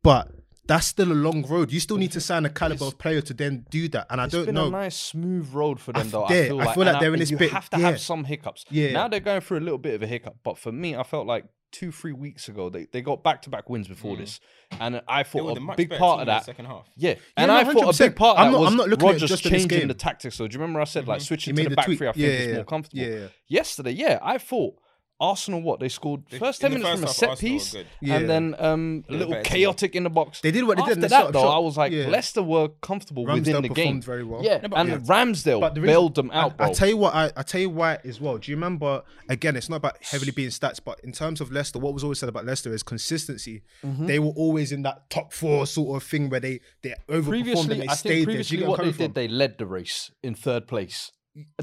but 0.04 0.32
that's 0.70 0.86
still 0.86 1.12
a 1.12 1.14
long 1.14 1.44
road. 1.48 1.72
You 1.72 1.80
still 1.80 1.98
need 1.98 2.12
to 2.12 2.22
sign 2.22 2.46
a 2.46 2.50
caliber 2.50 2.86
of 2.86 3.00
player 3.00 3.22
to 3.22 3.34
then 3.34 3.66
do 3.72 3.88
that, 3.90 4.06
and 4.12 4.22
I 4.22 4.28
don't 4.28 4.34
know. 4.34 4.40
It's 4.40 4.46
been 4.46 4.56
know. 4.56 4.68
a 4.68 4.70
nice 4.84 4.96
smooth 4.96 5.52
road 5.52 5.80
for 5.80 5.94
them 5.94 6.06
f- 6.06 6.12
though. 6.12 6.28
yeah, 6.30 6.42
I 6.42 6.46
feel 6.46 6.62
I 6.62 6.64
like, 6.66 6.76
feel 6.76 6.86
like 6.86 7.00
they're 7.00 7.14
in 7.14 7.20
this 7.20 7.32
you 7.32 7.38
bit- 7.38 7.50
You 7.50 7.56
have 7.56 7.70
to 7.72 7.80
yeah. 7.80 7.86
have 7.88 8.00
some 8.00 8.24
hiccups. 8.24 8.66
Yeah. 8.70 8.92
Now 8.92 9.08
they're 9.08 9.20
going 9.20 9.42
through 9.42 9.58
a 9.58 9.66
little 9.66 9.80
bit 9.80 9.96
of 9.96 10.04
a 10.04 10.08
hiccup, 10.08 10.38
but 10.44 10.60
for 10.60 10.72
me, 10.72 10.96
I 10.96 11.02
felt 11.02 11.26
like 11.26 11.46
two, 11.72 11.92
three 11.92 12.14
weeks 12.14 12.50
ago 12.50 12.70
they, 12.70 12.86
they 12.92 13.02
got 13.02 13.24
back 13.24 13.42
to 13.44 13.50
back 13.50 13.68
wins 13.68 13.88
before 13.88 14.16
mm. 14.16 14.20
this, 14.20 14.40
and 14.80 15.02
I 15.08 15.24
thought 15.24 15.58
a 15.58 15.76
big 15.76 15.90
part 15.98 16.20
of 16.22 16.28
that. 16.28 16.46
second 16.46 16.66
half. 16.66 16.88
Yeah, 16.96 17.16
and 17.36 17.48
no, 17.48 17.56
I 17.56 17.64
thought 17.64 17.96
a 17.96 17.98
big 17.98 18.16
part 18.16 18.38
of 18.38 18.46
I'm 18.46 18.52
that 18.52 18.58
not- 18.58 18.62
was 18.62 18.72
I'm 18.72 18.78
not 18.78 18.90
looking 18.90 19.08
at 19.08 19.14
Rodgers 19.14 19.30
just 19.30 19.46
in 19.48 19.54
this 19.54 19.64
changing 19.64 19.80
game. 19.80 19.88
the 19.88 19.96
tactics. 19.96 20.36
So 20.36 20.48
do 20.48 20.54
you 20.54 20.62
remember 20.62 20.82
I 20.82 20.84
said 20.84 21.08
like 21.08 21.18
mm-hmm. 21.18 21.26
switching 21.26 21.56
to 21.56 21.64
the 21.64 21.70
the 21.70 21.76
back 21.76 21.86
tweet. 21.86 21.98
three? 21.98 22.08
I 22.10 22.12
think 22.12 22.28
Yeah, 22.28 22.30
is 22.34 22.56
more 22.58 22.64
comfortable. 22.66 23.02
yeah, 23.04 23.16
yeah. 23.16 23.28
Yesterday, 23.48 23.92
yeah, 23.94 24.20
I 24.22 24.38
thought 24.38 24.76
Arsenal 25.20 25.62
what 25.62 25.80
they 25.82 25.90
scored 25.90 26.24
first 26.40 26.62
ten 26.62 26.72
in 26.72 26.80
the 26.80 26.84
minutes 26.84 27.02
from 27.02 27.10
a 27.10 27.14
set 27.14 27.30
Arsenal 27.32 27.52
piece. 27.60 27.76
Yeah. 28.02 28.16
and 28.16 28.30
then 28.30 28.56
um, 28.58 29.04
a 29.10 29.12
little 29.12 29.30
better 29.32 29.44
team. 29.44 29.52
chaotic 29.52 29.96
in 29.96 30.04
the 30.04 30.10
box. 30.10 30.40
They 30.42 30.52
did 30.52 30.64
what 30.66 30.78
they 30.78 30.84
did 30.84 30.92
After 30.92 30.94
in 30.94 31.02
that 31.02 31.10
shot- 31.12 31.34
though, 31.34 31.42
shot- 31.42 31.56
I 31.56 31.60
was 31.60 31.76
like, 31.78 31.92
yeah. 31.92 32.08
Leicester 32.08 32.42
were 32.42 32.70
comfortable 32.82 33.26
Ramsdale 33.26 33.34
within 33.36 33.62
the 33.64 33.68
game. 33.70 33.76
performed 33.76 34.04
very 34.06 34.24
well. 34.24 34.44
Yeah, 34.44 34.60
but- 34.66 34.80
and 34.80 34.90
yeah. 34.90 34.98
Ramsdale 35.00 35.60
But 35.60 35.76
the 35.76 35.82
reason- 35.82 35.92
bailed 35.94 36.16
them 36.16 36.32
out, 36.32 36.54
I, 36.54 36.56
bro. 36.56 36.66
I 36.68 36.74
tell 36.74 36.88
you 36.88 36.98
what, 36.98 37.14
I, 37.14 37.32
I 37.36 37.44
tell 37.44 37.60
you 37.62 37.70
why 37.70 37.98
as 38.06 38.22
well. 38.22 38.38
Do 38.38 38.50
you 38.50 38.56
remember? 38.56 39.04
Again, 39.28 39.56
it's 39.56 39.70
not 39.70 39.76
about 39.78 40.02
heavily 40.04 40.32
being 40.32 40.50
stats, 40.50 40.80
but 40.84 41.00
in 41.04 41.12
terms 41.12 41.42
of 41.42 41.52
Leicester, 41.52 41.80
what 41.80 41.94
was 41.94 42.04
always 42.04 42.20
said 42.20 42.30
about 42.30 42.46
Leicester 42.46 42.74
is 42.74 42.82
consistency. 42.82 43.62
Mm-hmm. 43.86 44.06
They 44.08 44.20
were 44.20 44.32
always 44.36 44.72
in 44.72 44.84
that 44.84 45.10
top 45.10 45.34
four 45.34 45.68
sort 45.68 46.02
of 46.02 46.08
thing 46.08 46.30
where 46.30 46.40
they 46.40 46.62
they 46.82 46.96
overperformed 47.10 47.72
and 47.72 47.82
they 47.82 47.88
I 47.88 47.94
stayed 47.96 47.96
think 47.96 48.04
there. 48.04 48.20
You 48.20 48.26
previously 48.26 48.58
get 48.58 48.68
what 48.70 48.78
they 48.78 48.82
coming 48.84 48.94
from? 48.94 49.04
did, 49.08 49.14
they 49.16 49.28
led 49.28 49.58
the 49.58 49.66
race 49.66 50.12
in 50.24 50.34
third 50.36 50.66
place. 50.68 51.12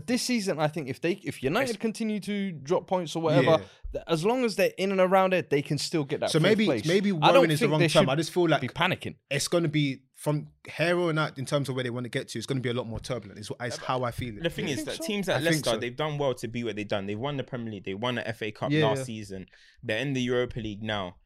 This 0.06 0.22
season, 0.22 0.58
I 0.58 0.68
think 0.68 0.88
if 0.88 1.00
they 1.00 1.12
if 1.24 1.42
United 1.42 1.78
continue 1.80 2.20
to 2.20 2.52
drop 2.52 2.86
points 2.86 3.14
or 3.16 3.22
whatever, 3.22 3.50
Yeah. 3.50 3.56
th- 3.92 4.04
as 4.08 4.24
long 4.24 4.44
as 4.44 4.56
they're 4.56 4.72
in 4.78 4.90
and 4.92 5.00
around 5.00 5.34
it, 5.34 5.50
they 5.50 5.62
can 5.62 5.78
still 5.78 6.04
get 6.04 6.20
that. 6.20 6.30
So 6.30 6.38
maybe 6.40 6.66
place. 6.66 6.86
maybe 6.86 7.10
I 7.10 7.12
don't 7.32 7.34
worrying 7.40 7.50
is 7.50 7.60
the 7.60 7.66
think 7.68 7.80
wrong 7.80 7.88
term. 7.88 8.10
I 8.10 8.16
just 8.16 8.32
feel 8.32 8.48
like 8.48 8.60
be 8.60 8.68
panicking. 8.68 9.16
it's 9.30 9.48
going 9.48 9.62
to 9.64 9.68
be 9.68 10.02
from 10.14 10.48
here 10.76 10.98
on 10.98 11.18
out 11.18 11.38
in 11.38 11.44
terms 11.44 11.68
of 11.68 11.74
where 11.74 11.84
they 11.84 11.90
want 11.90 12.04
to 12.04 12.10
get 12.10 12.28
to. 12.28 12.38
It's 12.38 12.46
going 12.46 12.56
to 12.58 12.62
be 12.62 12.70
a 12.70 12.74
lot 12.74 12.86
more 12.86 12.98
turbulent. 13.00 13.38
Is, 13.38 13.50
is 13.62 13.76
how 13.76 14.02
I 14.02 14.10
feel 14.10 14.36
It. 14.36 14.40
The 14.40 14.46
it. 14.46 14.52
thing 14.52 14.68
is 14.68 14.84
that 14.84 14.96
so? 14.96 15.04
teams 15.04 15.28
I 15.28 15.34
at 15.34 15.42
think 15.42 15.56
Leicester, 15.56 15.70
so. 15.70 15.76
they've 15.76 15.96
done 15.96 16.16
well 16.18 16.34
to 16.34 16.48
be 16.48 16.64
what 16.64 16.74
they've 16.76 16.88
done. 16.88 17.06
They've 17.06 17.18
won 17.18 17.36
the 17.36 17.44
Premier 17.44 17.72
League, 17.72 17.84
they 17.84 17.94
won 17.94 18.14
the 18.16 18.32
FA 18.34 18.50
Cup 18.50 18.70
Yeah, 18.70 18.86
last 18.86 18.98
yeah. 19.00 19.04
season. 19.04 19.46
They're 19.82 19.98
in 19.98 20.14
the 20.14 20.22
Europa 20.22 20.58
League 20.60 20.82
now. 20.82 21.16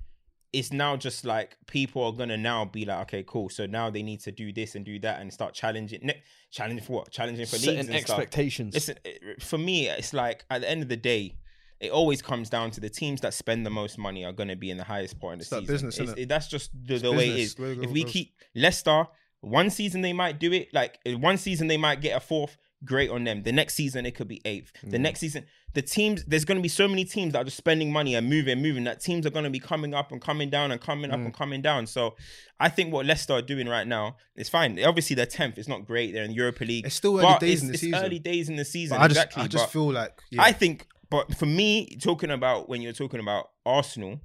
It's 0.53 0.73
now 0.73 0.97
just 0.97 1.25
like 1.25 1.57
people 1.67 2.03
are 2.05 2.13
gonna 2.13 2.37
now 2.37 2.65
be 2.65 2.85
like, 2.85 3.03
okay, 3.03 3.25
cool. 3.27 3.49
So 3.49 3.67
now 3.67 3.89
they 3.91 4.03
need 4.03 4.21
to 4.21 4.33
do 4.33 4.53
this 4.53 4.75
and 4.75 4.85
do 4.85 4.99
that 5.01 5.21
and 5.21 5.33
start 5.33 5.55
challenging. 5.55 6.01
Ne- 6.03 6.23
challenging 6.51 6.85
for 6.85 6.95
what? 6.95 7.11
Challenging 7.11 7.47
for 7.47 7.57
leagues 7.57 7.65
Setting 7.67 7.79
and 7.81 7.89
stuff. 7.89 8.19
expectations. 8.19 8.75
Listen, 8.75 8.97
it- 9.05 9.43
for 9.43 9.59
me, 9.59 9.89
it's 9.89 10.13
like 10.13 10.45
at 10.51 10.63
the 10.63 10.71
end 10.71 10.83
of 10.83 10.89
the 10.89 10.97
day, 10.97 11.37
it 11.79 11.91
always 11.93 12.21
comes 12.21 12.51
down 12.51 12.71
to 12.73 12.81
the 12.81 12.91
teams 12.91 13.21
that 13.21 13.33
spend 13.33 13.65
the 13.65 13.71
most 13.71 13.97
money 13.97 14.25
are 14.25 14.33
going 14.33 14.49
to 14.49 14.57
be 14.57 14.71
in 14.71 14.77
the 14.77 14.85
highest 14.85 15.19
part 15.21 15.35
of 15.35 15.39
the 15.39 15.43
It's 15.43 15.51
that 15.51 15.61
season. 15.61 15.75
business, 15.75 15.99
It's- 16.01 16.15
innit? 16.17 16.23
it- 16.23 16.29
that's 16.29 16.49
just 16.49 16.71
the, 16.85 16.99
the 16.99 17.13
way 17.13 17.29
it 17.31 17.37
business, 17.37 17.47
is. 17.49 17.55
the 17.55 17.83
If 17.85 17.91
we 17.91 18.03
goes. 18.03 18.13
keep 18.13 18.35
Leicester, 18.55 19.07
one 19.41 19.71
season 19.71 20.01
they 20.03 20.13
might 20.13 20.39
do 20.41 20.53
it. 20.53 20.75
Like 20.75 20.99
one 21.07 21.39
season 21.39 21.69
they 21.69 21.77
might 21.79 22.01
get 22.01 22.17
a 22.17 22.21
fourth. 22.21 22.57
Great 22.85 23.11
on 23.11 23.25
them. 23.25 23.43
The 23.43 23.53
next 23.53 23.75
season 23.75 24.05
it 24.07 24.15
could 24.15 24.29
be 24.29 24.41
eighth. 24.45 24.73
The 24.83 24.97
Mm. 24.97 25.03
next 25.03 25.21
season, 25.21 25.45
the 25.73 25.83
teams 25.83 26.25
there's 26.25 26.45
going 26.45 26.59
to 26.59 26.63
be 26.63 26.69
so 26.69 26.89
many 26.89 27.05
teams 27.05 27.33
that 27.33 27.41
are 27.43 27.45
just 27.45 27.57
spending 27.57 27.93
money 27.93 28.15
and 28.17 28.29
moving, 28.29 28.61
moving. 28.61 28.85
That 28.85 29.01
teams 29.01 29.25
are 29.27 29.31
going 29.31 29.45
to 29.45 29.51
be 29.51 29.61
coming 29.61 29.95
up 29.95 30.11
and 30.13 30.21
coming 30.21 30.51
down 30.51 30.73
and 30.73 30.81
coming 30.81 31.11
up 31.11 31.21
Mm. 31.21 31.27
and 31.27 31.35
coming 31.35 31.63
down. 31.63 31.87
So 31.87 32.17
I 32.59 32.69
think 32.69 32.93
what 32.93 33.07
Leicester 33.07 33.35
are 33.35 33.43
doing 33.43 33.69
right 33.69 33.87
now 33.87 34.17
is 34.37 34.49
fine. 34.49 34.83
Obviously 34.83 35.15
they're 35.17 35.27
tenth. 35.27 35.59
It's 35.59 35.69
not 35.69 35.87
great. 35.87 36.13
They're 36.13 36.25
in 36.25 36.33
Europa 36.33 36.65
League. 36.65 36.87
It's 36.87 36.95
still 36.97 37.19
early 37.19 37.23
but 37.29 37.41
days 37.41 37.53
it's, 37.55 37.63
in 37.63 37.73
the 37.73 37.79
season. 37.79 38.05
early 38.05 38.19
days 38.19 38.49
in 38.49 38.57
the 38.57 38.65
season. 38.65 38.97
I 38.99 39.07
just 39.09 39.11
exactly. 39.19 39.43
I 39.45 39.47
just 39.47 39.65
but- 39.67 39.71
feel 39.73 39.93
like 39.93 40.21
yeah. 40.31 40.43
I 40.43 40.53
think, 40.53 40.87
but 41.09 41.37
for 41.37 41.47
me, 41.47 41.97
talking 42.03 42.31
about 42.31 42.69
when 42.69 42.83
you're 42.83 42.93
talking 42.93 43.21
about 43.21 43.51
Arsenal, 43.65 44.21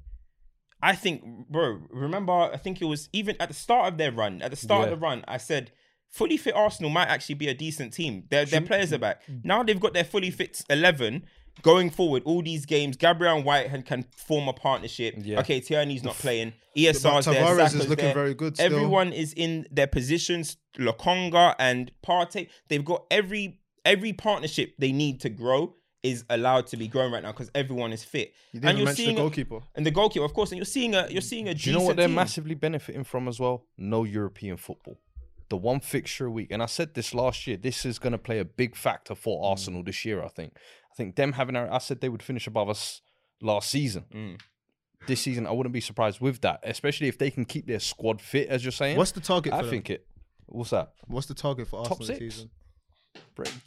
I 0.82 0.94
think, 0.96 1.24
bro, 1.50 1.80
remember, 1.90 2.32
I 2.34 2.58
think 2.58 2.82
it 2.82 2.86
was 2.86 3.10
even 3.14 3.36
at 3.40 3.48
the 3.50 3.56
start 3.56 3.92
of 3.94 3.98
their 3.98 4.12
run, 4.12 4.42
at 4.42 4.52
the 4.52 4.58
start 4.58 4.82
Yeah. 4.88 4.94
of 4.94 5.00
the 5.00 5.04
run, 5.04 5.24
I 5.28 5.38
said, 5.38 5.72
fully 6.16 6.38
fit 6.38 6.56
Arsenal 6.56 6.90
might 6.90 7.08
actually 7.10 7.36
be 7.36 7.50
a 7.50 7.54
decent 7.54 7.92
team. 7.94 8.24
Their, 8.30 8.46
their 8.46 8.62
players 8.62 8.94
are 8.94 8.98
back. 8.98 9.22
Now 9.44 9.64
they've 9.64 9.80
got 9.80 9.94
their 9.94 10.06
fully 10.06 10.32
fit 10.32 10.62
11 10.70 11.24
going 11.62 11.90
forward. 11.90 12.24
All 12.26 12.42
these 12.42 12.66
games, 12.66 12.96
Gabriel 12.96 13.36
and 13.36 13.46
White 13.46 13.86
can, 13.86 14.06
form 14.16 14.48
a 14.48 14.54
partnership. 14.54 15.16
Yeah. 15.18 15.42
Okay, 15.42 15.60
Tierney's 15.60 16.04
not 16.04 16.16
playing. 16.16 16.54
But 16.74 16.82
ESR's 16.82 17.26
there. 17.26 17.44
Tavares 17.44 17.76
is 17.76 17.88
looking 17.90 18.06
there. 18.06 18.14
very 18.14 18.34
good. 18.34 18.56
Still. 18.56 18.66
Everyone 18.74 19.12
is 19.12 19.34
in 19.34 19.68
their 19.72 19.88
positions. 19.88 20.58
Lokonga 20.78 21.56
and 21.60 21.92
Partey, 22.06 22.50
they've 22.70 22.84
got 22.84 23.06
every 23.12 23.60
every 23.84 24.14
partnership 24.14 24.74
they 24.80 24.92
need 24.92 25.20
to 25.22 25.30
grow 25.30 25.76
is 26.02 26.24
allowed 26.30 26.68
to 26.68 26.78
be 26.78 26.88
grown 26.88 27.12
right 27.12 27.24
now 27.24 27.32
because 27.32 27.50
everyone 27.56 27.92
is 27.92 28.04
fit. 28.04 28.34
You 28.52 28.58
and 28.60 28.62
didn't 28.62 28.78
you're 28.78 28.86
mention 28.86 29.04
the 29.04 29.06
seeing 29.08 29.18
a- 29.18 29.22
goalkeeper. 29.22 29.60
and 29.76 29.86
the 29.86 29.92
goalkeeper, 29.92 30.26
of 30.26 30.34
course, 30.34 30.52
and 30.52 30.58
you're 30.58 30.66
seeing 30.66 30.94
a 30.96 31.08
you're 31.10 31.22
seeing 31.22 31.48
a 31.50 31.54
Do 31.54 31.70
you 31.70 31.76
know 31.78 31.84
what 31.84 31.96
they're 31.98 32.08
team. 32.08 32.16
massively 32.16 32.56
benefiting 32.56 33.04
from 33.04 33.28
as 33.28 33.40
well? 33.40 33.66
No 33.78 34.04
European 34.04 34.58
football. 34.58 34.98
The 35.50 35.58
one 35.58 35.80
fixture 35.80 36.26
a 36.26 36.32
week, 36.32 36.48
and 36.52 36.64
I 36.64 36.66
said 36.66 36.96
this 36.96 37.14
last 37.14 37.46
year. 37.46 37.56
This 37.58 37.86
is 37.86 38.00
going 38.00 38.14
to 38.14 38.18
play 38.18 38.40
a 38.40 38.46
big 38.46 38.76
factor 38.76 39.14
Mm. 39.14 39.18
for 39.18 39.50
Arsenal 39.52 39.84
this 39.84 40.04
year. 40.04 40.24
I 40.24 40.28
think. 40.28 40.54
I 40.92 40.96
think 40.96 41.16
them 41.16 41.34
having. 41.34 41.56
I 41.56 41.78
said 41.78 42.02
they 42.02 42.10
would 42.10 42.24
finish 42.24 42.48
above 42.48 42.70
us 42.70 43.02
last 43.42 43.70
season. 43.70 44.06
Mm. 44.14 44.40
This 45.08 45.22
season, 45.22 45.46
I 45.46 45.52
wouldn't 45.52 45.74
be 45.74 45.82
surprised 45.82 46.20
with 46.20 46.42
that, 46.42 46.62
especially 46.64 47.08
if 47.08 47.18
they 47.20 47.30
can 47.30 47.46
keep 47.46 47.68
their 47.68 47.80
squad 47.80 48.22
fit, 48.22 48.48
as 48.50 48.64
you're 48.66 48.72
saying. 48.72 48.98
What's 48.98 49.12
the 49.12 49.20
target? 49.22 49.52
For 49.54 49.60
I 49.60 49.62
them? 49.62 49.70
think 49.70 49.90
it. 49.92 50.08
What's 50.48 50.72
that? 50.72 50.94
What's 51.08 51.28
the 51.28 51.36
target 51.36 51.68
for 51.68 51.80
Arsenal 51.80 51.98
Top 51.98 52.08
this 52.08 52.18
six? 52.18 52.36
season? 52.36 52.50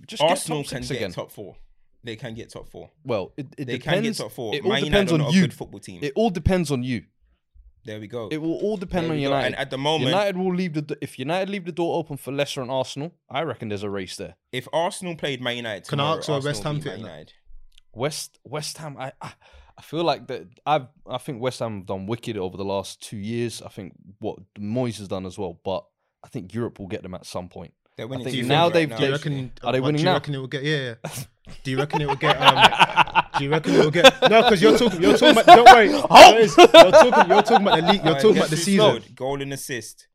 Just 0.07 0.21
get 0.23 0.31
Arsenal 0.31 0.63
top 0.65 0.71
can 0.71 0.83
six 0.83 0.89
get 0.89 0.97
again. 0.97 1.13
top 1.13 1.31
four. 1.31 1.57
They 2.05 2.17
can 2.17 2.35
get 2.35 2.51
top 2.51 2.69
four. 2.69 2.91
Well, 3.05 3.33
it, 3.37 3.47
it 3.59 3.67
They 3.67 3.79
depends. 3.79 3.85
can 3.85 4.03
get 4.03 4.17
top 4.17 4.33
four. 4.33 4.55
It 4.55 4.63
all 4.65 4.71
Man 4.71 4.85
depends 4.85 5.13
United 5.13 5.29
on 5.29 5.33
you. 5.35 5.41
a 5.41 5.43
good 5.43 5.55
football 5.55 5.81
team. 5.81 6.01
It 6.03 6.13
all 6.17 6.31
depends 6.31 6.71
on 6.71 6.83
you. 6.83 7.05
There 7.85 8.01
we 8.01 8.07
go. 8.07 8.29
It 8.31 8.39
will 8.39 8.55
all 8.57 8.77
depend 8.77 9.05
There 9.07 9.13
on 9.13 9.17
we 9.17 9.23
go. 9.23 9.29
United. 9.31 9.47
And 9.47 9.57
at 9.57 9.71
the 9.71 9.79
moment, 9.79 10.11
United 10.11 10.37
will 10.37 10.55
leave 10.55 10.75
the 10.75 10.97
if 11.01 11.19
United 11.19 11.49
leave 11.51 11.65
the 11.65 11.73
door 11.73 11.99
open 11.99 12.17
for 12.17 12.33
Leicester 12.33 12.61
and 12.63 12.71
Arsenal. 12.71 13.13
I 13.31 13.43
reckon 13.43 13.69
there's 13.69 13.83
a 13.83 13.91
race 13.91 14.17
there. 14.17 14.37
if 14.53 14.69
Arsenal 14.73 15.17
played 15.17 15.41
Man 15.41 15.57
United, 15.57 15.87
Can 15.89 16.01
I 16.01 16.03
tomorrow, 16.03 16.19
ask 16.19 16.29
where 16.29 16.37
Arsenal 16.37 16.51
West 16.53 16.63
Ham 16.65 16.75
beat 16.77 16.83
fit 16.85 16.89
Man 16.91 16.97
in 16.99 17.03
that? 17.05 17.09
United. 17.11 17.33
West 17.95 18.39
West 18.45 18.79
Ham. 18.79 18.97
I, 18.99 19.13
I 19.21 19.33
I 19.79 19.83
feel 19.83 20.03
like 20.05 20.27
that. 20.27 20.47
I've 20.67 20.89
I 21.09 21.19
think 21.19 21.41
West 21.41 21.61
Ham 21.61 21.79
have 21.79 21.87
done 21.87 22.07
wicked 22.07 22.37
over 22.37 22.57
the 22.57 22.65
last 22.65 23.01
two 23.03 23.17
years. 23.17 23.63
I 23.63 23.69
think 23.69 23.95
what 24.19 24.39
Moyes 24.59 24.99
has 24.99 25.09
done 25.09 25.25
as 25.25 25.39
well. 25.39 25.59
But 25.65 25.85
I 26.25 26.29
think 26.29 26.53
Europe 26.53 26.79
will 26.81 26.89
get 26.89 27.03
them 27.03 27.15
at 27.15 27.25
some 27.27 27.49
point. 27.49 27.73
They're 27.97 28.07
winning 28.07 28.27
think 28.27 28.47
now 28.47 28.71
things 28.71 28.75
they've- 28.75 28.91
right 28.91 28.99
Do 28.99 29.05
you 29.05 29.09
They- 29.11 29.13
reckon? 29.13 29.53
Are 29.65 29.73
they 29.73 29.81
what, 29.81 29.87
winning 29.87 29.97
do 29.99 30.03
you 30.03 30.07
now? 30.07 30.15
reckon 30.15 30.35
it 30.35 30.39
will 30.39 30.47
get? 30.47 30.63
Yeah. 30.65 30.95
yeah. 31.05 31.11
Do 31.65 31.71
you 31.71 31.79
reckon 31.79 32.01
it 32.03 32.07
will 32.07 32.15
get? 32.17 32.37
Um, 32.41 32.55
do 33.39 33.45
you 33.45 33.51
reckon 33.51 33.75
it 33.75 33.79
will 33.79 33.91
get? 33.91 34.05
No, 34.23 34.43
because 34.43 34.61
you're 34.61 34.77
talking. 34.79 35.01
You're 35.03 35.17
talking 35.17 35.39
about. 35.39 35.47
Don't 35.47 35.65
worry. 35.65 35.89
What 36.09 36.37
is- 36.41 36.57
You're 36.57 36.67
talking. 36.69 37.31
You're 37.31 37.43
talking 37.43 37.67
about 37.67 37.77
the 37.81 37.87
league. 37.93 38.05
You're 38.05 38.07
Alright, 38.09 38.23
talking 38.23 38.35
guess 38.35 38.43
about 38.43 38.51
the 38.51 38.57
season. 38.57 38.79
scored? 39.03 39.17
Goal 39.17 39.43
and 39.43 39.53
assist. 39.53 40.09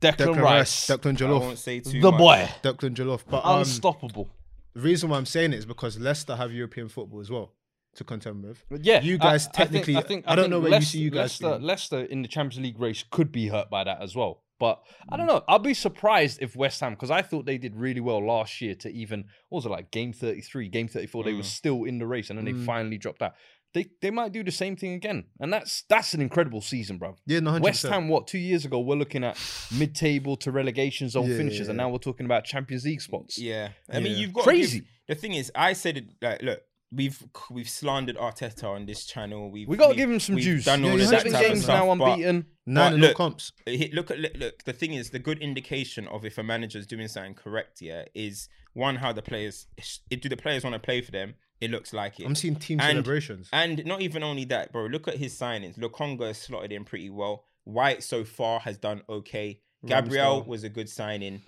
Declan, 0.00 0.16
Declan 0.16 0.42
Rice, 0.42 0.42
Rice, 0.42 0.86
Declan 0.98 1.22
I 1.22 1.30
won't 1.30 1.44
Jollof, 1.44 1.56
say 1.58 1.80
too 1.80 2.00
the 2.00 2.10
much. 2.12 2.18
boy, 2.18 2.48
Declan 2.62 2.94
Jollof. 2.94 3.22
But 3.28 3.44
um, 3.44 3.60
unstoppable. 3.60 4.28
the 4.74 4.80
reason 4.80 5.10
why 5.10 5.16
I'm 5.16 5.26
saying 5.26 5.52
it 5.52 5.58
is 5.58 5.66
because 5.66 5.98
Leicester 5.98 6.36
have 6.36 6.52
European 6.52 6.88
football 6.88 7.20
as 7.20 7.30
well 7.30 7.52
to 7.96 8.04
contend 8.04 8.44
with. 8.44 8.64
Yeah, 8.80 9.00
you 9.02 9.14
I- 9.16 9.18
guys 9.18 9.46
I 9.48 9.50
think- 9.50 9.70
technically- 9.70 9.96
I, 9.96 10.02
think, 10.02 10.24
I 10.28 10.36
don't 10.36 10.44
think 10.44 10.50
know 10.52 10.60
where 10.60 10.78
you 10.78 10.84
see 10.84 10.98
you 11.00 11.10
guys 11.10 11.40
Leicester. 11.42 11.58
Leicester 11.58 12.00
in 12.04 12.22
the 12.22 12.28
Champions 12.28 12.64
League 12.64 12.78
race 12.80 13.04
could 13.10 13.32
be 13.32 13.48
hurt 13.48 13.70
by 13.70 13.82
that 13.84 14.00
as 14.00 14.14
well. 14.14 14.42
But 14.58 14.82
I 15.08 15.16
don't 15.16 15.26
mm. 15.26 15.30
know. 15.30 15.44
I'll 15.48 15.58
be 15.58 15.74
surprised 15.74 16.38
if 16.42 16.56
West 16.56 16.80
Ham, 16.80 16.94
because 16.94 17.10
I 17.10 17.22
thought 17.22 17.46
they 17.46 17.58
did 17.58 17.76
really 17.76 18.00
well 18.00 18.24
last 18.24 18.60
year 18.60 18.74
to 18.76 18.90
even 18.90 19.24
what 19.48 19.58
was 19.58 19.66
it 19.66 19.70
like 19.70 19.90
game 19.90 20.12
33, 20.12 20.68
game 20.68 20.88
34, 20.88 21.24
they 21.24 21.32
were 21.32 21.40
mm. 21.40 21.44
still 21.44 21.84
in 21.84 21.98
the 21.98 22.06
race 22.06 22.30
and 22.30 22.38
then 22.38 22.44
they 22.44 22.52
mm. 22.52 22.66
finally 22.66 22.98
dropped 22.98 23.22
out. 23.22 23.34
They 23.74 23.86
they 24.00 24.10
might 24.10 24.32
do 24.32 24.42
the 24.42 24.50
same 24.50 24.76
thing 24.76 24.94
again. 24.94 25.24
And 25.40 25.52
that's 25.52 25.84
that's 25.88 26.14
an 26.14 26.22
incredible 26.22 26.62
season, 26.62 26.96
bro. 26.96 27.16
Yeah, 27.26 27.40
100%. 27.40 27.60
West 27.60 27.82
Ham, 27.84 28.08
what, 28.08 28.26
two 28.26 28.38
years 28.38 28.64
ago, 28.64 28.80
we're 28.80 28.96
looking 28.96 29.22
at 29.22 29.38
mid 29.78 29.94
table 29.94 30.36
to 30.38 30.50
relegation 30.50 31.10
zone 31.10 31.30
Yeah, 31.30 31.36
finishes, 31.36 31.66
yeah, 31.66 31.70
and 31.70 31.76
now 31.76 31.90
we're 31.90 31.98
talking 31.98 32.24
about 32.24 32.44
Champions 32.44 32.84
League 32.84 33.02
spots. 33.02 33.38
Yeah, 33.38 33.70
I 33.92 34.00
mean 34.00 34.16
you've 34.16 34.32
got 34.32 34.44
Crazy. 34.44 34.80
Give, 34.80 34.88
the 35.08 35.14
thing 35.14 35.34
is, 35.34 35.52
I 35.54 35.74
said 35.74 35.98
it 35.98 36.04
like, 36.20 36.42
look, 36.42 36.60
we've 36.92 37.22
we've 37.50 37.68
slandered 37.68 38.16
Arteta 38.16 38.64
on 38.64 38.86
this 38.86 39.04
channel. 39.04 39.50
We've 39.50 39.68
We 39.68 39.76
got 39.76 39.88
to 39.90 39.94
give 39.96 40.10
him 40.10 40.20
some 40.20 40.36
we've 40.36 40.44
juice. 40.44 40.64
Done 40.64 40.84
all 40.84 40.92
he's 40.92 41.10
this 41.10 41.10
had 41.10 41.18
Seven 41.22 41.32
type 41.32 41.42
of 41.42 41.48
games 41.48 41.64
stuff, 41.64 41.84
now 41.86 41.94
but 41.96 42.10
unbeaten. 42.12 42.46
Nine 42.66 42.92
But 42.92 43.00
look, 43.00 43.16
comps. 43.16 43.52
look 43.66 44.10
at 44.10 44.18
look, 44.18 44.32
look 44.36 44.64
the 44.64 44.72
thing 44.72 44.92
is 44.94 45.10
the 45.10 45.18
good 45.18 45.38
indication 45.38 46.06
of 46.08 46.24
if 46.24 46.36
a 46.38 46.42
manager's 46.42 46.86
doing 46.86 47.08
something 47.08 47.34
correct 47.34 47.80
yeah 47.80 48.04
is 48.14 48.48
one 48.74 48.96
how 48.96 49.12
the 49.12 49.22
players 49.22 49.66
do 50.10 50.28
the 50.28 50.36
players 50.36 50.64
want 50.64 50.74
to 50.74 50.78
play 50.80 51.00
for 51.00 51.10
them 51.10 51.34
it 51.62 51.70
looks 51.70 51.92
like 51.94 52.20
it 52.20 52.26
I'm 52.26 52.34
seeing 52.34 52.56
team 52.56 52.78
And- 52.80 52.90
celebrations. 52.90 53.48
and 53.54 53.84
not 53.86 54.02
even 54.02 54.22
only 54.22 54.44
that 54.46 54.70
bro 54.70 54.84
look 54.86 55.08
at 55.08 55.16
his 55.16 55.32
signings 55.38 55.78
Lokonga 55.78 56.26
has 56.28 56.38
slotted 56.42 56.70
in 56.72 56.84
pretty 56.84 57.08
well 57.10 57.44
White 57.64 58.02
so 58.02 58.22
far 58.24 58.60
has 58.60 58.76
done 58.78 59.00
okay 59.08 59.60
Gabriel 59.86 60.42
was 60.44 60.62
a 60.64 60.68
good 60.68 60.88
signing 60.90 61.34
R- 61.34 61.40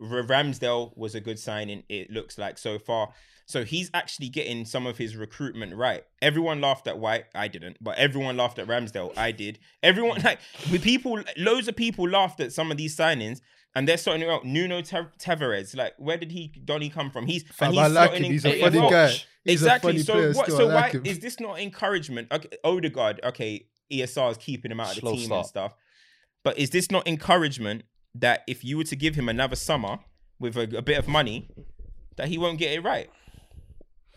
Ramsdale 0.00 0.96
was 0.96 1.14
a 1.14 1.20
good 1.20 1.38
signing 1.38 1.82
it 1.88 2.10
looks 2.10 2.38
like 2.38 2.58
so 2.58 2.78
far 2.78 3.12
so 3.46 3.64
he's 3.64 3.90
actually 3.94 4.28
getting 4.28 4.64
some 4.64 4.86
of 4.88 4.98
his 4.98 5.16
recruitment 5.16 5.74
right. 5.76 6.02
Everyone 6.20 6.60
laughed 6.60 6.88
at 6.88 6.98
White, 6.98 7.26
I 7.32 7.46
didn't, 7.46 7.76
but 7.80 7.96
everyone 7.96 8.36
laughed 8.36 8.58
at 8.58 8.66
Ramsdale, 8.66 9.16
I 9.16 9.30
did. 9.30 9.60
Everyone 9.84 10.20
like 10.24 10.40
with 10.70 10.82
people, 10.82 11.22
loads 11.36 11.68
of 11.68 11.76
people 11.76 12.08
laughed 12.08 12.40
at 12.40 12.52
some 12.52 12.72
of 12.72 12.76
these 12.76 12.96
signings, 12.96 13.40
and 13.76 13.86
they're 13.86 13.98
starting 13.98 14.28
out 14.28 14.44
Nuno 14.44 14.82
Tav- 14.82 15.16
Tavares. 15.18 15.76
Like, 15.76 15.94
where 15.96 16.16
did 16.16 16.32
he 16.32 16.48
Donny 16.64 16.90
come 16.90 17.10
from? 17.10 17.26
He's 17.26 17.44
Fam, 17.44 17.70
and 17.70 17.78
I 17.78 17.86
like 17.86 18.14
him. 18.14 18.24
He's 18.24 18.44
a 18.44 18.60
funny 18.60 18.78
as 18.80 18.90
guy. 18.90 19.08
He's 19.44 19.62
exactly. 19.62 19.90
a 19.90 19.92
funny 19.92 20.02
so 20.02 20.36
what? 20.36 20.46
still, 20.46 20.56
So 20.58 20.70
I 20.70 20.74
why 20.74 20.88
him. 20.88 21.06
is 21.06 21.20
this 21.20 21.38
not 21.38 21.60
encouragement? 21.60 22.32
Okay, 22.32 22.48
Odegaard, 22.64 23.20
okay, 23.22 23.68
ESR 23.92 24.32
is 24.32 24.38
keeping 24.38 24.72
him 24.72 24.80
out 24.80 24.96
of 24.96 25.04
the 25.04 25.12
team 25.12 25.26
start. 25.26 25.38
and 25.38 25.46
stuff, 25.46 25.74
but 26.42 26.58
is 26.58 26.70
this 26.70 26.90
not 26.90 27.06
encouragement 27.06 27.84
that 28.20 28.42
if 28.46 28.64
you 28.64 28.76
were 28.78 28.84
to 28.84 28.96
give 28.96 29.14
him 29.14 29.28
another 29.28 29.56
summer 29.56 29.98
with 30.38 30.56
a, 30.56 30.78
a 30.78 30.82
bit 30.82 30.98
of 30.98 31.08
money, 31.08 31.48
that 32.16 32.28
he 32.28 32.38
won't 32.38 32.58
get 32.58 32.72
it 32.72 32.80
right? 32.82 33.10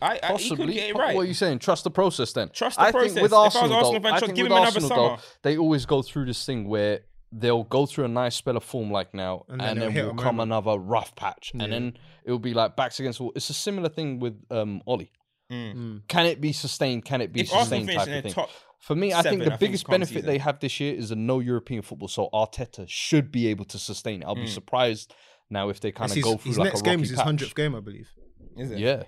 I, 0.02 0.12
I 0.12 0.14
he 0.14 0.48
Possibly. 0.48 0.72
get 0.74 0.90
it 0.90 0.96
right. 0.96 1.14
What 1.14 1.22
are 1.22 1.28
you 1.28 1.34
saying? 1.34 1.58
Trust 1.58 1.84
the 1.84 1.90
process 1.90 2.32
then. 2.32 2.48
Trust 2.50 2.78
the 2.78 2.84
I 2.84 2.90
process. 2.90 3.12
think 3.14 3.22
with 3.22 3.32
If 3.32 3.36
I 3.38 3.42
was 3.44 3.54
Arsenal, 3.56 3.76
Arsenal 3.76 4.00
though, 4.00 4.08
fan, 4.08 4.14
I 4.14 4.20
think 4.20 4.34
give 4.34 4.44
with 4.44 4.52
him 4.52 4.56
another 4.58 4.66
Arsenal, 4.66 4.88
summer. 4.88 5.08
though, 5.16 5.22
they 5.42 5.58
always 5.58 5.84
go 5.86 6.00
through 6.02 6.24
this 6.26 6.44
thing 6.46 6.68
where 6.68 7.00
they'll 7.32 7.64
go 7.64 7.84
through 7.86 8.06
a 8.06 8.08
nice 8.08 8.34
spell 8.34 8.56
of 8.56 8.64
form 8.64 8.90
like 8.90 9.12
now, 9.12 9.44
And 9.48 9.60
and 9.60 9.60
then 9.60 9.68
then, 9.68 9.78
they'll 9.80 9.90
hit 9.90 10.04
will 10.14 10.20
a 10.20 10.22
come 10.24 10.36
moment. 10.36 10.52
another 10.64 10.78
rough 10.78 11.14
patch, 11.16 11.52
and 11.52 11.70
then 11.72 11.98
it 12.24 12.30
will 12.30 12.38
be 12.38 12.54
like 12.54 12.76
backs 12.76 12.98
against 12.98 13.20
wall. 13.20 13.32
It's 13.36 13.50
a 13.50 13.54
similar 13.54 13.88
thing 13.90 14.20
with 14.20 14.42
um 14.50 14.82
Ollie. 14.86 15.10
Mm. 15.50 16.02
Can 16.08 16.26
it 16.26 16.40
be 16.40 16.52
sustained? 16.52 17.04
Can 17.04 17.20
it 17.20 17.32
be 17.32 17.40
If 17.40 17.48
sustained? 17.48 17.88
Type 17.88 17.98
of 18.08 18.22
thing. 18.22 18.32
top, 18.32 18.50
For 18.78 18.94
me, 18.94 19.12
I 19.12 19.22
think 19.22 19.42
the 19.44 19.52
I 19.52 19.56
biggest 19.56 19.84
come 19.84 19.94
benefit 19.94 20.14
season. 20.14 20.26
they 20.26 20.38
have 20.38 20.60
this 20.60 20.78
year 20.80 20.94
is 20.94 21.10
a 21.10 21.16
no 21.16 21.40
European 21.40 21.82
football. 21.82 22.08
So 22.08 22.28
Arteta 22.32 22.88
should 22.88 23.30
be 23.32 23.48
able 23.48 23.64
to 23.66 23.78
sustain 23.78 24.22
it. 24.22 24.26
I'll 24.26 24.34
be 24.34 24.46
surprised 24.46 25.12
now 25.50 25.68
if 25.68 25.80
they 25.80 25.90
kind 25.92 26.10
of 26.10 26.22
go 26.22 26.36
through 26.36 26.50
his 26.50 26.58
like 26.58 26.66
next 26.66 26.80
a 26.80 26.84
game 26.84 26.92
rocky 26.94 27.02
is 27.02 27.08
his 27.10 27.16
patch. 27.18 27.24
hundredth 27.26 27.54
game, 27.54 27.74
I 27.74 27.80
believe. 27.80 28.08
is 28.56 28.70
it? 28.70 28.78
Yeah, 28.78 29.02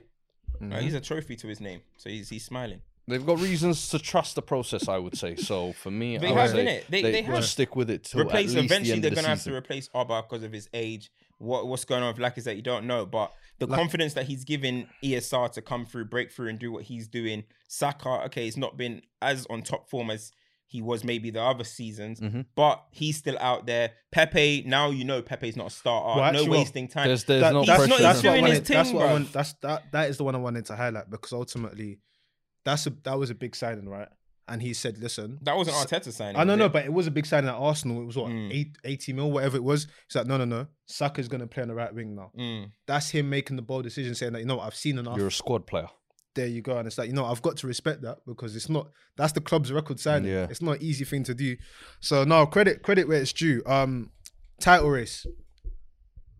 he's 0.80 0.94
a 0.94 1.00
trophy 1.00 1.36
to 1.36 1.46
his 1.48 1.60
name, 1.60 1.80
so 1.96 2.10
he's 2.10 2.28
he's 2.28 2.44
smiling. 2.44 2.80
they've 3.08 3.24
got 3.26 3.40
reasons 3.40 3.88
to 3.90 3.98
trust 3.98 4.34
the 4.36 4.42
process. 4.42 4.88
I 4.88 4.98
would 4.98 5.16
say. 5.16 5.36
So 5.36 5.72
for 5.72 5.90
me, 5.90 6.18
They 6.18 6.28
I 6.28 6.30
would 6.32 6.38
have, 6.40 6.50
say 6.50 6.64
innit? 6.64 6.86
They- 6.88 7.02
they, 7.02 7.12
they 7.12 7.22
have. 7.22 7.44
stick 7.44 7.74
with 7.76 7.90
it 7.90 8.04
till 8.04 8.20
replace 8.20 8.50
at 8.50 8.56
least 8.62 8.64
eventually 8.72 8.88
the 8.88 8.92
end 8.94 9.04
they're 9.04 9.08
of 9.10 9.14
the 9.16 9.22
gonna 9.22 9.28
have 9.28 9.42
to 9.44 9.54
replace 9.54 9.88
Auba 9.88 10.22
because 10.28 10.42
of 10.44 10.52
his 10.52 10.68
age. 10.74 11.10
What 11.42 11.66
what's 11.66 11.84
going 11.84 12.02
on 12.02 12.14
with 12.14 12.22
Lacazette, 12.22 12.56
you 12.56 12.62
don't 12.62 12.86
know, 12.86 13.04
but 13.04 13.32
the 13.58 13.66
confidence 13.66 14.14
that 14.14 14.26
he's 14.26 14.44
given 14.44 14.88
ESR 15.04 15.50
to 15.52 15.62
come 15.62 15.84
through, 15.86 16.06
break 16.06 16.30
through, 16.32 16.48
and 16.48 16.58
do 16.58 16.70
what 16.72 16.84
he's 16.84 17.08
doing. 17.08 17.44
Saka, 17.68 18.22
okay, 18.26 18.44
he's 18.44 18.56
not 18.56 18.76
been 18.76 19.02
as 19.20 19.46
on 19.50 19.62
top 19.62 19.88
form 19.90 20.10
as 20.10 20.32
he 20.66 20.80
was 20.80 21.04
maybe 21.04 21.30
the 21.30 21.42
other 21.42 21.64
seasons, 21.64 22.18
Mhm. 22.20 22.46
but 22.54 22.82
he's 22.92 23.18
still 23.18 23.36
out 23.40 23.66
there. 23.66 23.90
Pepe, 24.10 24.62
now 24.66 24.90
you 24.90 25.04
know 25.04 25.20
Pepe's 25.20 25.56
not 25.56 25.66
a 25.66 25.70
starter. 25.70 26.18
Well, 26.20 26.32
no 26.32 26.44
wasting 26.50 26.88
time. 26.88 27.08
There's 27.08 27.24
there's 27.24 27.42
That- 27.42 27.52
no 27.52 27.64
pressure. 27.64 27.86
not- 27.88 27.98
that's 28.00 28.22
doing 28.22 28.46
his. 28.46 28.60
That's 28.62 28.90
what 28.92 29.06
I 29.08 29.12
want. 29.12 29.32
That's 29.32 29.52
that. 29.62 29.90
That 29.92 30.08
is 30.10 30.16
the 30.18 30.24
one 30.24 30.34
I 30.34 30.38
wanted 30.38 30.64
to 30.66 30.76
highlight 30.76 31.10
because 31.10 31.32
ultimately, 31.32 31.98
that's 32.64 32.86
a 32.86 32.90
that 33.04 33.18
was 33.18 33.30
a 33.30 33.34
big 33.34 33.54
signing, 33.56 33.88
right? 33.88 34.08
And 34.48 34.60
he 34.60 34.74
said, 34.74 34.98
"Listen, 34.98 35.38
that 35.42 35.56
wasn't 35.56 35.76
Arteta 35.76 36.12
signing. 36.12 36.36
I 36.36 36.44
don't 36.44 36.58
know, 36.58 36.66
it? 36.66 36.72
but 36.72 36.84
it 36.84 36.92
was 36.92 37.06
a 37.06 37.10
big 37.12 37.26
signing 37.26 37.48
at 37.48 37.54
Arsenal. 37.54 38.02
It 38.02 38.06
was 38.06 38.16
what 38.16 38.30
Mm. 38.30 38.52
eight, 38.52 38.76
80 38.84 39.12
mil, 39.12 39.30
whatever 39.30 39.56
it 39.56 39.62
was. 39.62 39.86
He's 40.08 40.16
like, 40.16 40.26
no, 40.26 40.36
no, 40.36 40.44
no. 40.44 40.66
Saka's 40.86 41.28
gonna 41.28 41.46
play 41.46 41.62
on 41.62 41.68
the 41.68 41.74
right 41.74 41.94
wing 41.94 42.16
now. 42.16 42.32
Mm. 42.36 42.72
That's 42.86 43.08
him 43.10 43.30
making 43.30 43.56
the 43.56 43.62
bold 43.62 43.84
decision, 43.84 44.14
saying 44.16 44.32
that 44.32 44.40
you 44.40 44.46
know 44.46 44.56
what, 44.56 44.66
I've 44.66 44.74
seen 44.74 44.98
enough. 44.98 45.16
You're 45.16 45.28
a 45.28 45.32
squad 45.32 45.66
player. 45.66 45.88
there 46.34 46.46
you 46.46 46.60
go. 46.62 46.76
And 46.78 46.86
it's 46.88 46.96
like, 46.98 47.08
you 47.08 47.12
know, 47.14 47.24
I've 47.26 47.42
got 47.42 47.56
to 47.58 47.66
respect 47.66 48.00
that 48.02 48.18
because 48.26 48.56
it's 48.56 48.68
not 48.68 48.88
that's 49.16 49.32
the 49.32 49.40
club's 49.40 49.70
record 49.70 50.00
signing. 50.00 50.30
Yeah. 50.32 50.46
It's 50.50 50.62
not 50.62 50.76
an 50.78 50.82
easy 50.82 51.04
thing 51.04 51.22
to 51.24 51.34
do. 51.34 51.56
So 52.00 52.24
no, 52.24 52.46
credit 52.46 52.82
credit 52.82 53.06
where 53.06 53.20
it's 53.22 53.32
due. 53.32 53.62
Um 53.66 54.10
title 54.60 54.90
race. 54.90 55.24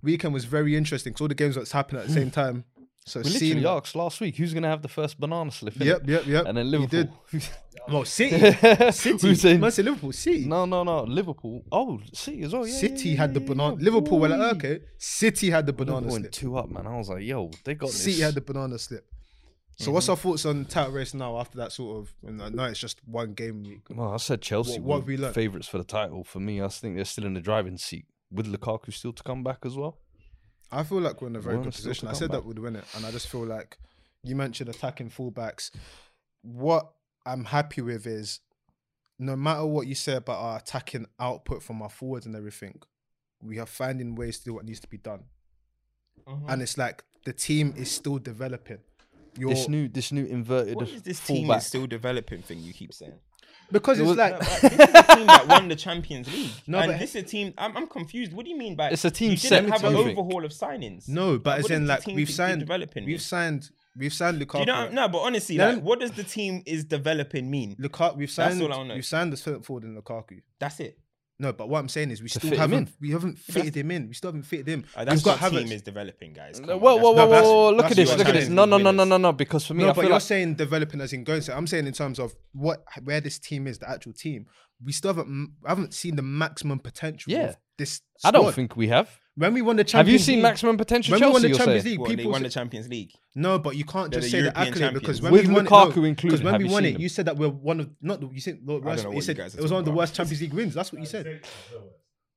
Weekend 0.02 0.34
was 0.34 0.44
very 0.44 0.74
interesting. 0.76 1.12
because 1.12 1.20
all 1.22 1.28
the 1.28 1.34
games 1.34 1.54
that's 1.54 1.72
happening 1.72 2.02
at 2.02 2.08
the 2.08 2.14
same 2.14 2.30
time. 2.42 2.64
So 3.04 3.20
We 3.20 3.30
seeing 3.30 3.56
literally 3.58 3.78
asked 3.78 3.96
last 3.96 4.20
week 4.20 4.36
who's 4.36 4.52
going 4.52 4.62
to 4.62 4.68
have 4.68 4.80
the 4.82 4.88
first 4.88 5.18
banana 5.18 5.50
slip. 5.50 5.74
innit? 5.74 5.84
Yep, 5.86 6.08
yep, 6.08 6.26
yep. 6.26 6.46
And 6.46 6.56
then 6.56 6.66
He 6.66 6.70
Liverpool. 6.78 7.18
Well, 7.88 8.04
City. 8.06 8.52
City. 8.92 9.28
Who's 9.28 9.40
saying? 9.40 9.60
Man 9.60 9.70
said 9.70 9.84
Liverpool. 9.86 10.12
City. 10.12 10.44
No, 10.44 10.64
no, 10.64 10.84
no. 10.84 11.02
Liverpool. 11.04 11.64
Oh, 11.72 12.00
City 12.12 12.42
as 12.42 12.52
well. 12.52 12.66
Yeah, 12.66 12.74
City 12.74 13.10
yeah, 13.10 13.16
had 13.18 13.34
the 13.34 13.40
yeah, 13.40 13.46
banana. 13.48 13.76
yeah, 13.78 13.84
Liverpool 13.84 14.18
were 14.20 14.28
boy. 14.28 14.36
like, 14.36 14.56
okay. 14.56 14.80
City 14.98 15.50
had 15.50 15.66
the 15.66 15.72
banana 15.72 15.96
Liverpool 15.96 16.10
slip. 16.12 16.22
went 16.22 16.32
two 16.32 16.56
up, 16.56 16.70
man. 16.70 16.86
I 16.86 16.96
was 16.96 17.08
like, 17.08 17.24
yo, 17.24 17.50
they 17.64 17.74
got 17.74 17.90
City 17.90 18.12
this. 18.12 18.20
had 18.22 18.34
the 18.34 18.40
banana 18.40 18.78
slip. 18.78 19.06
So 19.78 19.90
what's 19.90 20.04
mm-hmm. 20.04 20.10
our 20.12 20.16
thoughts 20.16 20.46
on 20.46 20.64
title 20.66 20.92
race 20.92 21.14
now 21.14 21.38
after 21.38 21.58
that 21.58 21.72
sort 21.72 21.98
of? 21.98 22.14
And 22.24 22.40
I 22.42 22.50
know 22.50 22.64
it's 22.64 22.78
just 22.78 23.00
one 23.06 23.34
game 23.34 23.64
week. 23.64 23.80
Well, 23.90 24.12
I 24.12 24.18
said 24.18 24.42
Chelsea 24.42 24.78
What- 24.78 24.82
what 24.82 24.96
have 24.98 25.06
we 25.08 25.16
learnt? 25.16 25.34
favourites 25.34 25.66
for 25.66 25.78
the 25.78 25.84
title. 25.84 26.22
For 26.24 26.40
me, 26.40 26.62
I 26.62 26.68
think 26.68 26.96
they're 26.96 27.04
still 27.04 27.24
in 27.24 27.34
the 27.34 27.40
driving 27.40 27.78
seat 27.78 28.06
with 28.30 28.46
Lukaku 28.46 28.92
still 28.92 29.12
to 29.12 29.22
come 29.22 29.42
back 29.42 29.58
as 29.64 29.76
well. 29.76 29.98
I 30.70 30.84
feel 30.84 31.00
like 31.00 31.20
we're 31.20 31.28
in 31.28 31.36
a 31.36 31.40
very 31.40 31.56
We're 31.56 31.64
good 31.64 31.74
still 31.74 31.88
position. 31.90 32.08
I 32.08 32.12
come 32.12 32.18
said 32.18 32.30
that 32.32 32.38
back. 32.38 32.46
we'd 32.46 32.58
win 32.58 32.76
it, 32.76 32.84
and 32.96 33.04
I 33.04 33.10
just 33.10 33.28
feel 33.28 33.44
like 33.44 33.78
you 34.22 34.36
mentioned 34.36 34.70
attacking 34.70 35.10
fullbacks. 35.10 35.70
What 36.42 36.92
I'm 37.26 37.44
happy 37.44 37.80
with 37.82 38.06
is 38.06 38.40
no 39.18 39.36
matter 39.36 39.64
what 39.64 39.86
you 39.86 39.94
say 39.94 40.14
about 40.16 40.38
our 40.38 40.58
attacking 40.58 41.06
output 41.20 41.62
from 41.62 41.80
our 41.82 41.90
forwards 41.90 42.26
and 42.26 42.34
everything, 42.34 42.80
we 43.40 43.58
are 43.58 43.66
finding 43.66 44.14
ways 44.14 44.38
to 44.38 44.44
do 44.46 44.54
what 44.54 44.64
needs 44.64 44.80
to 44.80 44.88
be 44.88 44.98
done. 44.98 45.24
Mm-hmm. 46.28 46.48
And 46.48 46.62
it's 46.62 46.76
like 46.78 47.04
the 47.24 47.32
team 47.32 47.74
is 47.76 47.90
still 47.90 48.18
developing. 48.18 48.78
You're, 49.38 49.50
This 49.50 49.68
new, 49.68 49.88
this 49.88 50.12
new 50.12 50.24
inverted 50.26 50.76
What 50.76 50.88
is 50.88 51.02
this 51.02 51.18
team 51.20 51.46
fullback. 51.46 51.58
is 51.62 51.66
still 51.66 51.86
developing 51.86 52.42
thing 52.42 52.60
you 52.60 52.72
keep 52.72 52.92
saying? 52.92 53.14
because 53.70 53.98
It 53.98 54.02
it's 54.02 54.08
was- 54.10 54.18
like 54.18 54.32
No, 54.32 54.38
but 54.38 54.60
this 54.60 54.72
is 54.72 54.78
a 54.94 55.16
team 55.16 55.26
that 55.26 55.48
won 55.48 55.68
the 55.68 55.76
Champions 55.76 56.30
League. 56.30 56.50
No, 56.66 56.78
and 56.80 56.92
but- 56.92 56.98
this 57.00 57.14
is 57.14 57.22
a 57.22 57.26
team. 57.26 57.54
I'm, 57.56 57.74
I'm 57.76 57.86
confused. 57.86 58.32
What 58.34 58.44
do 58.44 58.50
you 58.50 58.58
mean 58.58 58.76
by 58.76 58.90
It's 58.90 59.04
a 59.06 59.10
team 59.10 59.30
You 59.30 59.36
set 59.38 59.62
didn't 59.62 59.72
have 59.72 59.84
an 59.84 59.94
overhaul 59.96 60.44
of 60.44 60.52
signings. 60.52 61.08
no, 61.08 61.38
but 61.38 61.60
as 61.60 61.70
in 61.70 61.86
like 61.86 62.06
we've 62.06 62.28
signed, 62.30 62.60
developing 62.60 63.06
we've 63.06 63.22
signed, 63.22 63.70
we've 63.96 64.12
signed 64.12 64.38
Do 64.38 64.46
Lukaku. 64.46 64.60
you 64.60 64.66
know? 64.66 64.88
No, 64.90 65.08
but 65.08 65.18
honestly, 65.18 65.56
No, 65.56 65.70
like, 65.74 65.82
what 65.82 66.00
does 66.00 66.12
the 66.12 66.24
team 66.24 66.62
is 66.66 66.84
developing 66.84 67.50
mean? 67.50 67.76
Lukaku, 67.76 68.16
we've 68.16 68.34
That's 68.34 68.54
signed, 68.54 68.62
all 68.62 68.72
I 68.72 68.76
wanna 68.76 68.88
know. 68.90 68.94
we've 68.96 69.04
signed 69.06 69.32
the 69.32 69.36
centre 69.36 69.62
forward 69.62 69.84
in 69.84 69.96
Lukaku. 70.00 70.40
That's 70.58 70.80
it. 70.80 70.98
No, 71.38 71.52
but 71.52 71.68
what 71.68 71.80
I'm 71.80 71.88
saying 71.88 72.10
is 72.12 72.22
we 72.22 72.28
To 72.28 72.38
still 72.38 72.50
fit 72.50 72.58
him 72.58 72.70
haven't 72.70 72.88
we 73.00 73.10
haven't 73.10 73.36
fitted 73.38 73.76
him 73.76 73.90
in. 73.90 74.06
We 74.06 74.14
still 74.14 74.28
haven't 74.28 74.44
fitted 74.44 74.68
him. 74.68 74.84
Uh, 74.94 75.04
that's 75.04 75.16
We've 75.16 75.24
got 75.24 75.40
what 75.40 75.52
Havertz. 75.52 75.58
team 75.64 75.72
is 75.72 75.82
developing, 75.82 76.34
guys. 76.34 76.60
Come 76.60 76.78
Whoa, 76.78 76.96
on, 76.96 77.02
whoa, 77.02 77.12
whoa, 77.12 77.26
whoa, 77.26 77.42
whoa, 77.42 77.70
Look 77.72 77.86
at 77.86 77.96
this. 77.96 78.16
Look 78.16 78.28
at 78.28 78.34
this. 78.34 78.48
No, 78.48 78.64
no, 78.64 78.78
no, 78.78 78.92
no, 78.92 79.02
no, 79.02 79.16
no. 79.16 79.32
Because 79.32 79.66
for 79.66 79.74
me, 79.74 79.82
No, 79.82 79.90
I 79.90 79.92
but 79.92 79.96
feel 80.02 80.04
you're 80.04 80.12
like 80.12 80.22
saying 80.22 80.54
developing 80.54 81.00
as 81.00 81.12
in 81.12 81.24
going. 81.24 81.40
So 81.40 81.52
I'm 81.54 81.66
saying 81.66 81.86
in 81.88 81.94
terms 81.94 82.20
of 82.20 82.34
what 82.52 82.84
where 83.02 83.20
this 83.20 83.38
team 83.40 83.66
is, 83.66 83.78
the 83.78 83.90
actual 83.90 84.12
team. 84.12 84.46
We 84.84 84.92
still 84.92 85.14
haven't 85.14 85.52
haven't 85.66 85.94
seen 85.94 86.14
the 86.16 86.22
maximum 86.22 86.78
potential. 86.78 87.32
Yeah. 87.32 87.48
of 87.50 87.56
this. 87.76 88.02
I 88.24 88.30
don't 88.30 88.54
think 88.54 88.76
we 88.76 88.88
have. 88.88 89.08
When 89.34 89.54
we 89.54 89.62
won 89.62 89.76
the 89.76 89.84
Champions 89.84 90.06
Have 90.06 90.12
you 90.12 90.18
seen 90.18 90.34
League, 90.36 90.42
maximum 90.42 90.76
potential 90.76 91.12
When 91.12 91.20
Chelsea? 91.20 91.28
we 91.30 91.32
won 91.32 91.42
the 91.42 91.48
you're 91.48 91.56
Champions 91.58 91.82
saying? 91.84 91.92
League, 91.92 92.00
What, 92.00 92.08
they 92.10 92.16
people 92.16 92.32
won 92.32 92.42
the 92.42 92.50
say- 92.50 92.54
Champions 92.54 92.88
League. 92.88 93.12
No, 93.34 93.58
but 93.58 93.76
you 93.76 93.84
can't 93.84 94.10
They're 94.10 94.20
just 94.20 94.32
the 94.32 94.38
say 94.38 94.42
the 94.42 94.44
European 94.54 94.68
accolade 94.84 94.94
because 94.94 95.22
when 95.22 95.32
With 95.32 95.46
we 95.48 95.54
won 95.54 95.66
Lukaku 95.66 95.90
it, 95.90 95.96
no, 95.96 96.04
included, 96.04 96.44
when 96.44 96.52
have 96.54 96.60
we 96.60 96.66
you 96.68 96.72
won 96.72 96.82
seen 96.82 96.88
it, 96.90 96.92
them? 96.94 97.02
you 97.02 97.08
said 97.08 97.24
that 97.26 97.36
we're 97.36 97.48
one 97.48 97.80
of 97.80 97.90
not 98.02 98.20
the, 98.20 98.28
you 98.28 98.40
said 98.40 98.58
the 98.64 98.78
worst, 98.78 99.04
know 99.04 99.10
you 99.10 99.14
what 99.16 99.24
said 99.24 99.36
you 99.38 99.42
guys 99.42 99.54
are 99.54 99.58
it 99.58 99.62
was 99.62 99.70
one 99.72 99.78
of 99.80 99.84
the 99.84 99.90
talking 99.90 99.98
worst. 99.98 100.14
Champions 100.14 100.40
League 100.42 100.52
wins. 100.54 100.74
That's 100.74 100.92
what 100.92 101.00
you 101.00 101.06
said. 101.06 101.40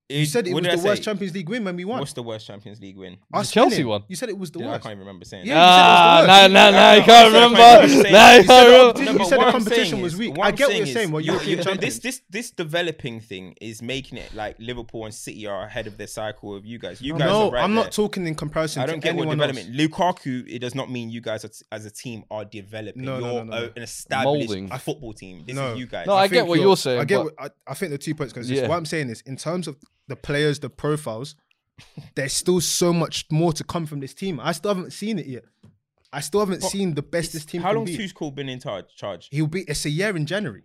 You 0.08 0.26
said 0.28 0.46
it 0.46 0.54
what 0.54 0.62
was 0.62 0.70
did 0.70 0.74
I 0.80 0.82
the 0.82 0.88
worst 0.88 1.02
say? 1.02 1.06
Champions 1.06 1.34
League 1.34 1.50
win 1.50 1.64
when 1.64 1.76
we 1.76 1.84
won. 1.84 1.98
What's 2.00 2.14
the 2.14 2.22
worst 2.22 2.46
Champions 2.46 2.80
League 2.80 2.96
win? 2.96 3.18
Us 3.34 3.50
Chelsea 3.50 3.78
winning. 3.78 3.88
one. 3.88 4.04
You 4.08 4.16
said 4.16 4.30
it 4.30 4.38
was 4.38 4.52
the 4.52 4.60
Yeah, 4.60 4.66
I 4.68 4.70
worst. 4.74 4.84
can't 4.84 4.92
even 4.92 5.00
remember 5.00 5.26
saying. 5.26 5.48
Yeah, 5.48 5.56
that. 5.56 5.66
Ah, 5.66 6.22
you 6.22 6.28
said 6.28 6.30
nah, 6.30 6.44
it 6.46 6.46
was 6.46 6.52
the 6.52 6.54
nah, 6.54 6.66
worst. 6.66 6.76
nah. 6.76 6.92
You 6.94 7.02
I 7.02 7.06
can't 7.06 7.08
said 7.08 7.34
remember. 7.34 7.58
what 7.58 7.82
I'm 7.82 7.90
saying. 7.90 8.14
Nah, 8.14 8.32
you 8.32 8.38
You 8.38 8.44
said 8.44 8.48
can't 8.48 8.96
the 8.96 9.02
remember. 9.02 9.04
No, 9.04 9.24
you 9.24 9.30
said 9.30 9.40
the 9.40 9.52
competition 9.52 10.02
was 10.02 10.16
weak. 10.16 10.36
I 10.40 10.52
get 10.52 10.68
what 10.68 10.78
you're 10.78 10.86
saying, 10.86 11.12
what 11.12 11.24
you- 11.26 11.32
European 11.32 11.50
you- 11.50 11.56
This 11.58 11.66
champions. 11.66 12.00
this 12.02 12.22
this 12.30 12.52
developing 12.52 13.20
thing 13.20 13.56
is 13.60 13.82
making 13.82 14.20
it 14.20 14.32
like 14.36 14.56
Liverpool 14.60 15.06
and 15.06 15.14
City 15.14 15.48
are 15.48 15.64
ahead 15.64 15.88
of 15.88 15.98
their 15.98 16.06
cycle 16.06 16.56
of 16.56 16.66
you 16.68 16.78
guys. 16.78 17.02
You 17.02 17.14
guys 17.14 17.22
No, 17.22 17.50
right 17.52 17.64
I'm 17.64 17.74
there. 17.74 17.86
not 17.86 17.92
talking 17.92 18.28
in 18.28 18.36
comparison. 18.36 18.84
I 18.84 18.86
to 18.86 18.92
don't 18.92 19.00
get 19.04 19.16
what 19.16 19.28
anyone 19.28 19.38
development. 19.40 19.76
Lukaku, 19.76 20.48
it 20.48 20.60
does 20.60 20.76
not 20.76 20.92
mean 20.92 21.10
you 21.10 21.22
guys 21.22 21.44
are 21.44 21.50
as 21.72 21.84
a 21.86 21.90
team 21.92 22.26
are 22.30 22.46
developing. 22.46 23.04
No, 23.06 23.20
no, 23.20 23.26
you're 23.34 23.44
no, 23.46 23.52
no, 23.56 23.60
no. 23.62 23.66
a- 23.66 23.72
an 23.76 23.82
established 23.82 24.50
Molding. 24.50 24.70
football 24.78 25.14
team. 25.14 25.44
This 25.48 25.56
No. 25.56 25.74
is 25.74 25.80
you 25.80 25.88
guys. 25.88 26.06
No, 26.06 26.14
I 26.14 26.28
get 26.28 26.36
think 26.42 26.50
what 26.50 26.60
you're 26.60 26.78
saying, 26.78 27.00
I 27.00 27.06
get. 27.06 27.18
but- 27.18 27.26
What, 27.40 27.54
I, 27.68 27.72
I 27.72 27.74
think 27.74 27.92
the 27.92 27.98
two 27.98 28.14
points 28.14 28.34
because 28.34 28.52
Yeah. 28.52 28.68
what 28.68 28.76
I'm 28.78 28.86
saying 28.86 29.10
is 29.10 29.22
in 29.26 29.36
terms 29.36 29.68
of 29.68 29.78
the 30.08 30.16
players, 30.16 30.60
the 30.60 30.70
profiles, 30.70 31.36
there's 32.16 32.34
still 32.34 32.62
so 32.62 32.94
much 32.94 33.26
more 33.32 33.54
to 33.54 33.64
come 33.64 33.86
from 33.86 34.00
this 34.00 34.14
team. 34.14 34.40
I 34.40 34.52
still 34.54 34.74
haven't 34.74 34.92
seen 34.92 35.20
it 35.20 35.26
yet. 35.26 35.44
I 36.14 36.22
still 36.22 36.40
haven't 36.40 36.62
but 36.62 36.70
seen 36.70 36.94
the 36.94 37.02
best 37.02 37.34
this 37.34 37.46
team. 37.46 37.62
How 37.62 37.74
long? 37.74 37.86
be. 37.86 37.98
Tuchel 37.98 38.34
been 38.34 38.48
in 38.48 38.60
charge? 38.60 39.28
He'll 39.32 39.48
be. 39.48 39.62
It's 39.68 39.86
a 39.86 39.90
year 39.90 40.16
in 40.16 40.26
January. 40.26 40.64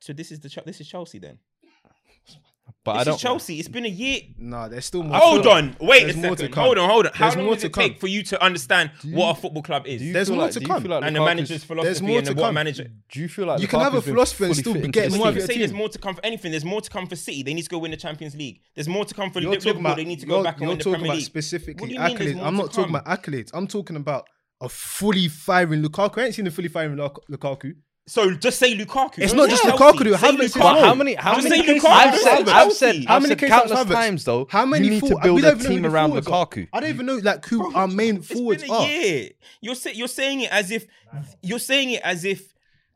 So 0.00 0.12
this 0.12 0.30
is 0.30 0.40
the 0.40 0.62
this 0.66 0.80
is 0.80 0.88
Chelsea 0.88 1.18
then. 1.18 1.38
But 2.84 2.94
this 2.94 3.00
I 3.00 3.04
don't. 3.04 3.14
Is 3.14 3.20
Chelsea. 3.20 3.58
It's 3.60 3.68
been 3.68 3.84
a 3.84 3.88
year. 3.88 4.20
No, 4.38 4.68
there's 4.68 4.86
still 4.86 5.04
more. 5.04 5.16
Hold 5.16 5.46
on. 5.46 5.76
Wait 5.80 6.04
there's 6.04 6.16
a 6.16 6.36
second. 6.36 6.54
Hold 6.54 6.78
on. 6.78 6.88
Hold 6.88 7.06
on. 7.06 7.12
How 7.14 7.26
there's 7.26 7.36
long 7.36 7.54
does 7.54 7.64
it 7.64 7.72
come. 7.72 7.82
take 7.84 8.00
for 8.00 8.08
you 8.08 8.24
to 8.24 8.42
understand 8.42 8.90
you, 9.04 9.16
what 9.16 9.38
a 9.38 9.40
football 9.40 9.62
club 9.62 9.86
is? 9.86 10.12
There's 10.12 10.30
more 10.30 10.40
like, 10.40 10.52
to 10.52 10.60
come. 10.60 10.82
Like 10.84 11.04
and 11.04 11.14
the 11.14 11.20
manager's 11.20 11.62
philosophy 11.62 11.86
there's 11.86 12.02
more 12.02 12.18
and 12.18 12.26
to 12.26 12.34
come. 12.34 12.54
manager. 12.54 12.90
Do 13.10 13.20
you 13.20 13.28
feel 13.28 13.46
like 13.46 13.60
you 13.60 13.68
can 13.68 13.80
have 13.80 13.94
a 13.94 14.02
philosophy 14.02 14.46
and 14.46 14.56
still 14.56 14.74
getting 14.74 15.16
more? 15.16 15.28
Of 15.28 15.36
your 15.36 15.46
say 15.46 15.54
team. 15.54 15.60
there's 15.60 15.72
more 15.72 15.88
to 15.88 15.98
come 15.98 16.14
for 16.16 16.24
anything. 16.24 16.50
There's 16.50 16.64
more 16.64 16.80
to 16.80 16.90
come 16.90 17.06
for 17.06 17.14
City. 17.14 17.44
They 17.44 17.54
need 17.54 17.62
to 17.62 17.70
go 17.70 17.78
win 17.78 17.92
the 17.92 17.96
Champions 17.96 18.34
League. 18.34 18.60
There's 18.74 18.88
more 18.88 19.04
to 19.04 19.14
come 19.14 19.30
for 19.30 19.40
you're 19.40 19.52
Liverpool. 19.52 19.80
About, 19.80 19.96
they 19.96 20.04
need 20.04 20.20
to 20.20 20.26
go 20.26 20.42
back 20.42 20.58
and 20.58 20.68
win 20.68 20.78
the 20.78 20.84
Premier 20.84 21.12
League. 21.12 21.24
Specifically, 21.24 21.94
accolades. 21.94 22.42
I'm 22.42 22.56
not 22.56 22.72
talking 22.72 22.94
about 22.94 23.06
accolades. 23.06 23.50
I'm 23.54 23.68
talking 23.68 23.96
about 23.96 24.26
a 24.60 24.68
fully 24.68 25.28
firing 25.28 25.82
Lukaku. 25.82 26.18
I 26.18 26.26
ain't 26.26 26.34
seen 26.34 26.46
a 26.46 26.50
fully 26.50 26.68
firing 26.68 26.96
Lukaku. 26.96 27.74
So 28.06 28.34
just 28.34 28.58
say 28.58 28.76
Lukaku. 28.76 29.18
It's 29.18 29.32
not 29.32 29.48
just 29.48 29.62
Lukaku. 29.62 30.14
How 30.14 30.32
many? 30.32 30.48
How 30.48 30.94
many? 30.94 31.14
How 31.14 31.40
many? 31.40 31.80
I've 31.80 32.18
said. 32.18 32.48
I've 32.48 32.72
said. 32.72 33.04
How 33.04 33.20
many? 33.20 33.36
Countless 33.36 33.84
times 33.88 34.24
though. 34.24 34.46
How 34.50 34.66
many? 34.66 34.86
You 34.86 34.90
need 34.92 35.04
to 35.04 35.18
build 35.22 35.44
a 35.44 35.56
team 35.56 35.86
around 35.86 36.12
Lukaku. 36.12 36.68
I 36.72 36.80
don't 36.80 36.90
even 36.90 37.06
know 37.06 37.16
like 37.16 37.46
who 37.46 37.74
our 37.74 37.88
main 37.88 38.22
forwards 38.22 38.64
are. 38.68 38.86
You're 39.60 39.76
you're 39.92 40.08
saying 40.08 40.40
it 40.40 40.52
as 40.52 40.70
if 40.70 40.86
you're 41.42 41.58
saying 41.58 41.90
it 41.90 42.02
as 42.02 42.24
if 42.24 42.52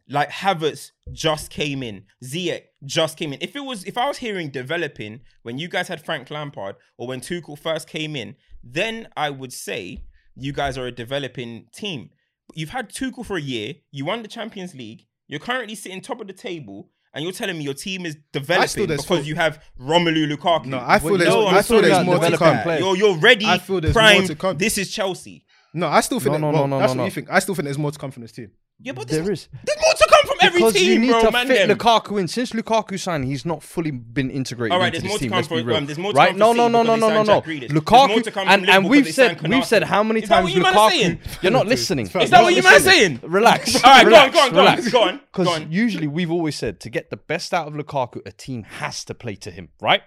like 0.08 0.30
Havertz 0.30 0.92
just 1.12 1.50
came 1.50 1.82
in, 1.82 2.04
Ziyech 2.24 2.62
just 2.84 3.16
came 3.16 3.32
in. 3.32 3.38
If 3.40 3.56
it 3.56 3.64
was, 3.64 3.84
if 3.84 3.98
I 3.98 4.06
was 4.06 4.18
hearing 4.18 4.50
developing 4.50 5.20
when 5.42 5.58
you 5.58 5.68
guys 5.68 5.88
had 5.88 6.04
Frank 6.04 6.30
Lampard 6.30 6.76
or 6.96 7.08
when 7.08 7.20
Tuchel 7.20 7.58
first 7.58 7.88
came 7.88 8.14
in, 8.14 8.36
then 8.62 9.08
I 9.16 9.30
would 9.30 9.52
say 9.52 10.04
you 10.36 10.52
guys 10.52 10.78
are 10.78 10.86
a 10.86 10.92
developing 10.92 11.66
team. 11.74 12.10
You've 12.56 12.70
had 12.70 12.88
Tuchel 12.88 13.24
for 13.24 13.36
a 13.36 13.40
year. 13.40 13.74
You 13.90 14.06
won 14.06 14.22
the 14.22 14.28
Champions 14.28 14.74
League. 14.74 15.06
You're 15.28 15.40
currently 15.40 15.74
sitting 15.74 16.00
top 16.00 16.20
of 16.20 16.26
the 16.26 16.32
table 16.32 16.90
and 17.12 17.22
you're 17.22 17.32
telling 17.32 17.58
me 17.58 17.64
your 17.64 17.74
team 17.74 18.06
is 18.06 18.16
developing 18.32 18.86
because 18.86 19.04
full. 19.04 19.20
you 19.20 19.34
have 19.34 19.62
Romelu 19.78 20.30
Lukaku. 20.30 20.66
No, 20.66 20.82
I 20.84 20.98
feel 20.98 21.10
well, 21.10 21.18
there's, 21.18 21.30
no, 21.30 21.46
I 21.46 21.62
feel 21.62 21.82
there's 21.82 22.06
more 22.06 22.18
to 22.18 22.36
come. 22.36 22.78
You're, 22.78 22.96
you're 22.96 23.18
ready. 23.18 23.46
I 23.46 23.58
feel 23.58 23.80
there's 23.80 23.92
prime, 23.92 24.20
more 24.20 24.26
to 24.28 24.34
come. 24.34 24.56
This 24.56 24.78
is 24.78 24.90
Chelsea. 24.90 25.44
No, 25.74 25.88
I 25.88 26.00
still 26.00 26.18
think 26.18 26.32
no, 26.32 26.38
that, 26.38 26.40
no, 26.40 26.50
well, 26.52 26.66
no, 26.66 26.76
no, 26.76 26.78
that's 26.78 26.94
no, 26.94 26.98
what 26.98 27.02
no. 27.02 27.04
you 27.04 27.10
think. 27.10 27.28
I 27.30 27.38
still 27.40 27.54
think 27.54 27.64
there's 27.64 27.78
more 27.78 27.90
to 27.90 27.98
come 27.98 28.10
from 28.10 28.22
this 28.22 28.32
team. 28.32 28.50
Yeah, 28.78 28.92
but 28.92 29.08
there's, 29.08 29.24
there 29.24 29.32
is. 29.32 29.48
More 29.52 29.94
to 29.94 30.06
come 30.10 30.26
from 30.26 30.36
every 30.42 30.60
because 30.60 30.74
team, 30.74 30.92
you 30.92 30.98
need 30.98 31.10
bro, 31.10 31.22
to 31.22 31.30
man. 31.30 31.46
Fit. 31.46 31.70
Lukaku 31.70 32.20
in 32.20 32.28
since 32.28 32.50
Lukaku 32.50 32.98
signed, 32.98 33.24
he's 33.24 33.46
not 33.46 33.62
fully 33.62 33.90
been 33.90 34.30
integrated. 34.30 34.72
All 34.72 34.78
right, 34.78 34.92
there's 34.92 35.02
more, 35.02 35.18
team, 35.18 35.30
from, 35.30 35.70
um, 35.70 35.86
there's 35.86 35.98
more 35.98 36.12
to 36.12 36.18
come 36.18 36.26
from. 36.26 36.34
Right? 36.34 36.36
No, 36.36 36.52
no, 36.52 36.68
no, 36.68 36.82
no, 36.82 36.94
no, 36.94 37.08
no, 37.08 37.22
no. 37.22 37.40
Lukaku, 37.40 38.46
and, 38.46 38.68
and 38.68 38.88
we've 38.88 39.12
said 39.12 39.40
we've 39.48 39.64
said 39.64 39.82
how 39.82 40.02
many 40.02 40.20
is 40.20 40.28
times 40.28 40.54
you 40.54 40.62
Lukaku. 40.62 41.42
You're 41.42 41.52
not 41.52 41.66
listening. 41.66 42.06
Is 42.06 42.30
that 42.30 42.42
what 42.42 42.52
you're 42.52 42.62
saying? 42.80 43.20
Relax. 43.22 43.76
All 43.84 44.04
right, 44.04 44.08
go 44.08 44.16
on, 44.16 44.30
go 44.30 44.40
on, 44.40 44.52
go 44.52 44.66
on, 44.66 44.90
go 44.90 45.02
on. 45.02 45.20
Because 45.32 45.60
usually 45.70 46.06
we've 46.06 46.30
always 46.30 46.56
said 46.56 46.78
to 46.80 46.90
get 46.90 47.08
the 47.08 47.16
best 47.16 47.54
out 47.54 47.66
of 47.66 47.74
Lukaku, 47.74 48.20
a 48.26 48.32
team 48.32 48.64
has 48.64 49.04
to 49.06 49.14
play 49.14 49.36
to 49.36 49.50
him, 49.50 49.70
right? 49.80 50.02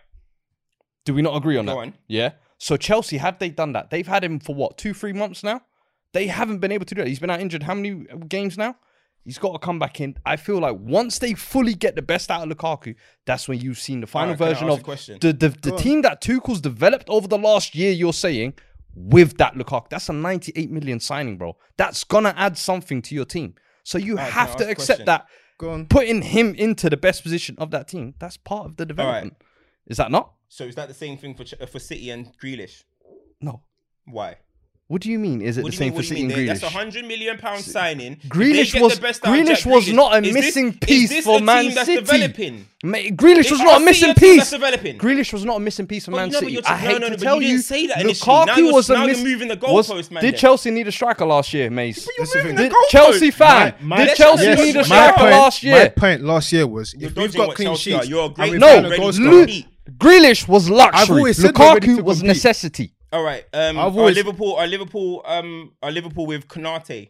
Do 1.05 1.15
we 1.15 1.23
not 1.23 1.35
agree 1.35 1.57
on 1.57 1.65
that? 1.65 1.93
Yeah. 2.07 2.33
So 2.59 2.77
Chelsea, 2.77 3.17
have 3.17 3.39
they 3.39 3.49
done 3.49 3.71
that? 3.73 3.89
They've 3.89 4.07
had 4.07 4.23
him 4.23 4.39
for 4.39 4.53
what 4.53 4.77
two, 4.77 4.93
three 4.93 5.13
months 5.13 5.43
now. 5.43 5.61
They 6.13 6.27
haven't 6.27 6.59
been 6.59 6.71
able 6.71 6.85
to 6.85 6.95
do 6.95 7.01
that. 7.01 7.07
He's 7.07 7.19
been 7.19 7.29
out 7.29 7.39
injured 7.39 7.63
how 7.63 7.75
many 7.75 8.05
games 8.27 8.57
now? 8.57 8.75
He's 9.25 9.37
got 9.37 9.51
to 9.51 9.59
come 9.59 9.77
back 9.77 10.01
in. 10.01 10.15
I 10.25 10.37
feel 10.37 10.59
like 10.59 10.77
once 10.79 11.19
they 11.19 11.33
fully 11.33 11.75
get 11.75 11.95
the 11.95 12.01
best 12.01 12.31
out 12.31 12.49
of 12.49 12.57
Lukaku, 12.57 12.95
that's 13.25 13.47
when 13.47 13.59
you've 13.59 13.77
seen 13.77 14.01
the 14.01 14.07
final 14.07 14.29
right, 14.29 14.39
version 14.39 14.69
of 14.69 14.83
the 14.83 15.33
the, 15.33 15.49
the 15.61 15.75
team 15.77 16.01
that 16.01 16.21
Tuchel's 16.21 16.61
developed 16.61 17.09
over 17.09 17.27
the 17.27 17.37
last 17.37 17.75
year. 17.75 17.91
You're 17.91 18.13
saying 18.13 18.53
with 18.95 19.37
that 19.37 19.53
Lukaku, 19.55 19.89
that's 19.89 20.09
a 20.09 20.13
98 20.13 20.71
million 20.71 20.99
signing, 20.99 21.37
bro. 21.37 21.57
That's 21.77 22.03
gonna 22.03 22.33
add 22.37 22.57
something 22.57 23.01
to 23.03 23.15
your 23.15 23.25
team. 23.25 23.55
So 23.83 23.97
you 23.97 24.15
right, 24.15 24.31
have 24.31 24.55
to 24.57 24.63
accept 24.69 25.05
question. 25.05 25.05
that. 25.05 25.27
Go 25.57 25.71
on. 25.71 25.85
Putting 25.87 26.21
him 26.21 26.55
into 26.55 26.89
the 26.89 26.97
best 26.97 27.21
position 27.21 27.55
of 27.59 27.71
that 27.71 27.87
team, 27.87 28.15
that's 28.17 28.37
part 28.37 28.65
of 28.65 28.77
the 28.77 28.85
development. 28.85 29.35
Right. 29.39 29.47
Is 29.87 29.97
that 29.97 30.09
not? 30.09 30.33
So 30.47 30.63
is 30.63 30.75
that 30.75 30.87
the 30.87 30.93
same 30.93 31.17
thing 31.17 31.35
for 31.35 31.43
uh, 31.61 31.65
for 31.65 31.79
City 31.79 32.09
and 32.09 32.31
Grealish? 32.41 32.83
No. 33.41 33.61
Why? 34.05 34.37
What 34.89 35.03
do 35.03 35.11
you 35.11 35.19
mean? 35.19 35.43
Is 35.43 35.59
it 35.59 35.65
the 35.65 35.71
same 35.71 35.89
mean, 35.93 36.01
for 36.01 36.03
City 36.03 36.23
and 36.23 36.31
Grealish? 36.31 36.47
That's 36.47 36.63
a 36.63 36.69
hundred 36.69 37.05
million 37.05 37.37
pound 37.37 37.63
signing. 37.63 38.15
Grealish 38.27 38.81
was 38.81 38.99
Grealish 38.99 39.63
was 39.63 39.93
not 39.93 40.17
a 40.17 40.21
missing 40.21 40.71
this, 40.81 41.11
piece 41.11 41.23
for 41.23 41.39
Man 41.39 41.69
City. 41.69 42.65
Ma- 42.83 42.97
Grealish 42.97 43.51
was 43.51 43.59
not 43.59 43.83
a 43.83 43.85
missing 43.85 44.15
piece. 44.15 44.51
Grealish 44.51 45.31
was 45.31 45.45
not 45.45 45.57
a 45.57 45.59
missing 45.59 45.85
piece 45.85 46.05
for 46.05 46.11
Man 46.11 46.31
City. 46.31 46.59
I 46.65 46.75
hate 46.75 46.99
no, 46.99 47.07
no, 47.07 47.15
to 47.15 47.17
tell 47.17 47.39
you, 47.39 47.49
you 47.49 47.59
say 47.59 47.85
that 47.85 47.97
Lukaku 47.97 48.73
was 48.73 48.89
a 48.89 49.05
missing 49.05 49.25
Moving 49.25 49.47
the 49.49 49.57
goalpost, 49.57 50.09
man, 50.09 50.23
did 50.23 50.35
Chelsea 50.35 50.71
need 50.71 50.87
a 50.87 50.91
striker 50.91 51.23
last 51.27 51.53
year, 51.53 51.69
Mace? 51.69 52.09
Did 52.17 52.73
Chelsea 52.89 53.29
fan? 53.29 53.75
Did 53.95 54.15
Chelsea 54.15 54.55
need 54.55 54.75
a 54.75 54.83
striker 54.83 55.23
last 55.23 55.61
year? 55.61 55.75
My 55.75 55.89
point 55.89 56.23
last 56.23 56.51
year 56.51 56.65
was 56.65 56.95
if 56.95 57.15
you've 57.15 57.35
got 57.35 57.53
clean 57.53 57.75
sheets, 57.75 58.09
no, 58.09 58.25
Grealish 59.99 60.47
was 60.47 60.67
luxury. 60.67 61.31
Lukaku 61.33 62.01
was 62.01 62.23
necessity. 62.23 62.95
All 63.11 63.23
right. 63.23 63.45
Um, 63.53 63.77
always... 63.77 64.17
Our 64.17 64.23
Liverpool, 64.23 64.55
our 64.55 64.67
Liverpool, 64.67 65.23
um, 65.25 65.73
our 65.81 65.91
Liverpool 65.91 66.25
with 66.25 66.47
Konate. 66.47 67.09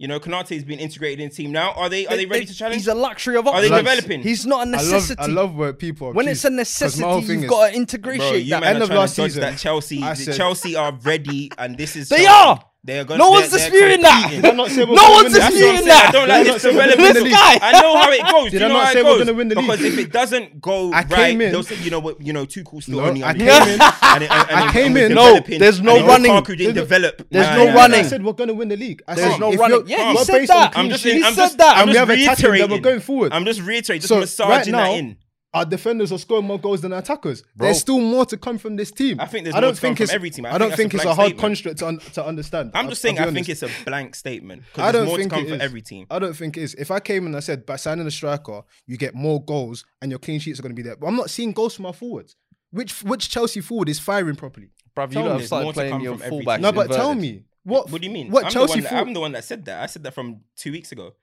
You 0.00 0.06
know, 0.06 0.20
Konate 0.20 0.54
has 0.54 0.62
been 0.62 0.78
integrated 0.78 1.18
in 1.18 1.28
the 1.28 1.34
team 1.34 1.50
now. 1.50 1.72
Are 1.72 1.88
they? 1.88 2.06
Are 2.06 2.10
they, 2.10 2.18
they 2.18 2.26
ready 2.26 2.44
they, 2.44 2.52
to 2.52 2.54
challenge? 2.54 2.76
He's 2.76 2.86
a 2.86 2.94
luxury 2.94 3.36
of 3.36 3.48
options. 3.48 3.72
Are 3.72 3.74
they 3.74 3.82
developing? 3.82 4.22
He's 4.22 4.46
not 4.46 4.68
a 4.68 4.70
necessity. 4.70 5.18
I 5.18 5.26
love, 5.26 5.30
I 5.30 5.40
love 5.40 5.54
where 5.56 5.72
people. 5.72 6.12
when 6.12 6.28
it's 6.28 6.44
a 6.44 6.50
necessity, 6.50 7.04
you've 7.04 7.44
is, 7.44 7.50
got 7.50 7.70
to 7.70 7.74
integrate 7.74 8.20
bro, 8.20 8.34
you 8.34 8.50
that. 8.50 8.62
End 8.62 8.80
of 8.80 8.90
last 8.90 9.16
season, 9.16 9.40
that 9.40 9.58
Chelsea, 9.58 10.00
said, 10.14 10.36
Chelsea 10.36 10.76
are 10.76 10.92
ready, 11.02 11.50
and 11.58 11.76
this 11.76 11.96
is 11.96 12.10
they 12.10 12.26
are. 12.26 12.62
They're 12.88 13.04
going. 13.04 13.18
No 13.18 13.28
one's 13.28 13.50
disputing 13.50 14.00
that. 14.00 14.40
No 14.42 14.62
one's 14.62 15.34
disputing 15.34 15.84
that. 15.84 16.06
I 16.08 16.10
don't 16.10 16.26
like 16.26 16.46
They're 16.46 17.12
this 17.12 17.32
guy, 17.32 17.58
I 17.60 17.72
know 17.82 17.98
how 17.98 18.10
it 18.10 18.22
goes. 18.32 18.50
Do 18.50 18.58
you 18.58 18.64
I 18.64 18.68
know 18.68 18.74
not 18.74 18.86
how 18.86 18.92
say 18.94 19.00
it 19.00 19.04
we're 19.04 19.34
win 19.34 19.48
the 19.48 19.54
league? 19.56 19.66
Because 19.70 19.84
if 19.84 19.98
it 19.98 20.10
doesn't 20.10 20.60
go 20.62 20.90
I 20.94 21.04
came 21.04 21.42
in- 21.42 21.52
they'll 21.52 21.62
say, 21.62 21.76
you 21.82 21.90
know 21.90 21.98
what, 21.98 22.18
you 22.18 22.32
know, 22.32 22.46
Tuchel's 22.46 22.84
still 22.84 22.96
No, 23.00 23.04
only 23.08 23.22
I 23.22 23.34
came 23.34 23.42
in- 23.42 23.48
and 23.48 23.82
and- 23.82 24.30
I 24.32 24.72
came 24.72 24.96
and 24.96 25.06
in- 25.10 25.14
No, 25.14 25.38
there's 25.40 25.82
no 25.82 25.96
and 25.96 26.06
Lukaku 26.06 26.28
running. 26.28 26.44
didn't 26.56 26.74
develop. 26.76 27.26
There's 27.30 27.56
no 27.58 27.74
running. 27.74 28.00
I 28.00 28.02
said 28.04 28.24
we're 28.24 28.32
going 28.32 28.48
to 28.48 28.54
win 28.54 28.68
the 28.68 28.76
league. 28.78 29.02
I 29.06 29.14
There's 29.16 29.38
no 29.38 29.52
running. 29.52 29.86
Yeah, 29.86 30.12
you 30.12 30.24
said 30.24 30.46
that. 30.46 30.72
I'm 30.74 30.88
just, 30.88 31.04
I'm 31.04 31.92
just, 31.92 32.08
reiterating. 32.08 32.70
we're 32.70 32.78
going 32.78 33.00
forward. 33.00 33.34
I'm 33.34 33.44
just 33.44 33.60
reiterating, 33.60 34.00
just 34.00 34.08
So, 34.08 34.44
right 34.48 34.60
massaging 34.60 34.72
that 34.72 34.92
in 34.92 35.16
our 35.54 35.64
defenders 35.64 36.12
are 36.12 36.18
scoring 36.18 36.46
more 36.46 36.58
goals 36.58 36.82
than 36.82 36.92
our 36.92 36.98
attackers. 36.98 37.42
Bro. 37.56 37.66
There's 37.66 37.80
still 37.80 38.00
more 38.00 38.26
to 38.26 38.36
come 38.36 38.58
from 38.58 38.76
this 38.76 38.90
team. 38.90 39.18
I 39.20 39.26
think 39.26 39.44
there's 39.44 39.56
I 39.56 39.60
don't 39.60 39.76
think 39.76 40.00
it's, 40.00 40.12
every 40.12 40.30
team. 40.30 40.46
I, 40.46 40.54
I 40.54 40.58
don't 40.58 40.68
think, 40.70 40.92
think 40.92 40.94
a 40.94 40.96
it's 40.96 41.04
a 41.04 41.14
hard 41.14 41.28
statement. 41.28 41.40
construct 41.40 41.78
to, 41.78 41.86
un, 41.86 41.98
to 41.98 42.24
understand. 42.24 42.70
I'm 42.74 42.88
just 42.88 43.04
I, 43.04 43.08
saying 43.08 43.18
I 43.18 43.30
think 43.30 43.48
it's 43.48 43.62
a 43.62 43.70
blank 43.84 44.14
statement. 44.14 44.64
I 44.76 44.92
don't 44.92 45.14
think 45.16 45.32
it 45.32 45.46
is. 45.46 45.60
every 45.60 45.82
team. 45.82 46.06
I 46.10 46.18
don't 46.18 46.34
think 46.34 46.56
it 46.56 46.62
is. 46.62 46.74
If 46.74 46.90
I 46.90 47.00
came 47.00 47.26
and 47.26 47.34
I 47.36 47.40
said 47.40 47.64
by 47.64 47.76
signing 47.76 48.06
a 48.06 48.10
striker, 48.10 48.62
you 48.86 48.96
get 48.96 49.14
more 49.14 49.42
goals 49.42 49.84
and 50.02 50.10
your 50.10 50.18
clean 50.18 50.40
sheets 50.40 50.58
are 50.58 50.62
going 50.62 50.74
to 50.74 50.76
be 50.76 50.82
there. 50.82 50.96
But 50.96 51.06
I'm 51.06 51.16
not 51.16 51.30
seeing 51.30 51.52
goals 51.52 51.74
from 51.74 51.86
our 51.86 51.92
forwards. 51.92 52.36
Which 52.70 53.02
which 53.02 53.30
Chelsea 53.30 53.62
forward 53.62 53.88
is 53.88 53.98
firing 53.98 54.36
properly? 54.36 54.68
Bruv, 54.94 55.14
you 55.14 55.48
don't 55.48 55.72
playing 55.72 56.00
your 56.00 56.18
fullback. 56.18 56.60
No, 56.60 56.72
but 56.72 56.90
tell 56.90 57.14
me. 57.14 57.44
What, 57.64 57.90
what 57.90 58.00
do 58.00 58.06
you 58.06 58.12
mean? 58.12 58.30
What 58.30 58.46
I'm 58.46 58.50
Chelsea? 58.50 58.80
The 58.80 58.88
that, 58.88 58.94
I'm 58.94 59.12
the 59.12 59.20
one 59.20 59.32
that 59.32 59.44
said 59.44 59.64
that. 59.66 59.82
I 59.82 59.86
said 59.86 60.02
that 60.04 60.14
from 60.14 60.40
two 60.56 60.72
weeks 60.72 60.90
ago. 60.90 61.14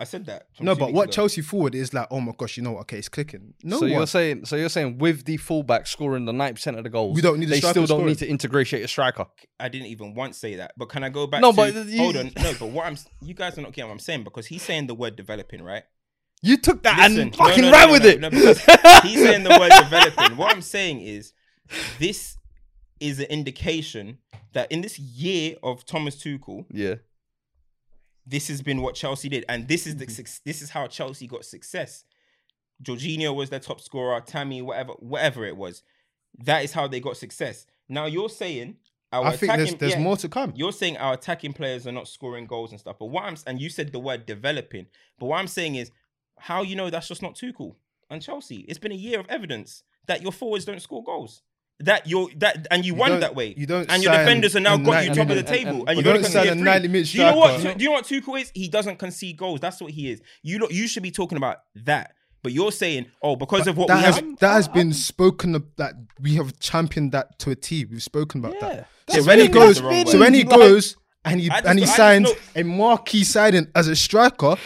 I 0.00 0.04
said 0.04 0.26
that. 0.26 0.46
No, 0.60 0.76
but 0.76 0.92
what 0.92 1.04
ago. 1.04 1.12
Chelsea 1.12 1.40
forward 1.40 1.74
is 1.74 1.92
like, 1.92 2.06
oh 2.12 2.20
my 2.20 2.32
gosh, 2.36 2.56
you 2.56 2.62
know 2.62 2.72
what? 2.72 2.82
Okay, 2.82 2.98
it's 2.98 3.08
clicking. 3.08 3.54
No, 3.64 3.78
so 3.78 3.82
one. 3.82 3.90
you're 3.90 4.06
saying, 4.06 4.44
so 4.44 4.54
you're 4.54 4.68
saying, 4.68 4.98
with 4.98 5.24
the 5.24 5.36
fullback 5.38 5.88
scoring 5.88 6.24
the 6.24 6.32
nine 6.32 6.54
percent 6.54 6.76
of 6.76 6.84
the 6.84 6.90
goals, 6.90 7.16
we 7.16 7.22
don't 7.22 7.40
need. 7.40 7.48
They 7.48 7.58
still 7.58 7.72
don't 7.72 7.86
scoring. 7.86 8.06
need 8.06 8.18
to 8.18 8.28
integrate 8.28 8.72
a 8.72 8.86
striker. 8.86 9.26
I 9.58 9.68
didn't 9.68 9.88
even 9.88 10.14
once 10.14 10.38
say 10.38 10.56
that, 10.56 10.72
but 10.76 10.88
can 10.88 11.02
I 11.02 11.08
go 11.08 11.26
back? 11.26 11.40
No, 11.40 11.50
to, 11.50 11.56
but 11.56 11.74
you, 11.74 11.98
hold 11.98 12.16
on, 12.16 12.30
no, 12.36 12.52
but 12.60 12.66
what 12.66 12.86
I'm, 12.86 12.96
you 13.20 13.34
guys 13.34 13.58
are 13.58 13.62
not 13.62 13.72
getting 13.72 13.88
what 13.88 13.94
I'm 13.94 13.98
saying 13.98 14.22
because 14.22 14.46
he's 14.46 14.62
saying 14.62 14.86
the 14.86 14.94
word 14.94 15.16
developing, 15.16 15.62
right? 15.62 15.82
You 16.42 16.56
took 16.58 16.84
that 16.84 16.98
Listen, 16.98 17.20
and 17.20 17.36
fucking 17.36 17.62
no, 17.62 17.70
no, 17.70 17.76
ran 17.76 17.88
no, 17.88 17.92
with 17.94 18.04
it. 18.04 19.02
he's 19.02 19.20
saying 19.20 19.42
the 19.42 19.58
word 19.58 19.72
developing. 19.82 20.36
What 20.36 20.54
I'm 20.54 20.62
saying 20.62 21.00
is, 21.00 21.32
this 21.98 22.36
is 23.00 23.18
an 23.18 23.26
indication 23.26 24.18
that 24.52 24.70
in 24.70 24.80
this 24.80 24.98
year 24.98 25.56
of 25.62 25.84
Thomas 25.84 26.16
Tuchel, 26.16 26.66
yeah, 26.70 26.96
this 28.28 28.48
has 28.48 28.62
been 28.62 28.82
what 28.82 28.94
Chelsea 28.94 29.28
did, 29.28 29.44
and 29.48 29.66
this 29.68 29.86
is 29.86 29.96
the 29.96 30.06
mm-hmm. 30.06 30.42
this 30.44 30.62
is 30.62 30.70
how 30.70 30.86
Chelsea 30.86 31.26
got 31.26 31.44
success. 31.44 32.04
Jorginho 32.82 33.34
was 33.34 33.50
their 33.50 33.58
top 33.58 33.80
scorer, 33.80 34.20
Tammy, 34.20 34.62
whatever, 34.62 34.92
whatever 34.98 35.44
it 35.44 35.56
was. 35.56 35.82
That 36.44 36.62
is 36.62 36.72
how 36.72 36.86
they 36.86 37.00
got 37.00 37.16
success. 37.16 37.66
Now 37.88 38.06
you're 38.06 38.28
saying 38.28 38.76
I 39.10 39.36
think 39.36 39.52
there's, 39.52 39.74
there's 39.76 39.92
yeah, 39.92 40.00
more 40.00 40.16
to 40.18 40.28
come. 40.28 40.52
You're 40.54 40.72
saying 40.72 40.98
our 40.98 41.14
attacking 41.14 41.54
players 41.54 41.86
are 41.86 41.92
not 41.92 42.08
scoring 42.08 42.46
goals 42.46 42.70
and 42.70 42.80
stuff, 42.80 42.96
but 42.98 43.06
what 43.06 43.24
I'm 43.24 43.36
and 43.46 43.60
you 43.60 43.70
said 43.70 43.92
the 43.92 43.98
word 43.98 44.26
developing, 44.26 44.86
but 45.18 45.26
what 45.26 45.38
I'm 45.38 45.48
saying 45.48 45.76
is 45.76 45.90
how 46.38 46.62
you 46.62 46.76
know 46.76 46.90
that's 46.90 47.08
just 47.08 47.22
not 47.22 47.34
too 47.34 47.52
cool. 47.52 47.78
and 48.10 48.22
Chelsea. 48.22 48.64
It's 48.68 48.78
been 48.78 48.92
a 48.92 48.96
year 48.96 49.18
of 49.18 49.26
evidence 49.28 49.82
that 50.06 50.22
your 50.22 50.32
forwards 50.32 50.64
don't 50.64 50.82
score 50.82 51.02
goals 51.02 51.42
that 51.80 52.08
you're 52.08 52.28
that 52.36 52.66
and 52.70 52.84
you, 52.84 52.92
you 52.92 52.98
won 52.98 53.20
that 53.20 53.34
way. 53.34 53.54
You 53.56 53.66
don't 53.66 53.90
and 53.90 54.02
your 54.02 54.12
defenders 54.12 54.56
are 54.56 54.60
now 54.60 54.76
got 54.76 55.04
you 55.04 55.14
top 55.14 55.30
of 55.30 55.36
the 55.36 55.42
table. 55.42 55.70
And, 55.70 55.80
and, 55.80 55.88
and, 55.90 56.04
you're 56.04 56.14
don't 56.14 56.24
sign 56.24 56.48
a 56.48 56.54
90 56.54 56.88
minute 56.88 57.06
striker. 57.06 57.32
Do 57.32 57.38
you 57.38 57.46
know 57.46 57.64
what? 57.64 57.78
Do 57.78 57.84
you 57.84 57.90
know 57.90 57.92
what 57.92 58.04
Tuchel 58.04 58.40
is? 58.40 58.50
He 58.54 58.68
doesn't 58.68 58.98
concede 58.98 59.36
goals. 59.36 59.60
That's 59.60 59.80
what 59.80 59.92
he 59.92 60.10
is. 60.10 60.20
You 60.42 60.58
look, 60.58 60.72
you 60.72 60.88
should 60.88 61.02
be 61.02 61.10
talking 61.10 61.36
about 61.36 61.58
that. 61.84 62.14
But 62.42 62.52
you're 62.52 62.72
saying, 62.72 63.06
oh, 63.20 63.34
because 63.34 63.62
but 63.64 63.70
of 63.70 63.76
what 63.76 63.88
that 63.88 64.04
has, 64.04 64.16
have, 64.16 64.38
that 64.38 64.52
has 64.52 64.68
been 64.68 64.92
spoken 64.92 65.56
of, 65.56 65.64
that 65.76 65.94
we 66.20 66.34
have 66.36 66.58
championed 66.60 67.12
that 67.12 67.38
to 67.40 67.50
a 67.50 67.56
T. 67.56 67.84
We've 67.84 68.02
spoken 68.02 68.40
about 68.40 68.54
yeah, 68.54 68.60
that. 68.60 68.88
So 69.08 69.16
when, 69.16 69.24
so 69.24 69.26
when 69.26 69.40
he 69.40 69.48
goes, 69.48 69.76
so 69.78 70.18
when 70.18 70.34
he 70.34 70.44
goes 70.44 70.96
and 71.24 71.40
he 71.40 71.48
just, 71.48 71.66
and 71.66 71.78
he 71.78 71.84
I 71.84 71.88
signs 71.88 72.30
a 72.54 72.62
marquee 72.62 73.24
signing 73.24 73.66
as 73.74 73.88
a 73.88 73.96
striker, 73.96 74.56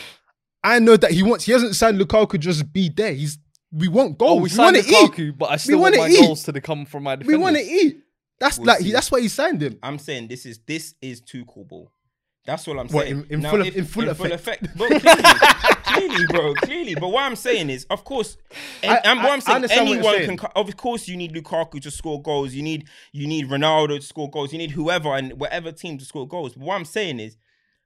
I 0.63 0.79
know 0.79 0.97
that 0.97 1.13
he 1.13 1.23
wants. 1.23 1.45
He 1.45 1.53
hasn't 1.53 1.75
signed 1.75 1.99
Lukaku 1.99 2.39
just 2.39 2.73
be 2.73 2.89
there. 2.89 3.15
He's 3.15 3.39
we 3.73 3.89
want 3.89 4.19
goals. 4.19 4.31
Oh, 4.33 4.37
we 4.37 4.43
we 4.45 4.49
signed 4.51 4.77
want 4.77 5.15
to 5.17 5.23
eat. 5.23 5.39
but 5.39 5.51
I 5.51 5.57
still 5.57 5.81
wanna 5.81 5.99
want 5.99 6.11
my 6.13 6.17
eat. 6.17 6.21
goals 6.27 6.43
to 6.45 6.61
come 6.61 6.85
from 6.85 7.03
my 7.05 7.15
We 7.15 7.19
defenders. 7.25 7.41
want 7.43 7.57
to 7.57 7.63
eat. 7.63 7.99
That's 8.39 8.59
We'll 8.59 8.67
like 8.67 8.79
see. 8.79 8.85
he, 8.87 8.93
that's 8.93 9.11
why 9.11 9.21
he 9.21 9.29
signed 9.29 9.63
him. 9.63 9.79
I'm 9.83 9.99
saying 9.99 10.29
this 10.29 10.45
is 10.47 10.59
this 10.67 10.95
is 11.01 11.21
too 11.21 11.45
cool 11.47 11.65
ball. 11.65 11.91
That's 12.45 12.67
all 12.67 12.81
I'm 12.81 12.89
What, 12.89 13.05
saying. 13.07 13.27
in- 13.31 13.45
in 13.45 13.51
full 13.51 13.61
of- 13.61 13.77
in 13.77 13.85
full 13.85 14.09
effect? 14.09 14.77
Bro, 14.77 14.89
clearly, 14.89 15.01
clearly, 15.85 16.27
bro, 16.29 16.55
clearly. 16.55 16.95
But 16.97 17.09
what 17.11 17.23
I'm 17.23 17.37
saying 17.37 17.71
is, 17.71 17.87
of 17.89 18.03
course, 18.03 18.37
and, 18.83 18.91
I- 18.93 19.01
and 19.05 19.21
what 19.23 19.31
I- 19.31 19.35
I'm 19.35 19.41
saying, 19.41 19.55
understand 19.57 19.89
what 19.89 19.95
you're 19.95 19.99
anyone 20.07 20.27
saying. 20.27 20.37
can. 20.39 20.51
Of 20.57 20.77
course, 20.77 21.07
you 21.07 21.17
need 21.17 21.33
Lukaku 21.35 21.81
to 21.83 21.91
score 21.93 22.21
goals. 22.21 22.53
You 22.53 22.63
need 22.65 22.89
you 23.13 23.29
need 23.29 23.49
Ronaldo 23.49 23.97
to 24.01 24.03
score 24.03 24.29
goals. 24.29 24.53
You 24.53 24.59
need 24.59 24.73
whoever 24.73 25.15
and 25.15 25.35
whatever 25.39 25.71
team 25.71 25.99
to 25.99 26.05
score 26.05 26.27
goals. 26.27 26.55
But 26.55 26.65
what 26.65 26.75
I'm 26.75 26.85
saying 26.85 27.21
is, 27.21 27.37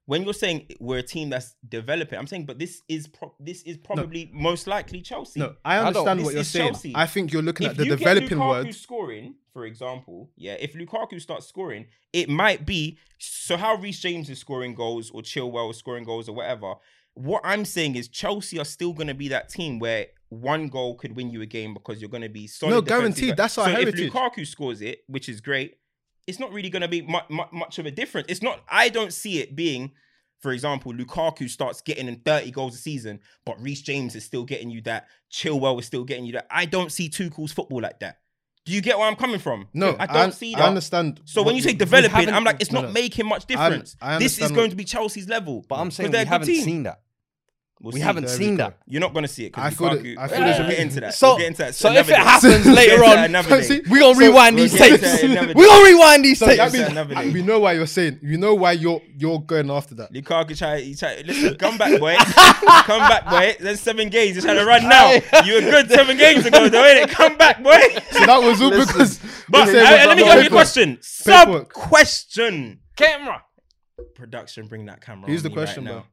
when 0.07 0.23
you're 0.23 0.35
saying 0.35 0.67
we're 0.81 0.99
a 0.99 1.03
team 1.03 1.31
that's 1.31 1.55
developing, 1.69 2.19
I'm 2.19 2.27
saying, 2.29 2.47
but 2.47 2.59
this 2.59 2.83
is 2.89 3.09
pro- 3.09 3.35
this 3.41 3.63
is 3.63 3.77
probably 3.77 4.31
most 4.33 4.67
likely 4.67 5.03
Chelsea. 5.03 5.41
No, 5.41 5.55
I 5.65 5.79
understand 5.79 6.21
this 6.21 6.25
what 6.25 6.35
you're 6.35 6.45
saying. 6.45 6.69
Chelsea. 6.71 6.93
I 6.95 7.07
think 7.07 7.33
you're 7.33 7.43
looking 7.43 7.67
if 7.67 7.73
at 7.73 7.77
the 7.77 7.85
you 7.85 7.97
developing 7.97 8.29
get 8.29 8.39
Lukaku 8.39 8.65
word. 8.65 8.75
scoring, 8.75 9.35
for 9.53 9.67
example, 9.67 10.31
yeah, 10.37 10.55
if 10.55 10.75
Lukaku 10.75 11.21
starts 11.21 11.47
scoring, 11.47 11.87
it 12.13 12.29
might 12.29 12.65
be 12.65 12.99
so 13.19 13.57
how 13.57 13.75
Reece 13.75 14.01
James 14.01 14.31
is 14.31 14.39
scoring 14.39 14.75
goals 14.75 15.11
or 15.11 15.23
Chilwell 15.23 15.71
is 15.71 15.77
scoring 15.77 16.05
goals 16.05 16.29
or 16.29 16.37
whatever. 16.37 16.75
What 17.15 17.43
I'm 17.45 17.65
saying 17.65 17.97
is 17.97 18.09
Chelsea 18.09 18.59
are 18.59 18.65
still 18.65 18.93
going 18.93 19.07
to 19.09 19.15
be 19.15 19.29
that 19.29 19.49
team 19.49 19.79
where 19.79 20.07
one 20.29 20.69
goal 20.69 20.97
could 20.97 21.17
win 21.17 21.31
you 21.31 21.43
a 21.43 21.47
game 21.47 21.75
because 21.75 22.01
you're 22.01 22.11
going 22.11 22.23
to 22.23 22.29
be 22.29 22.47
solid. 22.47 22.73
No, 22.73 22.81
defensive. 22.81 23.01
guaranteed. 23.01 23.37
That's 23.37 23.59
our 23.59 23.67
so 23.67 23.71
heritage. 23.73 24.01
if 24.01 24.13
Lukaku 24.13 24.47
scores 24.47 24.83
it, 24.83 25.01
which 25.09 25.29
is 25.29 25.41
great, 25.41 25.79
it's 26.27 26.39
not 26.39 26.53
really 26.53 26.71
going 26.71 26.83
to 26.83 26.89
be 26.89 27.03
mu- 27.03 27.19
mu- 27.31 27.45
much 27.53 27.79
of 27.79 27.87
a 27.87 27.91
difference. 27.91 28.27
It's 28.29 28.43
not. 28.43 28.61
I 28.69 28.89
don't 28.89 29.13
see 29.13 29.41
it 29.41 29.57
being. 29.57 29.93
For 30.41 30.53
example, 30.53 30.93
Lukaku 30.93 31.49
starts 31.49 31.81
getting 31.81 32.09
in 32.09 32.17
30 32.17 32.51
goals 32.51 32.75
a 32.75 32.79
season, 32.79 33.21
but 33.47 33.61
Reece 33.61 33.81
James 33.81 34.15
is 34.15 34.25
still 34.25 34.45
getting 34.45 34.71
you 34.71 34.83
that. 34.83 35.09
Chilwell 35.33 35.81
is 35.81 35.87
still 35.87 36.05
getting 36.05 36.27
you 36.27 36.33
that. 36.35 36.47
I 36.51 36.67
don't 36.67 36.93
see 36.93 37.09
Tuchel's 37.09 37.53
football 37.53 37.81
like 37.81 38.01
that. 38.01 38.19
Do 38.67 38.73
you 38.73 38.83
get 38.83 38.99
where 38.99 39.07
I'm 39.07 39.17
coming 39.17 39.39
from? 39.39 39.69
No, 39.73 39.97
I 39.99 40.07
don't 40.07 40.35
see 40.35 40.55
that. 40.55 40.63
I 40.63 40.69
understand. 40.69 41.21
So 41.25 41.43
when 41.43 41.55
you 41.55 41.63
say 41.63 41.73
developing, 41.73 42.29
I'm 42.29 42.43
like, 42.43 42.61
it's 42.61 42.73
no, 42.73 42.83
not 42.83 42.89
no. 42.89 42.93
making 42.93 43.27
much 43.27 43.47
difference. 43.47 43.97
I 44.03 44.19
this 44.19 44.39
is 44.39 44.51
going 44.51 44.71
to 44.71 44.77
be 44.77 44.85
Chelsea's 44.85 45.29
level. 45.29 45.65
But 45.69 45.77
I'm 45.77 45.93
saying 45.93 46.11
they're 46.11 46.25
we 46.25 46.29
haven't 46.29 46.47
seen 46.49 46.83
that. 46.83 47.01
We'll 47.79 47.93
we 47.93 48.01
see. 48.01 48.05
haven't 48.07 48.25
There 48.25 48.39
we 48.39 48.45
seen 48.45 48.57
go. 48.57 48.65
that. 48.65 48.79
You're 48.87 49.03
not 49.03 49.13
going 49.13 49.25
to 49.25 49.29
see 49.29 49.45
it. 49.45 49.53
'cause 49.53 49.63
I 49.65 49.69
feel 49.71 49.91
that- 49.91 50.03
Lukaku- 50.03 50.19
I 50.19 50.29
feel 50.29 50.41
we'll 50.45 50.69
get 50.71 50.79
into 50.79 51.01
that. 51.01 51.13
So, 51.15 51.29
we'll 51.29 51.39
get 51.39 51.47
into 51.49 51.59
that 51.59 51.75
so 51.75 51.89
if 51.91 51.93
another 52.09 52.13
it 52.13 52.17
day. 52.17 52.23
happens 52.23 52.65
We'll 52.65 52.75
later 52.75 52.93
into 52.95 53.05
that 53.07 53.19
on, 53.19 53.25
another 53.27 53.63
See, 53.63 53.81
day. 53.81 53.91
we 53.91 53.99
gonna 54.01 54.19
rewind 54.19 54.59
these 54.59 54.73
we'll 54.73 54.89
get 54.89 55.01
tapes. 55.01 55.03
that 55.21 55.23
another 55.31 55.47
We 55.55 55.63
day. 55.63 55.69
gonna 55.69 55.85
rewind 55.85 56.25
these 56.25 56.39
So 56.39 56.47
tapes. 56.47 56.57
that 56.57 56.65
Tapes. 56.65 56.75
means 56.79 56.89
Another 56.89 57.15
day. 57.17 57.31
we 57.33 57.43
know 57.43 57.61
why 57.61 57.73
you're 57.75 57.87
saying. 57.87 58.21
You 58.23 58.39
know 58.39 58.55
why 58.55 58.73
you're 58.73 59.03
you're 59.19 59.41
going 59.41 59.71
after 59.71 59.95
that. 59.97 60.11
Lukaku 60.11 60.57
try, 60.57 60.81
he 60.81 60.95
try, 60.95 61.23
listen, 61.27 61.55
come 61.57 61.77
back, 61.77 62.01
boy. 62.01 62.17
come 62.87 63.01
back, 63.09 63.29
boy. 63.29 63.57
There's 63.61 63.81
seven 63.81 64.09
games. 64.09 64.37
You're 64.37 64.43
trying 64.45 64.57
to 64.57 64.65
run 64.65 64.89
now. 64.89 65.13
You 65.45 65.55
were 65.57 65.61
good 65.61 65.91
seven 65.91 66.17
games 66.17 66.47
ago, 66.47 66.71
though, 66.71 66.83
ain't 66.85 67.11
it? 67.11 67.15
Come 67.15 67.37
back, 67.37 67.63
boy. 67.63 67.79
So 68.13 68.25
that 68.25 68.43
was 68.43 68.63
all 68.63 68.71
because. 68.71 69.21
But 69.51 69.67
they 69.67 69.81
uh, 69.81 70.07
let 70.09 70.17
me 70.17 70.23
about 70.23 70.39
ask 70.39 70.43
you 70.45 70.47
a 70.47 70.51
question. 70.51 70.99
Sub 71.03 71.47
Paperwork. 71.47 71.73
question. 71.75 72.81
Camera. 72.97 73.43
Production, 74.15 74.67
bring 74.67 74.87
that 74.87 75.01
camera. 75.01 75.27
Here's 75.29 75.41
on 75.41 75.43
the 75.45 75.49
me 75.51 75.57
right 75.57 75.65
question, 75.67 75.85
now. 75.85 75.91
bro. 75.93 76.05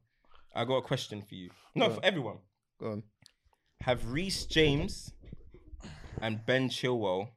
I 0.54 0.64
got 0.64 0.76
a 0.76 0.82
question 0.82 1.22
for 1.22 1.34
you. 1.34 1.50
No, 1.74 1.88
Go 1.88 1.94
for 1.94 1.98
on. 2.00 2.04
everyone. 2.04 2.36
Go 2.80 2.92
on. 2.92 3.02
Have 3.82 4.10
Reece 4.12 4.46
James 4.46 5.12
and 6.20 6.44
Ben 6.46 6.68
Chilwell 6.68 7.28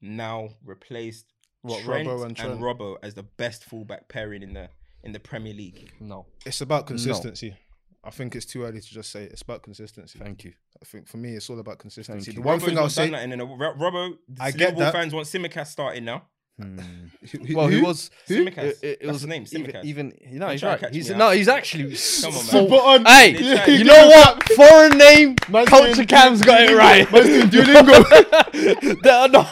now 0.00 0.50
replaced 0.64 1.32
What, 1.62 1.82
Trent 1.82 2.06
Robbo 2.08 2.14
and 2.22 2.24
and, 2.26 2.36
Trent? 2.36 2.60
Robbo 2.60 2.96
as 3.02 3.14
the 3.14 3.22
best 3.24 3.64
fullback 3.64 4.08
pairing 4.08 4.42
in 4.42 4.52
the 4.54 4.68
in 5.02 5.12
the 5.12 5.20
Premier 5.20 5.54
League? 5.54 5.92
No, 6.00 6.26
It's 6.44 6.60
about 6.60 6.86
consistency. 6.86 7.56
I 8.04 8.10
think 8.10 8.36
it's 8.36 8.46
too 8.46 8.62
early 8.64 8.80
to 8.80 8.86
just 8.88 9.10
say 9.10 9.24
it. 9.24 9.32
it's 9.32 9.42
about 9.42 9.62
consistency. 9.62 10.18
thank 10.18 10.44
you. 10.44 10.52
I 10.80 10.84
think 10.84 11.08
for 11.08 11.16
me, 11.16 11.34
it's 11.34 11.50
all 11.50 11.58
about 11.58 11.78
consistency. 11.78 12.30
you. 12.30 12.36
The 12.36 12.42
one 12.42 12.58
Robbo's 12.60 12.64
thing 12.66 12.78
I'll 12.78 12.88
say, 12.88 13.10
done 13.10 13.12
that 13.12 13.22
in 13.32 13.40
a, 13.40 13.44
Ro- 13.44 13.74
Robbo, 13.74 14.16
the 14.28 14.42
I 14.42 14.50
get 14.52 14.58
Liverpool 14.76 14.80
that. 14.80 14.92
fans 14.92 15.12
want 15.14 15.26
Simicast 15.26 15.66
starting 15.68 16.04
now. 16.04 16.22
Hmm. 16.60 16.78
who- 17.46 17.56
Well, 17.56 17.68
he 17.68 17.78
who? 17.78 17.84
was. 17.86 18.10
Simicast. 18.28 18.58
It, 18.58 18.78
it, 18.82 18.98
it 19.02 19.06
was 19.06 19.20
his 19.20 19.26
name. 19.28 19.44
even, 19.52 19.64
Simicast. 19.70 19.84
even 19.84 20.18
you 20.28 20.38
know 20.40 20.48
he's 20.48 20.60
try 20.60 20.76
right. 20.76 20.92
He's 20.92 21.10
no, 21.10 21.30
he's 21.30 21.48
actually. 21.48 21.94
Come 22.22 22.34
on, 22.34 22.34
man. 22.34 22.44
so- 22.44 22.66
on. 22.68 23.00
Um, 23.00 23.06
hey, 23.06 23.76
you 23.76 23.84
know 23.84 24.08
what? 24.08 24.42
Foreign 24.52 24.98
name, 24.98 25.36
Man's 25.48 25.68
culture 25.68 25.94
doing- 25.94 26.06
cam's 26.08 26.42
got 26.42 26.62
it 26.62 26.76
right. 26.76 27.10
Man's 27.12 27.26
doing 27.50 27.64
Duolingo. 27.64 28.04
There 29.02 29.12
are 29.14 29.28
no- 29.28 29.46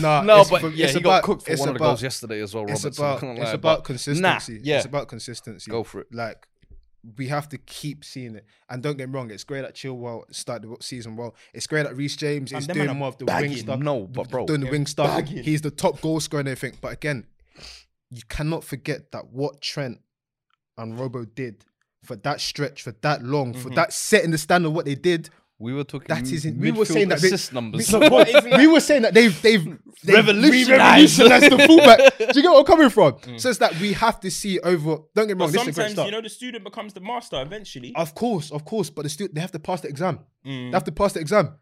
Nah, 0.00 0.22
no, 0.22 0.40
it's 0.40 0.50
but 0.50 0.60
for- 0.60 0.68
yeah, 0.70 0.84
it's 0.86 0.94
he 0.94 1.00
about- 1.00 1.22
got 1.22 1.22
cooked 1.24 1.42
for 1.44 1.52
it's 1.52 1.60
one 1.60 1.68
of 1.70 1.74
the 1.74 1.78
about- 1.78 1.86
goals 1.90 2.02
yesterday 2.02 2.40
as 2.40 2.54
well. 2.54 2.64
It's 2.68 2.82
Robertson, 2.84 3.04
about 3.04 3.20
can't 3.20 3.38
it's 3.38 3.52
about 3.52 3.84
consistency. 3.84 4.52
Nah, 4.54 4.60
yeah, 4.62 4.76
It's 4.76 4.86
about 4.86 5.08
consistency. 5.08 5.70
Go 5.70 5.84
for 5.84 6.00
it. 6.00 6.06
Like 6.12 6.46
we 7.16 7.28
have 7.28 7.48
to 7.50 7.58
keep 7.58 8.04
seeing 8.04 8.36
it. 8.36 8.44
And 8.68 8.82
don't 8.82 8.96
get 8.96 9.08
me 9.08 9.14
wrong, 9.14 9.30
it's 9.30 9.44
great 9.44 9.62
that 9.62 9.74
Chilwell 9.74 10.22
started 10.34 10.70
the 10.70 10.76
season 10.80 11.16
well. 11.16 11.34
It's 11.54 11.66
great 11.66 11.84
that 11.84 11.96
Reece 11.96 12.16
James 12.16 12.52
is 12.52 12.66
doing 12.66 12.96
more 12.96 13.08
of 13.08 13.18
the 13.18 13.24
bagging. 13.24 13.50
wing 13.50 13.58
stuff. 13.60 13.80
No, 13.80 14.06
but 14.06 14.28
bro, 14.28 14.46
doing 14.46 14.60
the 14.60 14.70
wing 14.70 14.86
stuff. 14.86 15.08
bagging. 15.08 15.42
He's 15.42 15.62
the 15.62 15.70
top 15.70 16.00
goal 16.00 16.20
scorer 16.20 16.40
and 16.40 16.48
everything. 16.48 16.78
But 16.80 16.92
again, 16.92 17.26
you 18.10 18.22
cannot 18.28 18.64
forget 18.64 19.12
that 19.12 19.30
what 19.30 19.60
Trent 19.60 20.00
and 20.78 20.98
Robbo 20.98 21.26
did 21.34 21.64
for 22.04 22.16
that 22.16 22.40
stretch, 22.40 22.82
for 22.82 22.92
that 23.02 23.22
long, 23.22 23.52
for 23.52 23.68
mm-hmm. 23.68 23.74
that 23.74 23.92
setting 23.92 24.30
the 24.30 24.38
standard 24.38 24.68
of 24.68 24.74
what 24.74 24.84
they 24.84 24.94
did. 24.94 25.30
We 25.58 25.72
were 25.72 25.84
talking. 25.84 26.08
That 26.08 26.30
is 26.30 26.44
m- 26.44 26.58
we 26.60 26.70
were 26.70 26.84
saying 26.84 27.08
that 27.08 27.20
they- 27.20 27.28
assist 27.28 27.52
numbers. 27.52 27.90
We, 27.92 27.98
but 28.08 28.28
we 28.58 28.66
were 28.66 28.80
saying 28.80 29.02
that 29.02 29.14
they've 29.14 29.40
they've, 29.42 29.64
they've 30.04 30.14
Revolutionised. 30.16 31.18
revolutionised 31.18 31.50
the 31.58 31.66
fullback. 31.66 32.18
Do 32.18 32.24
you 32.34 32.42
get 32.42 32.50
where 32.50 32.58
I'm 32.58 32.64
coming 32.64 32.90
from? 32.90 33.16
So 33.38 33.48
it's 33.48 33.58
that 33.58 33.78
we 33.80 33.92
have 33.94 34.20
to 34.20 34.30
see 34.30 34.58
over. 34.60 34.98
Don't 35.14 35.26
get 35.26 35.36
me 35.36 35.42
wrong. 35.44 35.52
This 35.52 35.62
is 35.62 35.68
a 35.68 35.72
great 35.72 35.86
sometimes 35.88 36.06
you 36.06 36.12
know 36.12 36.20
the 36.20 36.28
student 36.28 36.64
becomes 36.64 36.92
the 36.92 37.00
master 37.00 37.40
eventually. 37.40 37.92
Of 37.96 38.14
course, 38.14 38.50
of 38.50 38.64
course, 38.64 38.90
but 38.90 39.02
the 39.02 39.08
student 39.08 39.34
they 39.34 39.40
have 39.40 39.52
to 39.52 39.58
pass 39.58 39.80
the 39.80 39.88
exam. 39.88 40.20
Mm. 40.46 40.70
They 40.70 40.76
have 40.76 40.84
to 40.84 40.92
pass 40.92 41.12
the 41.14 41.20
exam. 41.20 41.54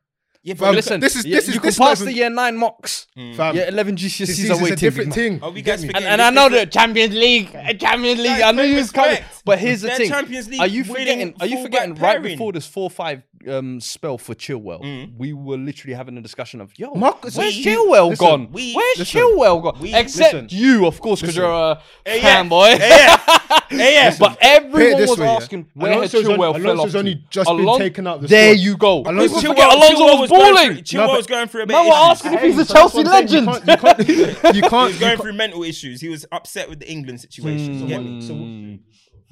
Yeah, 0.47 0.55
Fam, 0.55 0.74
Listen, 0.74 1.01
this 1.01 1.16
is 1.16 1.24
yeah, 1.24 1.36
this 1.36 1.49
is 1.49 1.55
you 1.55 1.61
this 1.62 1.78
can 1.78 1.86
pass 1.86 2.01
level- 2.01 2.12
the 2.12 2.18
year 2.18 2.28
nine 2.28 2.55
mocks. 2.59 3.07
Fam, 3.14 3.57
Yeah, 3.57 3.66
eleven 3.68 3.95
this 3.95 4.12
GCSEs 4.18 4.45
is 4.45 4.51
are 4.51 4.53
a 4.53 4.57
waiting. 4.59 4.76
different 4.76 5.14
big 5.14 5.30
man. 5.32 5.38
thing. 5.40 5.49
Oh, 5.49 5.51
we 5.51 5.62
guys 5.62 5.80
get 5.82 5.88
me? 5.88 5.95
And, 5.95 6.05
and 6.05 6.20
I 6.20 6.28
know 6.28 6.51
the 6.51 6.66
Champions 6.66 7.14
League, 7.14 7.49
uh, 7.57 7.72
Champions 7.72 8.20
League. 8.20 8.26
Guys, 8.28 8.42
I 8.42 8.53
know 8.53 8.62
pay 8.62 8.70
you 8.70 8.76
was 8.76 8.92
coming, 8.92 9.11
respect. 9.12 9.42
but 9.47 9.59
here's 9.59 9.80
the 9.80 9.86
They're 9.88 9.97
thing: 9.97 10.11
Champions 10.11 10.49
League 10.51 10.61
are 10.61 10.66
you 10.66 10.84
winning 10.84 11.07
forgetting? 11.32 11.34
Are 11.40 11.47
you 11.47 11.57
fullback 11.57 11.64
forgetting? 11.72 11.95
Right 11.95 12.01
pairing. 12.16 12.22
before 12.22 12.53
this 12.53 12.66
four-five 12.66 13.22
um, 13.49 13.80
spell 13.80 14.18
for 14.18 14.34
Chilwell, 14.34 14.82
Mm. 14.82 15.16
we 15.16 15.32
were 15.32 15.57
literally 15.57 15.95
having 15.95 16.18
a 16.18 16.20
discussion 16.20 16.61
of, 16.61 16.78
"Yo, 16.78 16.92
Marcus- 16.95 17.36
where's 17.36 17.57
we- 17.57 17.64
Chilwell 17.64 18.11
listen, 18.11 18.26
gone? 18.26 18.49
we- 18.53 18.74
where's 18.74 18.99
listen, 18.99 19.20
Chilwell 19.22 19.62
gone? 19.62 19.78
we- 19.80 19.95
Except 19.95 20.34
listen, 20.34 20.49
you, 20.51 20.84
of 20.86 21.01
course, 21.01 21.22
because 21.22 21.36
you're 21.36 21.47
a 21.51 21.80
fanboy. 22.07 22.78
yeah. 22.78 23.18
fanboy. 23.61 23.71
Yeah. 23.71 23.79
Hey, 23.85 23.95
yeah. 23.95 24.17
But 24.19 24.39
everyone 24.41 25.01
was 25.09 25.19
way, 25.19 25.27
yeah. 25.27 25.33
asking 25.33 25.67
where 25.75 25.91
had 25.93 25.99
Alonso's 25.99 26.29
on- 26.29 26.37
Chilwell 26.39 26.39
fell 26.39 26.55
off. 26.55 26.65
Alonso's 26.65 26.93
to. 26.93 26.99
only 26.99 27.25
just 27.31 27.51
been 27.57 27.79
taken 27.79 28.07
out 28.07 28.21
the 28.21 28.29
There 28.29 28.53
you 28.55 28.77
go. 28.77 29.01
Alonso- 29.03 29.21
People 29.23 29.37
Chilwell- 29.43 29.49
forget 29.49 29.73
Alonso 29.73 29.95
Chilwell 29.97 30.21
was 30.21 30.31
going 30.31 30.55
balling. 30.55 30.73
through- 30.75 30.83
Chilwell 30.83 31.07
but- 31.07 31.17
was 31.17 31.27
going 31.27 31.49
through 31.49 31.63
a 31.63 31.67
bit 31.67 31.73
Man, 31.75 31.87
we're 31.87 31.93
asking 31.95 32.33
if 32.35 32.41
he's 32.43 32.59
a 32.59 32.65
Chelsea 32.73 32.97
what 32.99 33.07
I'm 33.09 33.29
saying, 33.29 33.47
legend. 33.47 33.69
You 33.69 33.77
can't, 33.77 34.09
you 34.09 34.15
can't, 34.17 34.45
you 34.45 34.53
He 34.55 34.61
can't, 34.61 34.73
was 34.93 34.99
going 34.99 35.19
through 35.19 35.33
mental 35.33 35.63
issues. 35.65 36.01
He 36.01 36.09
was 36.09 36.27
upset 36.33 36.69
with 36.69 36.81
the 36.81 36.91
England 36.91 37.21
situation. 37.21 37.81
you 37.81 37.87
get 37.89 38.03
me? 38.03 38.21
so- 38.23 38.35
Mm. 38.35 38.81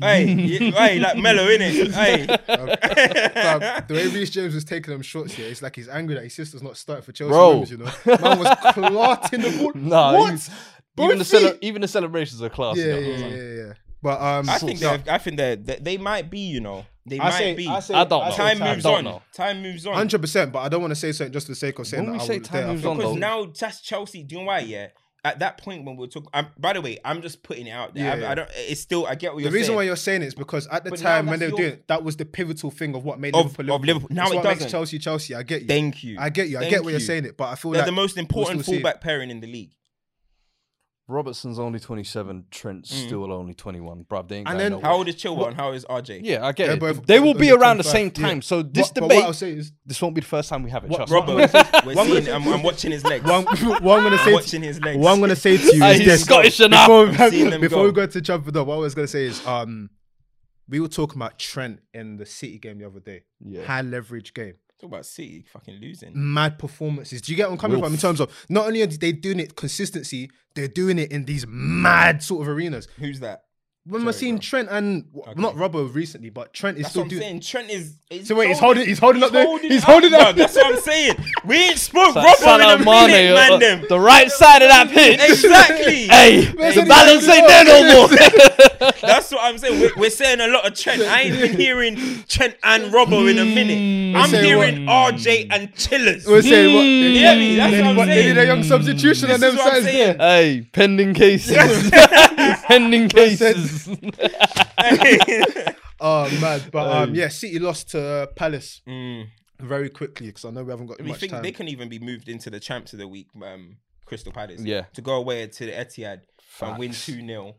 Hey, 0.00 0.24
you- 0.32 0.72
hey, 0.72 0.98
like 0.98 1.16
mellow, 1.18 1.46
innit? 1.46 1.92
Hey. 1.92 2.26
Fam, 2.26 3.84
the 3.86 3.94
way 3.94 4.06
Reece 4.08 4.30
James 4.30 4.54
was 4.54 4.64
taking 4.64 4.92
them 4.92 5.02
shots 5.02 5.34
here, 5.34 5.48
it's 5.48 5.62
like 5.62 5.76
he's 5.76 5.88
angry 5.88 6.14
that 6.16 6.24
his 6.24 6.34
sister's 6.34 6.62
not 6.62 6.76
starting 6.76 7.04
for 7.04 7.12
Chelsea. 7.12 7.30
Bro. 7.30 7.50
Women's, 7.50 7.70
you 7.70 7.76
know, 7.76 7.90
man 8.06 8.38
was 8.38 8.56
clotting 8.72 9.40
the 9.42 9.50
ball. 9.58 9.72
Nah, 9.74 10.12
what? 10.18 10.48
even 10.98 11.18
the 11.18 11.24
cele- 11.24 11.56
even 11.60 11.82
the 11.82 11.88
celebrations 11.88 12.42
are 12.42 12.48
classy. 12.48 12.80
Yeah, 12.80 12.96
yeah, 12.96 13.16
yeah, 13.16 13.26
yeah, 13.28 13.36
yeah. 13.66 13.72
But 14.02 14.20
um, 14.20 14.48
I 14.48 14.58
think 14.58 14.80
no, 14.80 14.96
they're, 14.96 15.14
I 15.14 15.18
think 15.18 15.36
they're, 15.36 15.56
they 15.56 15.76
they 15.76 15.96
might 15.98 16.28
be, 16.30 16.40
you 16.40 16.60
know, 16.60 16.84
they 17.06 17.20
I 17.20 17.24
might 17.30 17.38
say, 17.38 17.54
be. 17.54 17.68
I 17.68 17.78
say, 17.80 17.94
I 17.94 18.04
don't 18.04 18.24
know. 18.28 18.34
time 18.34 18.58
moves 18.58 18.82
don't 18.82 18.94
on. 18.98 19.04
know. 19.04 19.22
Time 19.32 19.62
moves 19.62 19.86
on. 19.86 19.94
hundred 19.94 20.20
percent. 20.20 20.52
But 20.52 20.60
I 20.60 20.68
don't 20.68 20.80
want 20.80 20.90
to 20.90 20.96
say 20.96 21.12
something 21.12 21.32
just 21.32 21.46
for 21.46 21.52
the 21.52 21.56
sake 21.56 21.78
of 21.78 21.86
saying 21.86 22.04
When 22.04 22.12
that. 22.14 22.18
we 22.18 22.24
I 22.24 22.26
say 22.26 22.34
would- 22.38 22.44
time 22.44 22.64
I 22.64 22.66
moves 22.72 22.82
think- 22.82 22.90
on, 22.90 22.96
Because 22.96 23.12
though. 23.12 23.18
now 23.18 23.52
that's 23.58 23.80
Chelsea. 23.80 24.24
Do 24.24 24.34
you 24.34 24.40
know 24.40 24.46
why? 24.48 24.58
Yeah. 24.60 24.88
At 25.24 25.38
that 25.38 25.56
point 25.58 25.84
when 25.84 25.96
we're 25.96 26.08
talking, 26.08 26.28
I'm, 26.34 26.48
by 26.58 26.72
the 26.72 26.80
way, 26.80 26.98
I'm 27.04 27.22
just 27.22 27.44
putting 27.44 27.68
it 27.68 27.70
out 27.70 27.94
there. 27.94 28.06
Yeah, 28.06 28.12
I, 28.12 28.16
yeah. 28.16 28.30
I 28.32 28.34
don't. 28.34 28.48
It's 28.56 28.80
still. 28.80 29.06
I 29.06 29.14
get 29.14 29.32
what 29.32 29.36
The 29.38 29.42
you're 29.44 29.50
saying. 29.50 29.52
The 29.52 29.54
reason 29.54 29.66
saying. 29.68 29.76
why 29.76 29.82
you're 29.84 29.94
saying 29.96 30.22
it 30.22 30.26
is 30.26 30.34
because 30.34 30.66
at 30.66 30.82
the 30.82 30.90
But 30.90 30.98
time 30.98 31.26
when 31.26 31.38
they 31.38 31.46
that's 31.46 31.52
were 31.52 31.58
your- 31.60 31.68
doing 31.70 31.78
it, 31.78 31.86
that 31.86 32.02
was 32.02 32.16
the 32.16 32.24
pivotal 32.24 32.72
thing 32.72 32.96
of 32.96 33.04
what 33.04 33.20
made 33.20 33.32
Of- 33.36 33.44
Liverpool 33.56 33.76
of 33.76 33.84
Liverpool. 33.84 34.08
Now 34.10 34.24
It's 34.24 34.32
it 34.32 34.34
what 34.34 34.44
makes 34.46 34.54
doesn't. 34.56 34.70
Chelsea 34.70 34.98
Chelsea. 34.98 35.36
I 35.36 35.44
get 35.44 35.62
you. 35.62 35.68
Thank 35.68 36.02
you. 36.02 36.16
I 36.18 36.28
get 36.28 36.48
you. 36.48 36.56
I 36.56 36.62
Thank 36.62 36.70
get 36.72 36.82
what 36.82 36.90
you're 36.90 36.98
saying 36.98 37.24
it, 37.26 37.36
but 37.36 37.44
I 37.50 37.54
feel 37.54 37.70
They're 37.70 37.82
like 37.82 37.86
the 37.86 37.92
most 37.92 38.16
important 38.18 38.62
still 38.62 38.72
see 38.74 38.78
it. 38.80 38.82
fullback 38.82 39.00
pairing 39.00 39.30
in 39.30 39.38
the 39.38 39.46
league. 39.46 39.70
Robertson's 41.12 41.58
only 41.58 41.78
27, 41.78 42.46
Trent's 42.50 42.92
Mm. 42.92 43.06
still 43.06 43.32
only 43.32 43.54
21. 43.54 44.04
Bruv, 44.10 44.28
they 44.28 44.38
ain't 44.38 44.48
And 44.48 44.54
going 44.54 44.58
then- 44.58 44.72
nowhere. 44.72 44.84
How 44.86 44.96
old 44.96 45.08
is 45.08 45.14
Chilwell 45.16 45.48
and 45.48 45.56
how 45.56 45.72
is 45.72 45.84
RJ? 45.88 46.20
Yeah, 46.24 46.44
I 46.46 46.52
get 46.52 46.66
They're 46.66 46.76
it. 46.76 46.80
both- 46.80 47.06
they 47.06 47.20
will 47.20 47.34
they're 47.34 47.40
be 47.40 47.50
both 47.50 47.60
around 47.60 47.76
the 47.78 47.82
25, 47.84 47.92
same 47.92 48.12
yeah. 48.24 48.28
time. 48.28 48.42
So 48.42 48.62
this 48.62 48.86
What- 48.88 48.94
but 48.94 49.00
debate, 49.02 49.16
what 49.18 49.24
I'll 49.26 49.32
say 49.32 49.52
is, 49.52 49.72
this 49.86 50.02
won't 50.02 50.14
be 50.14 50.20
the 50.22 50.26
first 50.26 50.48
time 50.48 50.62
we 50.62 50.70
have 50.70 50.84
it. 50.84 50.90
What- 50.90 51.06
Trust 51.06 51.12
me. 51.12 51.18
Robert, 51.18 51.84
we're 51.86 51.94
One 51.94 52.06
seeing. 52.08 52.24
gonna 52.24 52.36
I'm, 52.36 52.48
I'm 52.54 52.62
watching 52.62 52.90
his 52.90 53.04
legs. 53.04 53.24
one, 53.24 53.44
what 53.82 53.98
I'm 53.98 54.02
gonna 54.04 54.18
say, 54.18 54.24
to, 54.30 54.32
watching 54.32 54.62
his 54.62 54.80
legs. 54.80 54.98
what 54.98 55.12
I'm 55.12 55.20
gonna 55.20 55.36
say 55.36 55.56
to 55.58 55.76
you 55.76 55.84
is 55.84 55.98
he's 55.98 56.06
this. 56.06 56.24
Scottish 56.24 56.60
enough. 56.60 56.88
Before, 56.88 57.30
Seeing 57.30 57.50
them 57.50 57.60
before 57.60 57.78
go. 57.82 57.84
we 57.86 57.92
go 57.92 58.06
to 58.06 58.20
jump 58.20 58.48
it 58.48 58.56
up, 58.56 58.66
what 58.66 58.74
I 58.74 58.78
was 58.78 58.94
gonna 58.94 59.06
say 59.06 59.24
is, 59.26 59.46
um, 59.46 59.90
we 60.68 60.80
were 60.80 60.88
talking 60.88 61.16
about 61.20 61.38
Trent 61.38 61.80
in 61.92 62.16
the 62.16 62.24
City 62.26 62.58
game 62.58 62.78
the 62.78 62.86
other 62.86 63.00
day. 63.00 63.24
Yeah. 63.44 63.64
High 63.64 63.82
leverage 63.82 64.32
game. 64.32 64.54
Talk 64.82 64.90
about 64.90 65.06
City 65.06 65.44
fucking 65.52 65.76
losing. 65.80 66.10
Mad 66.12 66.58
performances. 66.58 67.22
Do 67.22 67.30
you 67.30 67.36
get 67.36 67.46
what 67.46 67.52
I'm 67.52 67.58
coming 67.58 67.80
from 67.80 67.92
in 67.92 68.00
terms 68.00 68.18
of 68.18 68.32
not 68.48 68.66
only 68.66 68.82
are 68.82 68.86
they 68.86 69.12
doing 69.12 69.38
it 69.38 69.54
consistency, 69.54 70.28
they're 70.56 70.66
doing 70.66 70.98
it 70.98 71.12
in 71.12 71.24
these 71.24 71.46
mad 71.46 72.20
sort 72.20 72.42
of 72.42 72.48
arenas. 72.48 72.88
Who's 72.98 73.20
that? 73.20 73.44
When 73.84 74.04
we're 74.04 74.12
Sorry, 74.12 74.20
seeing 74.20 74.34
bro. 74.36 74.42
Trent 74.42 74.68
and 74.70 75.12
w- 75.12 75.34
not 75.42 75.56
Robbo 75.56 75.92
recently, 75.92 76.30
but 76.30 76.54
Trent 76.54 76.76
is 76.76 76.84
That's 76.84 76.90
still 76.92 77.02
what 77.02 77.06
I'm 77.06 77.18
doing. 77.18 77.22
saying. 77.22 77.40
Trent 77.40 77.68
is. 77.70 77.94
is 78.10 78.28
So 78.28 78.36
wait, 78.36 78.46
he's 78.46 78.60
holding- 78.60 78.86
he's 78.86 79.00
holding 79.00 79.24
up 79.24 79.32
the- 79.32 79.58
he's 79.60 79.82
holding 79.82 80.14
up- 80.14 80.20
dog. 80.20 80.36
That's 80.36 80.54
what 80.54 80.66
I'm 80.66 80.80
saying. 80.80 81.16
We 81.44 81.56
ain't 81.56 81.78
spoke 81.78 82.14
Sa- 82.14 82.22
Robbo 82.22 82.54
in 82.54 82.80
a 82.80 82.84
minute, 82.84 83.34
man. 83.34 83.52
uh, 83.54 83.56
Them. 83.58 83.84
the 83.88 83.98
right 83.98 84.30
side 84.30 84.62
of 84.62 84.68
that 84.68 84.88
pitch. 84.88 85.18
Exactly. 85.20 86.06
hey, 86.06 86.46
Where's 86.52 86.76
the 86.76 86.82
the- 86.82 86.86
balance 86.86 87.28
ain't 87.28 87.48
there 87.48 87.64
no 87.64 87.92
more. 88.08 88.08
That's 89.02 89.32
what 89.32 89.40
I'm 89.42 89.58
saying. 89.58 89.80
We're, 89.80 89.90
we're 89.96 90.10
saying 90.10 90.40
a 90.40 90.46
lot 90.46 90.64
of 90.64 90.78
Trent. 90.78 91.02
I 91.02 91.22
ain't 91.22 91.40
been 91.40 91.56
hearing 91.58 91.96
Trent 92.28 92.54
and 92.62 92.84
Robbo 92.94 93.28
in 93.28 93.38
a 93.38 93.44
minute. 93.44 94.16
I'm 94.16 94.30
saying 94.30 94.44
hearing 94.44 94.86
RJ 94.86 95.48
and 95.50 95.74
Chillers. 95.74 96.24
We're 96.24 96.42
saying 96.42 96.72
what? 96.76 96.82
You 96.84 97.10
hear 97.18 97.34
me? 97.34 97.56
That's 97.56 97.72
what 97.72 97.84
I'm 97.84 97.96
What, 97.96 98.06
they 98.06 98.26
need 98.26 98.38
a 98.38 98.46
young 98.46 98.62
substitution 98.62 99.32
on 99.32 99.40
them 99.40 99.50
is 99.50 99.56
what 99.56 99.66
I'm 99.66 99.72
sides 99.82 99.86
saying. 99.86 100.18
there. 100.18 100.28
hey, 100.28 100.68
pending 100.72 101.14
cases. 101.14 101.56
pending 102.72 103.08
cases. 103.20 103.88
Oh 106.04 106.28
man, 106.40 106.60
but 106.72 106.90
um, 106.90 107.14
yeah, 107.14 107.28
City 107.28 107.60
lost 107.60 107.90
to 107.90 108.02
uh, 108.04 108.26
Palace 108.34 108.82
Mm. 108.88 109.28
very 109.60 109.88
quickly 109.88 110.26
because 110.26 110.44
I 110.44 110.50
know 110.50 110.64
we 110.64 110.72
haven't 110.72 110.86
got 110.88 111.00
We 111.00 111.10
much 111.10 111.20
think 111.20 111.30
time. 111.30 111.42
they 111.44 111.52
can 111.52 111.68
even 111.68 111.88
be 111.88 112.00
moved 112.00 112.28
into 112.28 112.50
the 112.50 112.58
champs 112.58 112.92
of 112.92 112.98
the 112.98 113.06
week, 113.06 113.28
um, 113.40 113.76
Crystal 114.04 114.32
Palace. 114.32 114.62
Yeah. 114.62 114.86
To 114.94 115.00
go 115.00 115.14
away 115.14 115.46
to 115.46 115.66
the 115.66 115.70
Etihad 115.70 116.22
and 116.60 116.76
win 116.78 116.90
2 116.90 117.24
0. 117.24 117.54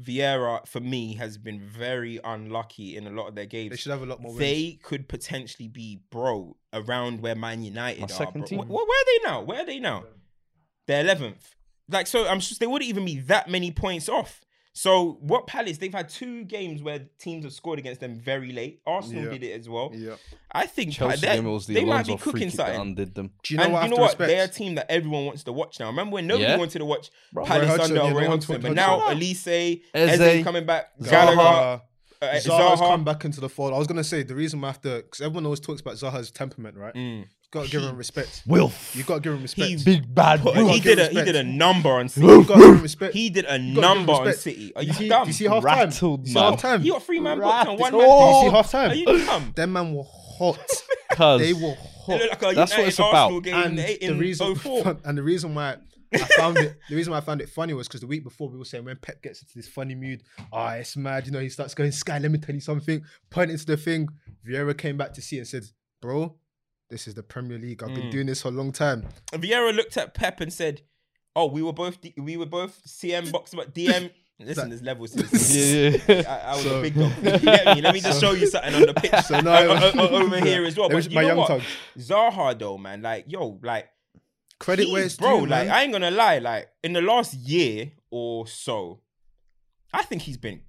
Vieira, 0.00 0.66
for 0.68 0.78
me, 0.78 1.14
has 1.16 1.36
been 1.36 1.60
very 1.68 2.20
unlucky 2.22 2.96
in 2.96 3.08
a 3.08 3.10
lot 3.10 3.26
of 3.26 3.34
their 3.34 3.46
games. 3.46 3.70
They 3.70 3.76
should 3.76 3.90
have 3.90 4.02
a 4.02 4.06
lot 4.06 4.20
more 4.22 4.30
wins. 4.30 4.38
They 4.38 4.78
could 4.84 5.08
potentially 5.08 5.66
be, 5.66 5.98
bro, 6.12 6.56
around 6.72 7.22
where 7.22 7.34
Man 7.34 7.64
United 7.64 8.00
My 8.02 8.04
are. 8.04 8.08
second 8.08 8.42
bro. 8.42 8.46
team. 8.46 8.58
Wh- 8.60 8.66
wh- 8.66 8.70
where 8.70 8.82
are 8.84 9.04
they 9.06 9.18
now? 9.28 9.40
Where 9.42 9.62
are 9.62 9.66
they 9.66 9.80
now? 9.80 10.04
They're 10.86 11.02
11th. 11.04 11.42
Like, 11.88 12.06
so 12.06 12.28
I'm 12.28 12.38
just, 12.38 12.60
they 12.60 12.68
wouldn't 12.68 12.88
even 12.88 13.04
be 13.04 13.18
that 13.22 13.50
many 13.50 13.72
points 13.72 14.08
off. 14.08 14.40
So, 14.72 15.18
what 15.20 15.48
Palace, 15.48 15.78
they've 15.78 15.92
had 15.92 16.08
two 16.08 16.44
games 16.44 16.80
where 16.80 17.00
teams 17.18 17.44
have 17.44 17.52
scored 17.52 17.78
against 17.80 18.00
them 18.00 18.14
very 18.14 18.52
late. 18.52 18.80
Arsenal 18.86 19.24
Yeah. 19.24 19.30
did 19.30 19.42
it 19.42 19.60
as 19.60 19.68
well. 19.68 19.90
Yeah. 19.92 20.14
I 20.52 20.66
think 20.66 20.92
Chelsea 20.92 21.20
they, 21.26 21.34
game 21.36 21.46
it 21.46 21.50
was 21.50 21.66
the 21.66 21.74
they 21.74 21.84
might 21.84 22.06
be 22.06 22.16
cooking 22.16 22.50
something. 22.50 22.80
undid 22.80 23.14
them. 23.14 23.32
Do 23.42 23.52
you 23.54 23.58
know 23.58 23.64
and 23.64 23.72
what 23.72 23.82
I 23.82 23.84
you 23.86 23.90
know 23.90 23.96
what? 23.96 24.06
respect? 24.10 24.28
They're 24.28 24.44
a 24.44 24.48
team 24.48 24.76
that 24.76 24.90
everyone 24.90 25.26
wants 25.26 25.42
to 25.44 25.52
watch 25.52 25.80
now. 25.80 25.86
Remember 25.88 26.14
when 26.14 26.26
nobody 26.28 26.44
Yeah. 26.44 26.56
wanted 26.56 26.78
to 26.78 26.84
watch 26.84 27.10
Bro. 27.32 27.46
Palace 27.46 27.62
Roy 27.68 27.76
Hodgson, 27.76 27.98
under 27.98 28.08
yeah, 28.10 28.14
Roy 28.14 28.24
no 28.24 28.30
Hodgson, 28.30 28.60
but 28.60 28.72
now 28.72 29.00
Zaha. 29.00 29.14
Olise, 29.14 29.82
Eze. 29.92 30.20
Eze 30.20 30.44
coming 30.44 30.64
back, 30.66 30.96
Zaha, 31.00 31.10
Gallagher, 31.10 31.82
uh, 32.22 32.26
Zaha's 32.26 32.46
Zaha. 32.46 32.78
come 32.78 33.04
back 33.04 33.24
into 33.24 33.40
the 33.40 33.48
fold. 33.48 33.74
I 33.74 33.78
was 33.78 33.88
gonna 33.88 34.04
say 34.04 34.22
the 34.22 34.34
reason 34.36 34.60
we 34.60 34.66
have 34.66 34.80
to, 34.82 35.02
because 35.02 35.20
everyone 35.20 35.46
always 35.46 35.60
talks 35.60 35.80
about 35.80 35.94
Zaha's 35.94 36.30
temperament, 36.30 36.76
right? 36.76 36.94
Mm. 36.94 37.26
Got 37.52 37.64
to 37.64 37.70
give 37.70 37.82
him 37.82 37.96
respect. 37.96 38.42
Wilf. 38.46 38.94
You've 38.94 39.06
got 39.06 39.14
to 39.16 39.20
give 39.20 39.32
him 39.32 39.42
respect. 39.42 39.68
He- 39.68 39.76
Big 39.84 40.14
bad 40.14 40.40
Put- 40.40 40.56
he 40.56 40.78
did 40.78 40.98
a 41.00 41.08
he 41.08 41.22
did 41.24 41.34
a 41.34 41.42
number 41.42 41.88
on 41.88 42.08
City. 42.08 42.26
you 42.26 42.44
got 42.44 42.54
to 42.54 42.60
give 42.60 42.74
him 42.76 42.82
respect. 42.90 43.14
He 43.14 43.28
did 43.30 43.44
a 43.44 43.48
gotta 43.48 43.58
give 43.58 43.74
him 43.74 43.80
number 43.80 44.12
on 44.12 44.26
respect. 44.26 44.42
City. 44.42 44.72
Are 44.76 44.82
you 44.82 44.88
you 44.88 44.94
see, 44.94 45.08
dumb? 45.08 45.24
do 45.24 45.28
you 45.28 45.32
see 45.32 45.44
half 45.46 45.64
time? 45.64 45.64
Rattled, 45.64 46.26
See 46.28 46.38
half 46.38 46.60
time. 46.60 46.80
He 46.82 46.90
got 46.90 47.02
three 47.02 47.18
man 47.20 47.40
box 47.40 47.68
and 47.68 47.78
one 47.80 47.92
man. 47.92 48.00
Do 48.00 48.06
you 48.06 48.12
Oh. 48.12 48.42
see 48.44 48.50
half 48.50 48.70
time? 48.70 48.90
Are 48.90 48.94
you 48.94 49.04
dumb? 49.26 49.52
Them 49.56 49.72
man 49.72 49.92
were 49.94 50.04
hot. 50.04 50.58
They 51.18 51.52
were 51.52 51.72
It 52.08 52.30
hot. 52.30 52.42
like 52.42 52.56
That's 52.56 52.72
what 52.76 52.86
it's 52.86 52.98
about. 52.98 53.46
And 53.46 53.76
the 53.78 54.14
reason 54.16 54.54
04. 54.56 54.96
and 55.04 55.18
the 55.18 55.22
reason 55.22 55.54
why 55.54 55.76
I 56.12 56.18
found 56.18 56.56
it 56.58 56.76
the 56.88 56.94
reason 56.96 57.10
why 57.10 57.18
I 57.18 57.20
found 57.20 57.40
it 57.40 57.48
funny 57.48 57.74
was 57.74 57.88
because 57.88 58.00
the 58.00 58.06
week 58.06 58.22
before 58.24 58.48
we 58.48 58.58
were 58.58 58.64
saying 58.64 58.84
when 58.84 58.96
Pep 58.96 59.22
gets 59.22 59.42
into 59.42 59.54
this 59.56 59.68
funny 59.68 59.94
mood, 59.96 60.22
ah, 60.52 60.74
it's 60.74 60.96
mad, 60.96 61.26
you 61.26 61.32
know, 61.32 61.40
he 61.40 61.48
starts 61.48 61.74
going, 61.74 61.90
Sky, 61.92 62.18
let 62.18 62.30
me 62.30 62.38
tell 62.38 62.54
you 62.54 62.60
something, 62.60 63.02
pointing 63.28 63.56
to 63.58 63.66
the 63.66 63.76
thing. 63.76 64.08
Vieira 64.48 64.76
came 64.78 64.96
back 64.96 65.12
to 65.14 65.20
see 65.22 65.38
and 65.38 65.46
said, 65.46 65.64
Bro, 66.00 66.36
this 66.90 67.06
is 67.08 67.14
the 67.14 67.22
Premier 67.22 67.58
League. 67.58 67.82
I've 67.82 67.94
been 67.94 68.06
Mm. 68.08 68.10
doing 68.10 68.26
this 68.26 68.42
for 68.42 68.48
a 68.48 68.52
long 68.52 68.72
time. 68.72 69.06
Vieira 69.32 69.74
looked 69.74 69.96
at 69.96 70.14
Pep 70.14 70.40
and 70.40 70.52
said, 70.52 70.82
"Oh, 71.36 71.46
we 71.46 71.62
were 71.62 71.72
both 71.72 72.00
D- 72.00 72.14
we 72.16 72.36
were 72.36 72.46
both 72.46 72.82
CM 72.86 73.30
box, 73.32 73.52
but 73.54 73.74
DM." 73.74 74.10
Listen, 74.42 74.70
there's 74.70 74.80
levels. 74.82 75.14
Yeah, 75.54 75.98
yeah. 76.08 76.22
I, 76.26 76.52
I 76.52 76.54
was 76.56 76.64
So- 76.64 76.78
a 76.78 76.82
big 76.82 76.94
dog. 76.94 77.12
You 77.22 77.38
get 77.40 77.76
me? 77.76 77.82
Let 77.82 77.92
me 77.94 78.00
just 78.00 78.20
show 78.20 78.32
you 78.32 78.46
something 78.46 78.74
on 78.74 78.82
the 78.86 78.94
pitch 78.94 79.12
So 79.26 79.38
now 79.40 79.58
o- 79.58 79.76
o- 79.76 79.92
o- 79.98 80.22
over 80.24 80.40
here 80.40 80.64
as 80.64 80.76
well. 80.78 80.88
But 80.88 81.04
you 81.08 81.14
my 81.14 81.20
know 81.22 81.28
young 81.28 81.36
what? 81.36 81.48
tongue. 81.48 81.62
Zaha 81.98 82.58
though, 82.58 82.78
man, 82.78 83.02
like 83.02 83.26
yo, 83.28 83.58
like 83.62 83.88
Credit 84.58 84.90
where 84.90 85.04
it's 85.04 85.16
bro, 85.16 85.40
due, 85.40 85.46
like 85.46 85.66
man. 85.68 85.74
I 85.76 85.82
ain't 85.82 85.92
gonna 85.92 86.10
lie, 86.10 86.38
like 86.38 86.68
in 86.82 86.92
the 86.94 87.02
last 87.02 87.34
year 87.34 87.92
or 88.10 88.46
so, 88.46 89.00
I 89.92 90.02
think 90.04 90.22
he's 90.22 90.36
been 90.38 90.62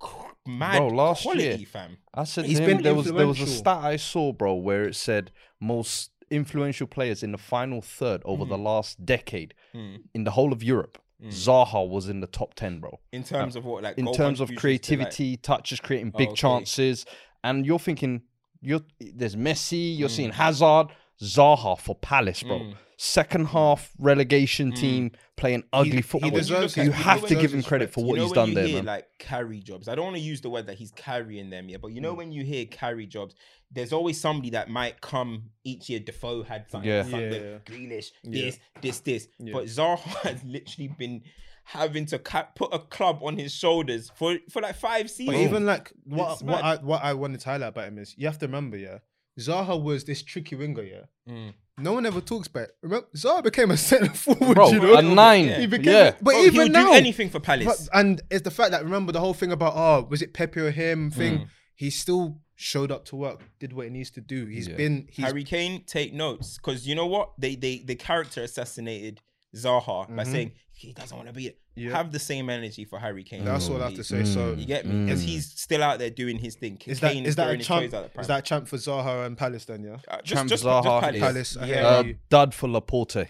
mad 0.47 0.78
Bro, 0.80 0.88
last 0.89 1.22
quality, 1.24 1.43
year- 1.43 1.57
fam. 1.65 1.97
I 2.13 2.24
said 2.26 2.45
He's 2.45 2.59
to 2.59 2.65
been 2.65 2.82
there 2.84 2.93
was 2.95 3.05
there 3.11 3.28
was 3.28 3.39
a 3.39 3.47
stat 3.47 3.78
I 3.84 3.95
saw, 3.95 4.34
bro, 4.34 4.55
where 4.55 4.84
it 4.84 4.95
said 4.95 5.32
most 5.61 6.11
influential 6.32 6.88
players 6.88 7.21
in 7.23 7.32
the 7.32 7.38
final 7.38 7.82
third 7.82 8.21
over 8.25 8.45
the 8.45 8.57
last 8.57 9.05
decade 9.05 9.53
Mm. 9.75 10.01
in 10.15 10.23
the 10.23 10.32
whole 10.32 10.51
of 10.53 10.63
Europe. 10.63 10.97
Zaha 11.25 11.88
was 11.88 12.09
in 12.09 12.19
the 12.19 12.25
top 12.25 12.55
ten, 12.55 12.79
bro. 12.79 12.99
In 13.11 13.23
terms 13.23 13.55
of 13.55 13.63
what, 13.63 13.84
like 13.84 13.95
In 13.99 14.05
goal 14.05 14.13
terms 14.15 14.39
of 14.39 14.47
contributions 14.47 14.88
to, 14.88 14.93
like- 14.93 14.99
creativity, 15.09 15.38
touches, 15.38 15.79
creating 15.79 16.11
big 16.17 16.29
okay. 16.29 16.36
chances, 16.36 17.05
and 17.43 17.63
you're 17.63 17.77
thinking, 17.77 18.23
you're 18.59 18.82
there's 18.99 19.36
Messi, 19.36 19.95
you're 19.95 20.09
Mm. 20.09 20.11
seeing 20.11 20.32
Hazard, 20.32 20.88
Zaha 21.21 21.77
for 21.79 21.93
Palace, 21.95 22.41
bro. 22.41 22.73
Second 23.04 23.47
half 23.47 23.91
relegation 23.97 24.72
team 24.72 25.12
playing 25.36 25.64
ugly 25.74 25.91
he 25.97 26.02
football. 26.04 26.30
deserves 26.30 26.78
you 26.78 26.84
it. 26.84 26.93
Have 26.93 27.26
to 27.26 27.34
give 27.34 27.52
him 27.52 27.64
credit 27.64 27.86
respect. 27.86 27.93
for 27.95 28.02
You 28.02 28.06
what 28.06 28.16
know 28.18 28.22
he's 28.26 28.30
when 28.32 28.36
done 28.36 28.49
you 28.49 28.54
there, 28.56 28.68
hear, 28.68 28.76
man. 28.76 28.86
Like 28.86 29.08
carry 29.18 29.60
jobs. 29.60 29.88
I 29.88 29.95
don't 29.95 30.06
want 30.06 30.18
to 30.18 30.22
use 30.22 30.39
the 30.41 30.52
word 30.52 30.68
that 30.68 30.78
he's 30.78 30.91
carrying 30.91 31.49
them 31.49 31.68
yet, 31.68 31.82
but 31.82 31.88
you 31.93 31.99
Mm. 31.99 32.04
know 32.04 32.14
when 32.14 32.32
you 32.32 32.43
hear 32.43 32.66
carry 32.68 33.08
jobs, 33.08 33.34
there's 33.72 33.91
always 33.91 34.22
somebody 34.22 34.52
that 34.52 34.70
might 34.70 35.02
come 35.02 35.49
each 35.64 35.89
year. 35.89 35.99
Defoe 35.99 36.43
had 36.43 36.70
something, 36.70 36.88
Yeah. 36.88 37.02
something 37.02 37.34
Yeah. 37.34 37.58
Grealish, 37.66 38.12
Yeah. 38.22 38.41
this, 38.43 38.60
this, 38.82 38.99
this. 38.99 39.28
Yeah. 39.39 39.54
But 39.54 39.64
Zaha 39.66 39.97
has 40.24 40.43
literally 40.43 40.89
been 40.89 41.24
having 41.64 42.06
to 42.06 42.20
ca- 42.20 42.49
put 42.56 42.72
a 42.72 42.78
club 42.78 43.22
on 43.24 43.36
his 43.36 43.52
shoulders 43.52 44.12
for 44.16 44.38
for 44.52 44.62
like 44.62 44.76
five 44.76 45.10
seasons. 45.10 45.26
But 45.28 45.34
seasons. 45.38 45.49
even 45.49 45.66
like 45.66 45.91
what 46.04 46.43
what. 46.43 46.64
I 46.64 46.76
what 46.76 47.04
I 47.04 47.16
wanted 47.16 47.39
to 47.39 47.49
highlight 47.49 47.70
about 47.70 47.88
him 47.88 47.97
is 47.97 48.14
you 48.16 48.28
have 48.28 48.38
to 48.38 48.45
remember, 48.45 48.78
yeah, 48.78 48.99
Zaha 49.39 49.82
was 49.82 50.04
this 50.04 50.22
tricky 50.22 50.56
winger, 50.56 50.84
yeah. 50.84 51.06
Mm. 51.28 51.54
No 51.82 51.93
one 51.93 52.05
ever 52.05 52.21
talks 52.21 52.47
back. 52.47 52.69
Remember, 52.82 53.07
Zaha 53.15 53.43
became 53.43 53.71
a 53.71 53.77
centre 53.89 54.13
forward, 54.13 54.55
Bro, 54.55 54.69
you 54.71 54.79
know. 54.79 54.95
a 54.95 55.01
nine. 55.01 55.47
Yeah. 55.47 55.59
He 55.59 55.67
became, 55.67 55.93
Yeah. 55.93 56.11
but 56.21 56.32
Bro, 56.32 56.39
he 56.41 56.45
even 56.47 56.57
would 56.63 56.71
now, 56.71 56.88
do 56.88 56.93
anything 56.93 57.29
for 57.29 57.39
but, 57.39 57.43
Palace. 57.43 57.89
and 57.93 58.21
it's 58.29 58.43
the 58.43 58.51
fact 58.51 58.71
that 58.71 58.84
remember 58.84 59.11
the 59.11 59.19
whole 59.19 59.34
thing 59.34 59.51
about 59.51 59.73
oh, 59.75 60.07
was 60.09 60.21
it 60.21 60.34
Pepe 60.34 60.59
or 60.59 60.71
him 60.71 61.11
thing? 61.11 61.39
Mm. 61.39 61.47
He 61.75 61.89
still 61.89 62.39
showed 62.55 62.91
up 62.91 63.05
to 63.05 63.15
work, 63.15 63.41
did 63.59 63.73
what 63.73 63.86
he 63.86 63.89
needs 63.91 64.11
to 64.11 64.21
do. 64.21 64.45
He's 64.45 64.67
Yeah. 64.67 64.75
been 64.75 65.07
he's 65.09 65.25
Harry 65.25 65.43
Kane, 65.43 65.84
take 65.86 66.13
notes 66.13 66.57
because 66.57 66.88
you 66.88 66.93
know 66.95 67.07
what 67.07 67.32
they 67.39 67.55
they 67.55 67.79
the 67.79 67.95
character 67.95 68.43
assassinated 68.43 69.19
Zaha 69.55 70.07
by 70.15 70.23
Mhm. 70.23 70.32
saying 70.32 70.51
he 70.73 70.93
doesn't 70.93 71.15
want 71.15 71.27
to 71.29 71.34
be 71.34 71.47
it. 71.47 71.59
Yeah. 71.82 71.91
Have 71.97 72.11
the 72.11 72.19
same 72.19 72.49
energy 72.49 72.86
for 72.86 72.99
Harry 72.99 73.23
Kane. 73.23 73.43
that's 73.45 73.69
all 73.69 73.82
I 73.82 73.86
have 73.86 73.95
to 73.95 74.03
say. 74.03 74.23
So 74.25 74.53
You 74.53 74.65
get 74.65 74.86
me? 74.86 75.05
Because 75.05 75.21
Mm. 75.23 75.25
he's 75.27 75.51
still 75.51 75.84
out 75.84 75.99
there 75.99 76.09
doing 76.09 76.38
his 76.38 76.55
thing. 76.55 76.82
is 76.86 76.99
that 76.99 77.13
Kane 77.13 77.25
is 77.25 77.36
that 77.38 77.49
a 77.49 77.57
champ? 77.57 77.93
out 77.93 78.11
Is 78.19 78.27
that 78.27 78.45
champ 78.45 78.67
for 78.67 78.77
Zaha 78.77 79.25
and 79.25 79.38
Palace 79.38 79.65
then? 79.65 79.84
Yeah. 79.84 79.97
Uh, 80.07 80.17
just, 80.21 80.34
Champ 80.34 80.49
just, 80.49 80.63
Zaha, 80.63 80.84
just 80.84 81.01
Palace. 81.21 81.55
Palace, 81.55 81.69
Yeah. 81.69 81.88
Uh, 81.88 82.03
you. 82.03 82.15
dud 82.29 82.53
for 82.53 82.67
Laporte. 82.69 83.27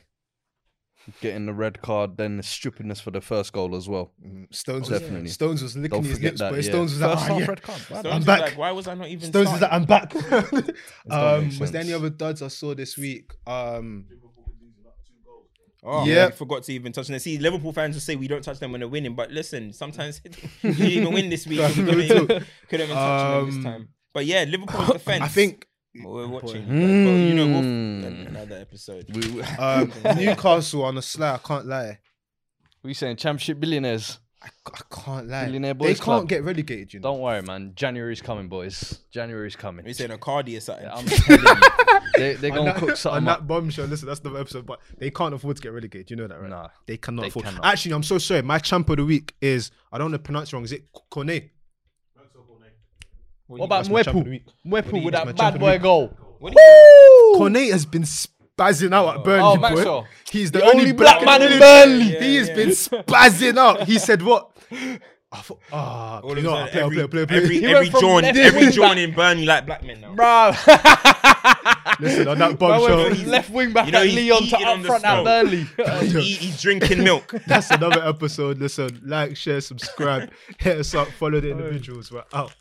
Getting 1.20 1.48
the 1.48 1.54
red 1.54 1.82
card, 1.82 2.18
then 2.18 2.38
the 2.38 2.44
stupidness 2.44 3.02
for 3.02 3.10
the 3.10 3.22
first 3.22 3.54
goal 3.54 3.76
as 3.76 3.90
well. 3.90 4.12
Stones 4.52 4.88
Definitely. 4.88 5.24
Was, 5.24 5.34
Stones 5.34 5.64
was 5.64 5.76
licking 5.76 6.02
Don't 6.04 6.06
his 6.06 6.20
lips, 6.22 6.40
that. 6.40 6.52
but 6.52 6.64
yeah. 6.64 6.70
Stones 6.70 6.92
was 6.92 7.02
like, 7.02 7.18
First 7.18 7.32
"Ah, 7.32 7.38
yeah." 7.40 7.46
red 7.48 7.62
card. 7.64 7.80
Stones 7.82 8.06
I'm 8.06 8.24
back. 8.24 8.42
Like, 8.42 8.58
Why 8.58 8.72
was 8.72 8.88
I 8.88 8.94
not 8.94 9.08
even? 9.08 9.28
Stones 9.30 9.50
is 9.50 9.58
starting? 9.58 9.88
like, 9.88 10.12
I'm 10.12 10.20
back. 10.52 10.72
um, 11.10 11.52
was 11.60 11.72
there 11.72 11.82
any 11.82 11.94
other 11.94 12.12
duds 12.12 12.44
I 12.44 12.50
saw 12.50 12.76
this 12.76 12.98
week? 13.00 13.32
Um, 13.48 14.06
Oh, 15.84 16.06
Yeah. 16.06 16.14
yeah, 16.16 16.26
I 16.28 16.32
forgot 16.32 16.64
to 16.64 16.74
even 16.74 16.92
touch 16.92 17.08
them. 17.08 17.18
See, 17.20 17.38
Liverpool 17.40 17.74
fans 17.74 17.96
will 17.96 18.02
say 18.02 18.16
we 18.16 18.28
don't 18.28 18.44
touch 18.44 18.60
them 18.60 18.72
when 18.72 18.82
they're 18.82 18.88
winning, 18.88 19.16
but 19.16 19.32
listen, 19.32 19.74
sometimes 19.74 20.22
you 20.62 20.74
didn't 20.74 20.80
even 20.88 21.14
win 21.14 21.30
this 21.30 21.48
week. 21.48 21.60
We 21.70 21.74
couldn't 21.74 22.00
even, 22.02 22.28
couldn't 22.28 22.86
even 22.86 22.96
touch 22.96 23.22
them 23.34 23.46
this 23.48 23.56
Um, 23.56 23.64
time. 23.64 23.90
But 24.14 24.26
yeah, 24.26 24.44
Liverpool's 24.48 24.90
defense. 24.94 25.24
I 25.24 25.28
think 25.28 25.68
we're 25.96 26.28
watching. 26.28 26.66
Boy. 26.66 26.72
But, 26.72 26.78
you 26.78 27.34
know, 27.34 27.48
we'll, 27.48 27.62
Mm. 27.64 28.28
another 28.28 28.58
episode. 28.58 29.06
We, 29.14 29.32
we, 29.32 29.42
um, 29.58 29.92
Newcastle 30.18 30.84
on 30.84 30.96
the 30.96 31.02
sly. 31.02 31.34
I 31.34 31.38
can't 31.40 31.66
lie. 31.66 32.00
we 32.84 32.94
saying 32.94 33.16
championship 33.18 33.60
billionaires. 33.60 34.20
I, 34.44 34.48
I 34.66 34.80
can't 34.96 35.28
lie. 35.28 35.46
Billionaire 35.46 35.74
they 35.76 35.78
Boys 35.78 35.98
can't 35.98 36.04
Club. 36.04 36.28
get 36.30 36.44
relegated. 36.44 36.94
You 36.94 37.00
know. 37.00 37.12
Don't 37.12 37.20
worry, 37.20 37.42
man. 37.44 37.74
January's 37.76 38.22
coming, 38.22 38.48
boys. 38.48 39.00
January's 39.12 39.56
coming. 39.56 39.86
We're 39.86 39.94
saying 39.94 40.10
a 40.12 40.18
Cardi 40.18 40.58
or 40.58 40.60
something. 40.62 40.88
I'm 40.92 41.06
telling 41.06 41.44
you, 41.46 42.00
they, 42.18 42.34
they're 42.34 42.50
gonna 42.50 42.66
that- 42.66 42.78
cook 42.78 42.90
on 42.90 42.96
something 42.96 43.26
that 43.26 43.40
up. 43.40 43.48
bombshell. 43.48 43.86
Listen, 43.86 44.08
that's 44.08 44.20
the 44.22 44.32
episode, 44.32 44.66
but 44.66 44.80
they 44.98 45.12
can't 45.12 45.34
afford 45.36 45.58
to 45.58 45.62
get 45.62 45.74
relegated. 45.74 46.10
You 46.10 46.18
know 46.18 46.28
that, 46.28 46.42
right? 46.42 46.50
Nah. 46.50 46.70
They 46.88 46.98
cannot 46.98 47.22
They 47.22 47.28
afford. 47.28 47.46
cannot. 47.46 47.64
Actually, 47.66 47.94
I'm 47.94 48.04
so 48.04 48.18
sorry. 48.18 48.42
My 48.42 48.58
champ 48.58 48.90
of 48.90 48.98
the 48.98 49.06
week 49.06 49.36
is 49.42 49.70
I 49.92 49.98
don't 50.00 50.12
want 50.12 50.24
to 50.24 50.26
pronounce 50.26 50.50
it 50.50 50.54
wrong. 50.54 50.64
Is 50.64 50.72
it 50.72 50.86
Cornet? 51.12 51.52
What 53.48 53.66
about 53.66 53.78
That's 53.84 53.90
my 53.90 54.02
champ 54.04 54.18
of 54.18 54.24
the 54.24 54.30
Mwepu? 54.30 54.32
week. 54.32 54.46
Mwepu 54.66 55.04
with 55.06 55.14
That's 55.14 55.26
my 55.26 55.32
that 55.34 55.38
champ 55.38 55.38
bad 55.38 55.48
of 55.48 55.54
the 55.54 55.60
boy 55.60 55.72
week. 55.74 55.82
goal. 55.82 56.18
What 56.40 56.54
do 56.54 56.60
you 56.62 57.34
Cornet 57.38 57.72
has 57.72 57.86
been 57.86 58.06
spazzing 58.62 58.94
out 58.94 59.18
at 59.18 59.24
Burnley, 59.24 59.44
Oh, 59.44 59.56
boy. 59.56 59.62
Maxwell. 59.62 60.08
He's 60.30 60.52
the, 60.52 60.60
The 60.60 60.66
only 60.66 60.92
black 60.94 61.24
man 61.26 61.42
in 61.42 61.60
Burnley. 61.60 61.60
Burnley. 61.60 62.14
Yeah, 62.14 62.24
he 62.24 62.36
has 62.38 62.48
yeah. 62.50 62.56
been 62.56 62.70
spazzing 62.70 63.58
out. 63.58 63.84
He 63.88 64.00
said 64.00 64.22
what? 64.22 64.50
I 65.34 65.38
thought, 65.40 65.60
ah, 65.72 66.20
All 66.20 66.36
you 66.36 66.44
know 66.44 66.58
a 66.58 66.68
Play, 66.68 66.82
every, 66.82 66.96
play, 66.98 67.08
play, 67.08 67.26
play. 67.26 67.38
every, 67.38 67.66
every 67.66 67.90
went 67.90 68.02
John, 68.02 68.26
every 68.26 68.62
wing 68.64 68.72
John 68.74 68.98
in 68.98 69.14
Burnley 69.14 69.46
like 69.46 69.66
black 69.66 69.82
men 69.82 70.02
now. 70.02 70.14
Bro, 70.14 70.52
Listen, 72.02 72.28
on 72.28 72.38
that 72.40 72.50
Man 72.50 72.56
bombshell, 72.58 73.10
left 73.28 73.50
wing 73.50 73.72
back 73.72 73.86
You 73.86 73.92
know 73.94 74.02
at 74.02 74.08
Lyon 74.08 74.44
to 74.48 74.58
up 74.58 74.82
front 74.86 75.06
at. 75.06 75.24
Burnley. 75.24 75.66
He- 76.02 76.22
he's 76.34 76.62
drinking 76.62 77.04
milk. 77.04 77.34
that's 77.48 77.70
another 77.72 78.04
episode. 78.06 78.58
Listen, 78.60 79.02
like, 79.06 79.38
share, 79.38 79.62
subscribe, 79.62 80.32
hit 80.58 80.80
us 80.80 80.94
up, 80.96 81.08
follow 81.12 81.40
the 81.40 81.52
individuals. 81.52 82.12
We're 82.12 82.24
out. 82.34 82.54